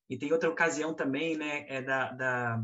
E 0.08 0.18
tem 0.18 0.32
outra 0.32 0.50
ocasião 0.50 0.94
também, 0.94 1.36
né? 1.36 1.64
É 1.68 1.82
da, 1.82 2.12
da 2.12 2.62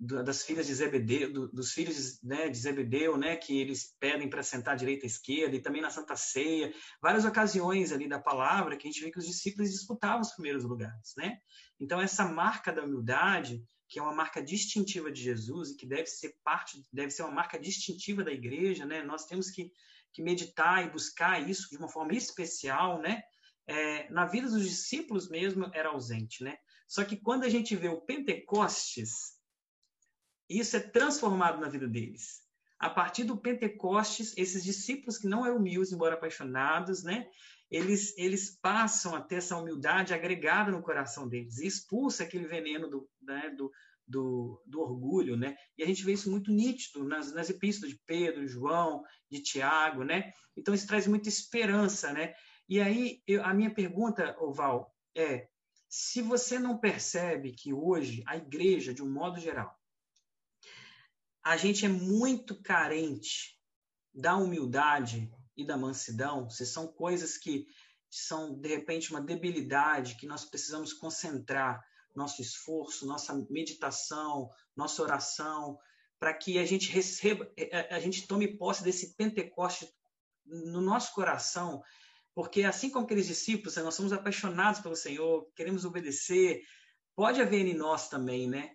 das 0.00 0.42
filhas 0.42 0.66
de 0.66 0.74
Zebedeu, 0.74 1.30
do, 1.30 1.48
dos 1.48 1.72
filhos 1.72 2.18
né, 2.22 2.48
de 2.48 2.56
Zebedeu, 2.56 3.18
né, 3.18 3.36
que 3.36 3.60
eles 3.60 3.94
pedem 4.00 4.30
para 4.30 4.42
sentar 4.42 4.72
à 4.72 4.76
direita 4.76 5.04
à 5.04 5.06
esquerda, 5.06 5.54
e 5.54 5.60
também 5.60 5.82
na 5.82 5.90
Santa 5.90 6.16
Ceia, 6.16 6.72
várias 7.02 7.26
ocasiões 7.26 7.92
ali 7.92 8.08
da 8.08 8.18
palavra 8.18 8.78
que 8.78 8.88
a 8.88 8.90
gente 8.90 9.04
vê 9.04 9.10
que 9.10 9.18
os 9.18 9.26
discípulos 9.26 9.70
disputavam 9.70 10.22
os 10.22 10.32
primeiros 10.32 10.64
lugares, 10.64 11.12
né? 11.18 11.38
Então 11.78 12.00
essa 12.00 12.24
marca 12.24 12.72
da 12.72 12.82
humildade, 12.82 13.62
que 13.90 13.98
é 13.98 14.02
uma 14.02 14.14
marca 14.14 14.40
distintiva 14.40 15.10
de 15.10 15.20
Jesus 15.20 15.70
e 15.70 15.76
que 15.76 15.84
deve 15.84 16.06
ser 16.06 16.36
parte, 16.44 16.80
deve 16.92 17.10
ser 17.10 17.22
uma 17.24 17.32
marca 17.32 17.58
distintiva 17.58 18.22
da 18.22 18.30
igreja, 18.30 18.86
né? 18.86 19.02
Nós 19.02 19.26
temos 19.26 19.50
que, 19.50 19.72
que 20.12 20.22
meditar 20.22 20.86
e 20.86 20.90
buscar 20.90 21.50
isso 21.50 21.68
de 21.68 21.76
uma 21.76 21.88
forma 21.88 22.14
especial, 22.14 23.02
né? 23.02 23.20
É, 23.66 24.08
na 24.10 24.26
vida 24.26 24.48
dos 24.48 24.62
discípulos 24.62 25.28
mesmo 25.28 25.68
era 25.74 25.88
ausente, 25.88 26.44
né? 26.44 26.56
Só 26.86 27.04
que 27.04 27.16
quando 27.16 27.42
a 27.42 27.48
gente 27.48 27.74
vê 27.74 27.88
o 27.88 28.00
Pentecostes, 28.00 29.36
isso 30.48 30.76
é 30.76 30.80
transformado 30.80 31.60
na 31.60 31.68
vida 31.68 31.88
deles. 31.88 32.42
A 32.78 32.88
partir 32.88 33.24
do 33.24 33.36
Pentecostes, 33.36 34.32
esses 34.36 34.62
discípulos 34.62 35.18
que 35.18 35.26
não 35.26 35.44
eram 35.44 35.56
humildes, 35.56 35.92
embora 35.92 36.14
apaixonados, 36.14 37.02
né? 37.02 37.28
Eles, 37.70 38.16
eles 38.18 38.58
passam 38.60 39.14
a 39.14 39.20
ter 39.20 39.36
essa 39.36 39.56
humildade 39.56 40.12
agregada 40.12 40.72
no 40.72 40.82
coração 40.82 41.28
deles 41.28 41.58
e 41.58 41.66
expulsa 41.66 42.24
aquele 42.24 42.46
veneno 42.46 42.88
do, 42.88 43.08
né, 43.22 43.50
do, 43.50 43.70
do, 44.06 44.60
do, 44.66 44.80
orgulho, 44.80 45.36
né? 45.36 45.56
E 45.78 45.84
a 45.84 45.86
gente 45.86 46.04
vê 46.04 46.12
isso 46.12 46.30
muito 46.30 46.50
nítido 46.50 47.04
nas, 47.04 47.32
nas 47.32 47.48
epístolas 47.48 47.92
de 47.92 48.00
Pedro, 48.04 48.46
João, 48.46 49.04
de 49.30 49.40
Tiago, 49.40 50.02
né? 50.02 50.32
Então 50.56 50.74
isso 50.74 50.86
traz 50.86 51.06
muita 51.06 51.28
esperança, 51.28 52.12
né? 52.12 52.34
E 52.68 52.80
aí 52.80 53.22
eu, 53.26 53.44
a 53.44 53.54
minha 53.54 53.72
pergunta, 53.72 54.36
Oval, 54.40 54.92
é: 55.16 55.48
se 55.88 56.22
você 56.22 56.58
não 56.58 56.78
percebe 56.78 57.52
que 57.52 57.72
hoje 57.72 58.22
a 58.26 58.36
igreja, 58.36 58.92
de 58.92 59.02
um 59.02 59.10
modo 59.10 59.38
geral, 59.38 59.76
a 61.42 61.56
gente 61.56 61.86
é 61.86 61.88
muito 61.88 62.60
carente 62.62 63.58
da 64.12 64.36
humildade 64.36 65.30
e 65.62 65.66
da 65.66 65.76
mansidão, 65.76 66.48
se 66.48 66.66
são 66.66 66.86
coisas 66.86 67.36
que 67.36 67.66
são, 68.10 68.54
de 68.54 68.68
repente, 68.68 69.10
uma 69.10 69.20
debilidade 69.20 70.16
que 70.16 70.26
nós 70.26 70.44
precisamos 70.44 70.92
concentrar 70.92 71.84
nosso 72.14 72.42
esforço, 72.42 73.06
nossa 73.06 73.34
meditação, 73.48 74.50
nossa 74.74 75.00
oração, 75.02 75.78
para 76.18 76.34
que 76.34 76.58
a 76.58 76.64
gente 76.64 76.90
receba, 76.90 77.50
é, 77.56 77.78
é, 77.78 77.94
a 77.94 78.00
gente 78.00 78.26
tome 78.26 78.56
posse 78.56 78.82
desse 78.82 79.14
Pentecoste 79.14 79.88
no 80.44 80.80
nosso 80.80 81.14
coração, 81.14 81.82
porque 82.34 82.64
assim 82.64 82.90
como 82.90 83.04
aqueles 83.04 83.26
discípulos, 83.26 83.76
nós 83.76 83.94
somos 83.94 84.12
apaixonados 84.12 84.80
pelo 84.80 84.96
Senhor, 84.96 85.48
queremos 85.54 85.84
obedecer, 85.84 86.62
pode 87.14 87.40
haver 87.40 87.64
em 87.64 87.74
nós 87.74 88.08
também, 88.08 88.48
né? 88.48 88.74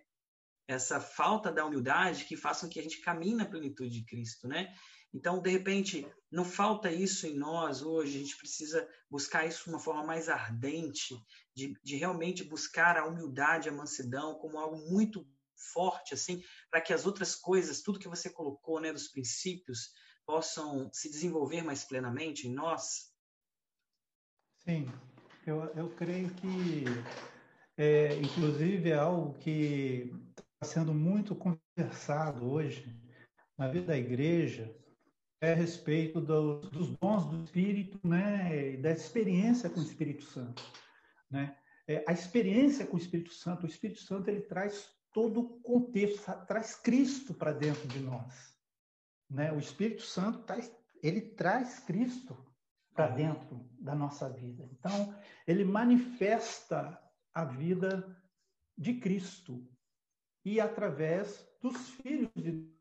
essa 0.68 1.00
falta 1.00 1.52
da 1.52 1.64
humildade 1.64 2.24
que 2.24 2.36
façam 2.36 2.68
que 2.68 2.80
a 2.80 2.82
gente 2.82 3.00
caminhe 3.00 3.34
na 3.34 3.44
plenitude 3.44 3.90
de 3.90 4.04
Cristo, 4.04 4.48
né? 4.48 4.74
Então, 5.16 5.40
de 5.40 5.48
repente, 5.48 6.06
não 6.30 6.44
falta 6.44 6.92
isso 6.92 7.26
em 7.26 7.34
nós 7.34 7.80
hoje, 7.80 8.18
a 8.18 8.20
gente 8.20 8.36
precisa 8.36 8.86
buscar 9.10 9.46
isso 9.46 9.64
de 9.64 9.70
uma 9.70 9.78
forma 9.78 10.04
mais 10.04 10.28
ardente, 10.28 11.16
de, 11.54 11.74
de 11.82 11.96
realmente 11.96 12.44
buscar 12.44 12.98
a 12.98 13.06
humildade, 13.06 13.70
a 13.70 13.72
mansidão 13.72 14.34
como 14.34 14.58
algo 14.58 14.76
muito 14.90 15.26
forte, 15.72 16.12
assim, 16.12 16.42
para 16.70 16.82
que 16.82 16.92
as 16.92 17.06
outras 17.06 17.34
coisas, 17.34 17.80
tudo 17.80 17.98
que 17.98 18.10
você 18.10 18.28
colocou, 18.28 18.78
né, 18.78 18.92
dos 18.92 19.08
princípios, 19.08 19.90
possam 20.26 20.90
se 20.92 21.08
desenvolver 21.08 21.62
mais 21.62 21.82
plenamente 21.82 22.46
em 22.46 22.52
nós? 22.52 23.10
Sim, 24.58 24.86
eu, 25.46 25.62
eu 25.74 25.88
creio 25.96 26.28
que, 26.34 26.84
é, 27.78 28.16
inclusive, 28.16 28.90
é 28.90 28.98
algo 28.98 29.32
que 29.38 30.12
está 30.34 30.74
sendo 30.74 30.92
muito 30.92 31.34
conversado 31.34 32.44
hoje 32.44 32.94
na 33.56 33.66
vida 33.68 33.86
da 33.86 33.96
igreja, 33.96 34.76
é 35.40 35.52
a 35.52 35.54
respeito 35.54 36.20
do, 36.20 36.60
dos 36.60 36.96
dons 36.96 37.26
do 37.26 37.44
Espírito, 37.44 38.00
né, 38.06 38.76
da 38.78 38.90
experiência 38.90 39.68
com 39.68 39.80
o 39.80 39.82
Espírito 39.82 40.24
Santo, 40.24 40.62
né? 41.30 41.56
É, 41.88 42.04
a 42.08 42.12
experiência 42.12 42.84
com 42.84 42.96
o 42.96 43.00
Espírito 43.00 43.32
Santo, 43.32 43.64
o 43.64 43.68
Espírito 43.68 44.00
Santo 44.00 44.28
ele 44.28 44.40
traz 44.40 44.90
todo 45.12 45.40
o 45.40 45.60
contexto, 45.60 46.24
traz 46.46 46.74
Cristo 46.74 47.32
para 47.32 47.52
dentro 47.52 47.86
de 47.86 48.00
nós, 48.00 48.58
né? 49.30 49.52
O 49.52 49.58
Espírito 49.58 50.02
Santo 50.02 50.40
traz, 50.40 50.74
ele 51.02 51.20
traz 51.20 51.78
Cristo 51.80 52.36
para 52.92 53.08
dentro 53.08 53.68
da 53.78 53.94
nossa 53.94 54.28
vida. 54.28 54.68
Então, 54.72 55.14
ele 55.46 55.64
manifesta 55.64 57.00
a 57.32 57.44
vida 57.44 58.16
de 58.76 58.94
Cristo 58.94 59.68
e 60.44 60.60
através 60.60 61.46
dos 61.62 61.90
filhos 61.90 62.30
de 62.34 62.72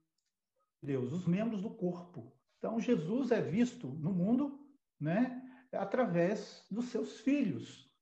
Deus, 0.81 1.11
os 1.11 1.25
membros 1.25 1.61
do 1.61 1.69
corpo. 1.69 2.34
Então, 2.65 2.79
Jesus 2.79 3.29
é 3.29 3.39
visto 3.39 3.87
no 3.87 4.11
mundo, 4.11 4.59
né, 4.99 5.39
através 5.71 6.65
dos 6.71 6.85
seus 6.85 7.19
filhos, 7.19 7.93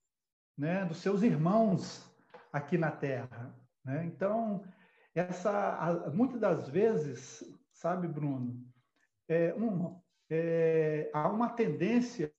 né, 0.58 0.86
dos 0.86 1.00
seus 1.00 1.22
irmãos 1.22 2.10
aqui 2.50 2.78
na 2.78 2.90
Terra. 2.90 3.54
Né? 3.84 4.06
Então, 4.06 4.64
essa, 5.14 6.10
muitas 6.14 6.40
das 6.40 6.70
vezes, 6.70 7.44
sabe, 7.74 8.08
Bruno, 8.08 8.66
é, 9.28 9.54
é, 10.30 11.12
há 11.14 11.28
uma 11.28 11.50
tendência 11.50 12.34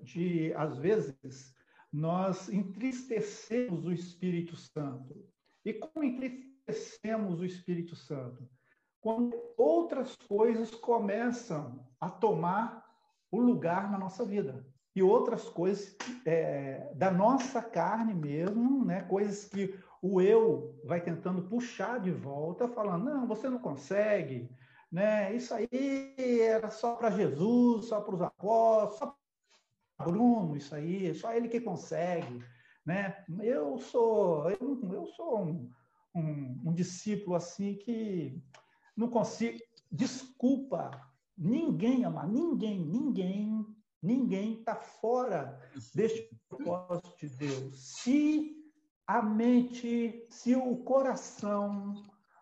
de, 0.00 0.54
às 0.54 0.78
vezes, 0.78 1.54
nós 1.92 2.48
entristecemos 2.48 3.84
o 3.84 3.92
Espírito 3.92 4.56
Santo. 4.56 5.22
E 5.66 5.74
como 5.74 6.02
entristecemos 6.02 7.40
o 7.40 7.44
Espírito 7.44 7.94
Santo? 7.94 8.48
Quando 9.00 9.34
outras 9.56 10.16
coisas 10.16 10.74
começam 10.74 11.84
a 12.00 12.08
tomar 12.08 12.84
o 13.30 13.40
lugar 13.40 13.90
na 13.90 13.98
nossa 13.98 14.24
vida. 14.24 14.66
E 14.94 15.02
outras 15.02 15.48
coisas 15.48 15.96
é, 16.24 16.92
da 16.94 17.10
nossa 17.10 17.62
carne 17.62 18.14
mesmo, 18.14 18.84
né? 18.84 19.02
coisas 19.02 19.44
que 19.44 19.78
o 20.02 20.20
eu 20.20 20.80
vai 20.84 21.00
tentando 21.00 21.42
puxar 21.42 22.00
de 22.00 22.10
volta, 22.10 22.68
falando: 22.68 23.04
não, 23.04 23.26
você 23.26 23.48
não 23.48 23.58
consegue, 23.58 24.50
né? 24.90 25.34
isso 25.34 25.54
aí 25.54 26.40
era 26.40 26.70
só 26.70 26.96
para 26.96 27.10
Jesus, 27.10 27.86
só 27.86 28.00
para 28.00 28.14
os 28.14 28.22
apóstolos, 28.22 28.98
só 28.98 29.06
para 29.96 30.06
Bruno, 30.06 30.56
isso 30.56 30.74
aí, 30.74 31.14
só 31.14 31.32
ele 31.32 31.48
que 31.48 31.60
consegue. 31.60 32.42
Né? 32.84 33.24
Eu 33.40 33.78
sou, 33.78 34.50
eu, 34.50 34.80
eu 34.92 35.06
sou 35.08 35.42
um, 35.42 35.70
um, 36.14 36.62
um 36.66 36.72
discípulo 36.72 37.36
assim 37.36 37.74
que 37.74 38.40
não 38.98 39.08
consigo. 39.08 39.58
Desculpa, 39.90 40.90
ninguém, 41.36 42.04
amar, 42.04 42.28
ninguém, 42.28 42.80
ninguém, 42.80 43.64
ninguém 44.02 44.58
está 44.58 44.74
fora 44.74 45.58
deste 45.94 46.28
propósito 46.48 47.16
de 47.16 47.28
Deus. 47.28 47.78
Se 47.78 48.56
a 49.06 49.22
mente, 49.22 50.26
se 50.28 50.54
o 50.56 50.76
coração 50.78 51.94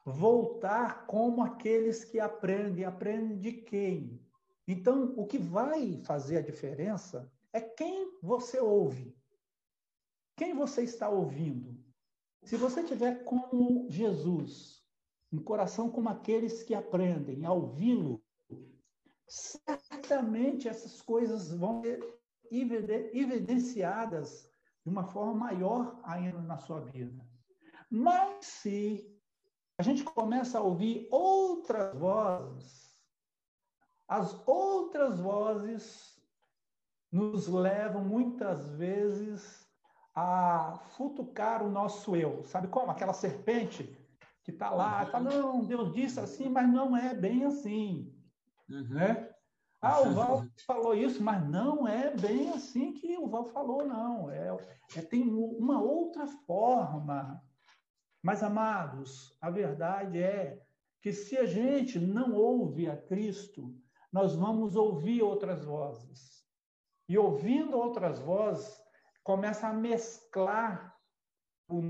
voltar 0.05 1.07
como 1.07 1.43
aqueles 1.45 2.05
que 2.05 2.19
aprendem, 2.19 2.85
aprendem 2.85 3.39
de 3.39 3.53
quem? 3.53 4.21
Então, 4.67 5.15
o 5.17 5.27
que 5.27 5.39
vai 5.39 6.01
fazer 6.05 6.39
a 6.39 6.43
diferença 6.43 7.31
é 7.53 7.61
quem 7.61 8.19
você 8.23 8.59
ouve. 8.59 9.15
Quem 10.37 10.55
você 10.55 10.83
está 10.83 11.09
ouvindo? 11.09 11.79
Se 12.43 12.57
você 12.57 12.83
tiver 12.83 13.25
como 13.25 13.87
Jesus, 13.91 14.76
um 15.37 15.43
coração 15.43 15.91
como 15.91 16.09
aqueles 16.09 16.63
que 16.63 16.75
aprendem 16.75 17.45
a 17.45 17.53
ouvi-lo, 17.53 18.23
certamente 19.29 20.69
essas 20.69 21.03
coisas 21.03 21.53
vão 21.53 21.83
ser 21.83 22.01
evidenciadas 22.51 24.51
de 24.83 24.91
uma 24.91 25.05
forma 25.05 25.35
maior 25.35 26.01
ainda 26.05 26.41
na 26.41 26.57
sua 26.57 26.81
vida. 26.81 27.23
Mas 27.91 28.47
se 28.47 29.15
a 29.79 29.83
gente 29.83 30.05
começa 30.05 30.59
a 30.59 30.63
ouvir 30.63 31.07
outras 31.11 31.95
vozes, 31.99 32.97
as 34.09 34.41
outras 34.47 35.21
vozes 35.21 36.17
nos 37.13 37.47
levam 37.47 38.03
muitas 38.03 38.71
vezes 38.71 39.67
a 40.15 40.79
futucar 40.97 41.63
o 41.63 41.71
nosso 41.71 42.17
eu. 42.17 42.43
Sabe 42.45 42.69
como? 42.69 42.91
Aquela 42.91 43.13
serpente 43.13 44.06
que 44.47 44.53
está 44.53 44.71
lá, 44.71 45.05
fala, 45.07 45.29
não, 45.29 45.65
Deus 45.65 45.93
disse 45.93 46.21
assim, 46.21 46.49
mas 46.49 46.73
não 46.73 46.97
é 46.97 47.13
bem 47.13 47.45
assim. 47.45 48.15
Uhum. 48.71 48.91
Né? 48.91 49.29
Ah, 49.83 50.01
o 50.03 50.13
Val 50.15 50.45
falou 50.65 50.95
isso, 50.95 51.21
mas 51.21 51.45
não 51.51 51.87
é 51.87 52.17
bem 52.17 52.51
assim 52.51 52.93
que 52.93 53.19
o 53.19 53.27
Val 53.27 53.47
falou, 53.47 53.85
não. 53.85 54.31
É, 54.31 54.57
é, 54.95 55.03
tem 55.03 55.29
uma 55.29 55.83
outra 55.83 56.29
forma. 56.29 57.43
Mas, 58.23 58.41
amados, 58.45 59.37
a 59.41 59.51
verdade 59.51 60.23
é 60.23 60.63
que 61.03 61.13
se 61.13 61.37
a 61.37 61.45
gente 61.45 61.99
não 61.99 62.33
ouve 62.33 62.89
a 62.89 62.97
Cristo, 62.97 63.75
nós 64.13 64.37
vamos 64.37 64.77
ouvir 64.77 65.23
outras 65.23 65.65
vozes. 65.65 66.47
E 67.09 67.19
ouvindo 67.19 67.77
outras 67.77 68.21
vozes, 68.21 68.81
começa 69.25 69.67
a 69.67 69.73
mesclar 69.73 70.97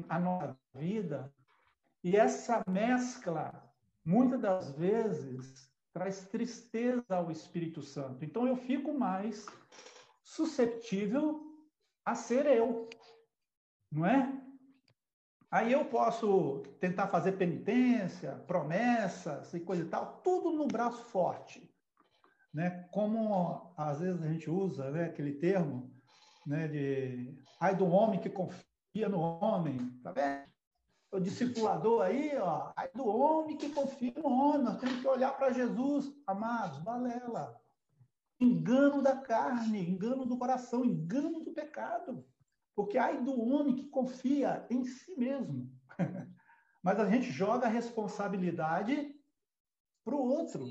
a 0.08 0.18
nossa 0.18 0.58
vida 0.74 1.30
e 2.06 2.16
essa 2.16 2.62
mescla, 2.68 3.68
muitas 4.04 4.40
das 4.40 4.70
vezes, 4.70 5.68
traz 5.92 6.28
tristeza 6.28 7.04
ao 7.08 7.32
Espírito 7.32 7.82
Santo. 7.82 8.24
Então 8.24 8.46
eu 8.46 8.54
fico 8.54 8.96
mais 8.96 9.44
susceptível 10.22 11.40
a 12.04 12.14
ser 12.14 12.46
eu, 12.46 12.88
não 13.90 14.06
é? 14.06 14.40
Aí 15.50 15.72
eu 15.72 15.84
posso 15.86 16.62
tentar 16.78 17.08
fazer 17.08 17.32
penitência, 17.32 18.36
promessas 18.46 19.52
e 19.52 19.58
coisa 19.58 19.82
e 19.82 19.88
tal, 19.88 20.20
tudo 20.22 20.52
no 20.52 20.68
braço 20.68 21.02
forte. 21.06 21.68
Né? 22.54 22.86
Como 22.92 23.74
às 23.76 23.98
vezes 23.98 24.22
a 24.22 24.28
gente 24.28 24.48
usa 24.48 24.92
né, 24.92 25.06
aquele 25.06 25.32
termo 25.40 25.92
né, 26.46 26.68
de 26.68 27.36
ai 27.60 27.74
do 27.74 27.88
homem 27.88 28.20
que 28.20 28.30
confia 28.30 29.08
no 29.08 29.18
homem, 29.18 29.90
tá 30.04 30.12
vendo? 30.12 30.55
O 31.16 31.20
discipulador 31.20 32.02
aí, 32.02 32.36
ó, 32.36 32.70
aí 32.76 32.88
do 32.94 33.06
homem 33.06 33.56
que 33.56 33.70
confia 33.70 34.12
no 34.16 34.28
homem. 34.28 34.62
Nós 34.62 34.78
temos 34.78 35.00
que 35.00 35.08
olhar 35.08 35.36
para 35.36 35.52
Jesus, 35.52 36.12
amados, 36.26 36.78
balela. 36.78 37.60
Engano 38.38 39.02
da 39.02 39.16
carne, 39.16 39.88
engano 39.88 40.26
do 40.26 40.36
coração, 40.36 40.84
engano 40.84 41.40
do 41.40 41.52
pecado. 41.52 42.24
Porque 42.74 42.98
ai 42.98 43.22
do 43.22 43.40
homem 43.40 43.76
que 43.76 43.88
confia 43.88 44.66
em 44.68 44.84
si 44.84 45.16
mesmo. 45.16 45.70
Mas 46.82 47.00
a 47.00 47.08
gente 47.08 47.30
joga 47.32 47.66
a 47.66 47.70
responsabilidade 47.70 49.14
para 50.04 50.14
o 50.14 50.20
outro. 50.20 50.66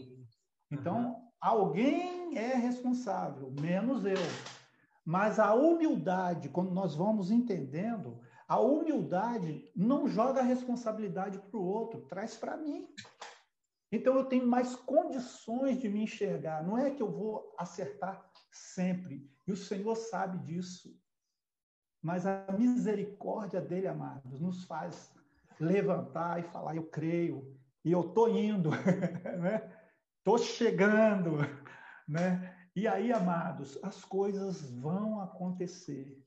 Então, 0.71 1.29
alguém 1.41 2.37
é 2.37 2.55
responsável, 2.55 3.51
menos 3.59 4.05
eu. 4.05 4.15
Mas 5.03 5.39
a 5.39 5.53
humildade, 5.53 6.49
quando 6.49 6.71
nós 6.71 6.95
vamos 6.95 7.31
entendendo, 7.31 8.19
a 8.47 8.59
humildade 8.59 9.71
não 9.75 10.07
joga 10.07 10.41
a 10.41 10.43
responsabilidade 10.43 11.39
para 11.39 11.57
o 11.57 11.65
outro, 11.65 12.01
traz 12.01 12.37
para 12.37 12.55
mim. 12.55 12.87
Então 13.91 14.15
eu 14.15 14.25
tenho 14.25 14.45
mais 14.45 14.75
condições 14.75 15.79
de 15.79 15.89
me 15.89 16.03
enxergar. 16.03 16.63
Não 16.63 16.77
é 16.77 16.91
que 16.91 17.01
eu 17.01 17.11
vou 17.11 17.55
acertar 17.57 18.29
sempre. 18.51 19.29
E 19.47 19.51
o 19.51 19.57
Senhor 19.57 19.95
sabe 19.95 20.37
disso. 20.39 20.95
Mas 22.01 22.25
a 22.27 22.45
misericórdia 22.57 23.59
dele, 23.59 23.87
amados, 23.87 24.39
nos 24.39 24.63
faz 24.65 25.11
levantar 25.59 26.39
e 26.39 26.43
falar: 26.43 26.75
eu 26.75 26.85
creio, 26.85 27.57
e 27.83 27.91
eu 27.91 28.01
estou 28.01 28.29
indo, 28.29 28.69
estou 30.17 30.37
né? 30.37 30.43
chegando. 30.43 31.37
Né? 32.07 32.55
E 32.75 32.87
aí, 32.87 33.11
amados, 33.11 33.79
as 33.81 34.05
coisas 34.05 34.69
vão 34.69 35.19
acontecer 35.19 36.23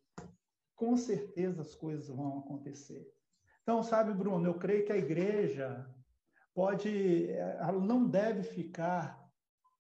com 0.79 0.97
certeza 0.97 1.61
as 1.61 1.74
coisas 1.74 2.09
vão 2.09 2.39
acontecer. 2.39 3.07
Então, 3.62 3.83
sabe, 3.83 4.14
Bruno, 4.14 4.47
eu 4.47 4.55
creio 4.55 4.87
que 4.87 4.93
a 4.93 4.97
igreja 4.97 5.87
pode, 6.55 7.29
ela 7.31 7.81
não 7.81 8.09
deve 8.09 8.45
ficar 8.45 9.29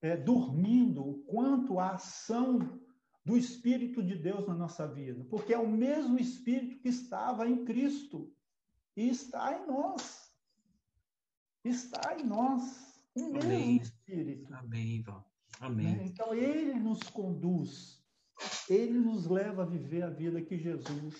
é, 0.02 0.16
dormindo 0.16 1.24
quanto 1.26 1.78
à 1.78 1.92
ação 1.92 2.80
do 3.24 3.36
Espírito 3.36 4.02
de 4.02 4.16
Deus 4.16 4.46
na 4.46 4.54
nossa 4.54 4.86
vida, 4.86 5.24
porque 5.30 5.54
é 5.54 5.58
o 5.58 5.68
mesmo 5.68 6.18
Espírito 6.18 6.80
que 6.80 6.88
estava 6.88 7.48
em 7.48 7.64
Cristo 7.64 8.34
e 8.96 9.08
está 9.08 9.56
em 9.56 9.66
nós. 9.66 10.34
Está 11.64 12.18
em 12.18 12.24
nós. 12.24 13.00
O 13.14 13.32
mesmo 13.32 13.52
Amém. 13.52 13.76
Espírito. 13.76 14.52
Amém, 14.54 14.96
Ivan. 14.96 15.24
Amém. 15.60 15.96
Né? 15.96 16.04
Então, 16.06 16.34
ele 16.34 16.74
nos 16.74 17.02
conduz, 17.04 17.97
ele 18.68 18.98
nos 18.98 19.26
leva 19.26 19.62
a 19.62 19.66
viver 19.66 20.02
a 20.02 20.10
vida 20.10 20.40
que 20.42 20.58
Jesus 20.58 21.14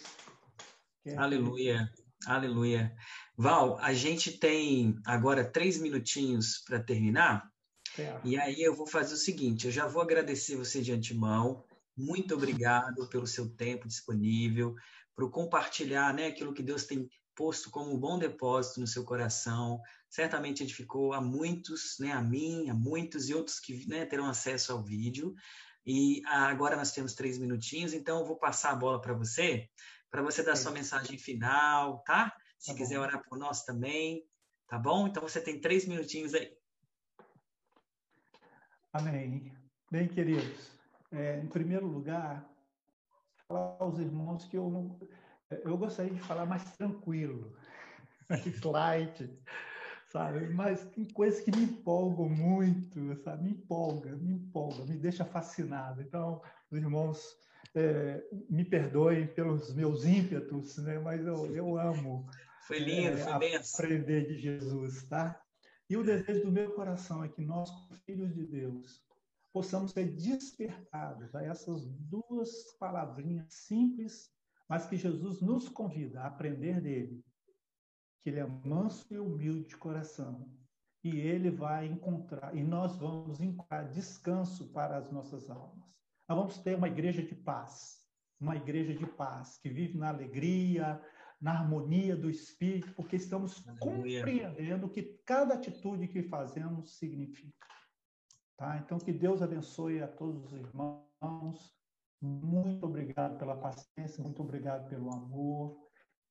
quer. 1.02 1.18
Aleluia. 1.18 1.90
Aleluia. 2.26 2.94
Val, 3.36 3.78
a 3.78 3.92
gente 3.92 4.32
tem 4.32 4.98
agora 5.06 5.44
três 5.44 5.80
minutinhos 5.80 6.58
para 6.66 6.82
terminar. 6.82 7.48
É. 7.98 8.20
E 8.24 8.38
aí 8.38 8.60
eu 8.60 8.74
vou 8.74 8.86
fazer 8.86 9.14
o 9.14 9.18
seguinte: 9.18 9.66
eu 9.66 9.72
já 9.72 9.86
vou 9.86 10.02
agradecer 10.02 10.56
você 10.56 10.80
de 10.80 10.92
antemão. 10.92 11.64
Muito 11.96 12.34
obrigado 12.34 13.08
pelo 13.08 13.26
seu 13.26 13.48
tempo 13.48 13.88
disponível, 13.88 14.74
por 15.14 15.30
compartilhar 15.30 16.14
né, 16.14 16.26
aquilo 16.26 16.54
que 16.54 16.62
Deus 16.62 16.84
tem 16.84 17.08
posto 17.34 17.70
como 17.70 17.92
um 17.92 17.98
bom 17.98 18.18
depósito 18.18 18.80
no 18.80 18.86
seu 18.86 19.04
coração. 19.04 19.80
Certamente 20.10 20.62
edificou 20.62 21.12
a 21.12 21.20
muitos, 21.20 21.96
né, 22.00 22.12
a 22.12 22.20
mim, 22.20 22.68
a 22.68 22.74
muitos 22.74 23.28
e 23.28 23.34
outros 23.34 23.60
que 23.60 23.86
né, 23.88 24.04
terão 24.04 24.26
acesso 24.26 24.72
ao 24.72 24.82
vídeo. 24.82 25.34
E 25.90 26.22
agora 26.26 26.76
nós 26.76 26.92
temos 26.92 27.14
três 27.14 27.38
minutinhos, 27.38 27.94
então 27.94 28.18
eu 28.18 28.26
vou 28.26 28.36
passar 28.36 28.72
a 28.72 28.76
bola 28.76 29.00
para 29.00 29.14
você, 29.14 29.70
para 30.10 30.20
você 30.20 30.42
dar 30.42 30.54
sua 30.54 30.70
mensagem 30.70 31.16
final, 31.16 32.00
tá? 32.00 32.36
Se 32.58 32.72
tá 32.72 32.76
quiser 32.76 32.98
orar 32.98 33.22
por 33.26 33.38
nós 33.38 33.64
também, 33.64 34.22
tá 34.66 34.78
bom? 34.78 35.06
Então 35.06 35.22
você 35.22 35.40
tem 35.40 35.58
três 35.58 35.86
minutinhos 35.86 36.34
aí. 36.34 36.54
Amém. 38.92 39.50
Bem, 39.90 40.06
queridos, 40.06 40.70
é, 41.10 41.38
em 41.38 41.46
primeiro 41.46 41.86
lugar, 41.86 42.46
falar 43.48 43.78
aos 43.80 43.98
irmãos 43.98 44.44
que 44.44 44.58
eu 44.58 44.94
eu 45.50 45.78
gostaria 45.78 46.12
de 46.12 46.20
falar 46.20 46.44
mais 46.44 46.64
tranquilo, 46.76 47.56
mais 48.28 48.60
light, 48.60 49.30
sabe? 50.12 50.48
Mas 50.48 50.84
tem 50.90 51.04
coisas 51.06 51.40
que 51.40 51.50
me 51.50 51.64
empolgam 51.64 52.28
muito, 52.28 53.16
sabe? 53.22 53.44
Me 53.44 53.50
empolga, 53.50 54.16
me 54.16 54.32
empolga, 54.32 54.84
me 54.84 54.96
deixa 54.96 55.24
fascinado. 55.24 56.02
Então, 56.02 56.42
os 56.70 56.78
irmãos 56.78 57.36
é, 57.74 58.22
me 58.48 58.64
perdoem 58.64 59.26
pelos 59.28 59.74
meus 59.74 60.04
ímpetos, 60.04 60.76
né? 60.78 60.98
Mas 60.98 61.26
eu, 61.26 61.54
eu 61.54 61.78
amo. 61.78 62.28
Foi 62.66 62.78
lindo, 62.78 63.16
é, 63.16 63.16
foi 63.16 63.38
benção. 63.38 63.84
Aprender 63.84 64.26
de 64.26 64.38
Jesus, 64.38 65.04
tá? 65.04 65.40
E 65.88 65.96
o 65.96 66.04
desejo 66.04 66.42
do 66.42 66.52
meu 66.52 66.72
coração 66.72 67.24
é 67.24 67.28
que 67.28 67.40
nós, 67.40 67.70
filhos 68.04 68.34
de 68.34 68.44
Deus, 68.46 69.02
possamos 69.52 69.92
ser 69.92 70.14
despertados 70.14 71.34
a 71.34 71.42
essas 71.44 71.86
duas 71.86 72.76
palavrinhas 72.78 73.46
simples 73.54 74.30
mas 74.68 74.86
que 74.86 74.96
Jesus 74.96 75.40
nos 75.40 75.68
convida 75.68 76.20
a 76.20 76.26
aprender 76.26 76.80
dele, 76.80 77.24
que 78.20 78.30
ele 78.30 78.40
é 78.40 78.46
manso 78.46 79.06
e 79.12 79.18
humilde 79.18 79.68
de 79.68 79.76
coração, 79.76 80.50
e 81.04 81.18
ele 81.18 81.50
vai 81.50 81.86
encontrar, 81.86 82.54
e 82.56 82.62
nós 82.62 82.96
vamos 82.96 83.40
encontrar 83.40 83.88
descanso 83.90 84.72
para 84.72 84.96
as 84.96 85.10
nossas 85.10 85.48
almas. 85.48 85.96
Nós 86.28 86.38
vamos 86.38 86.58
ter 86.58 86.76
uma 86.76 86.88
igreja 86.88 87.22
de 87.22 87.34
paz, 87.34 88.04
uma 88.40 88.56
igreja 88.56 88.94
de 88.94 89.06
paz, 89.06 89.58
que 89.58 89.68
vive 89.68 89.96
na 89.96 90.08
alegria, 90.08 91.00
na 91.40 91.52
harmonia 91.52 92.16
do 92.16 92.28
Espírito, 92.28 92.92
porque 92.94 93.16
estamos 93.16 93.66
Aleluia. 93.66 94.20
compreendendo 94.20 94.86
o 94.86 94.90
que 94.90 95.02
cada 95.24 95.54
atitude 95.54 96.08
que 96.08 96.22
fazemos 96.24 96.98
significa. 96.98 97.66
Tá? 98.56 98.76
Então, 98.78 98.98
que 98.98 99.12
Deus 99.12 99.40
abençoe 99.40 100.02
a 100.02 100.08
todos 100.08 100.46
os 100.46 100.52
irmãos, 100.52 101.78
muito 102.20 102.84
obrigado 102.84 103.38
pela 103.38 103.56
paciência, 103.56 104.22
muito 104.22 104.42
obrigado 104.42 104.88
pelo 104.88 105.12
amor. 105.12 105.87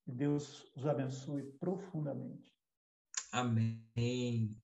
Que 0.08 0.14
Deus 0.14 0.64
os 0.74 0.88
abençoe 0.88 1.44
profundamente. 1.60 2.56
Amém. 3.34 4.56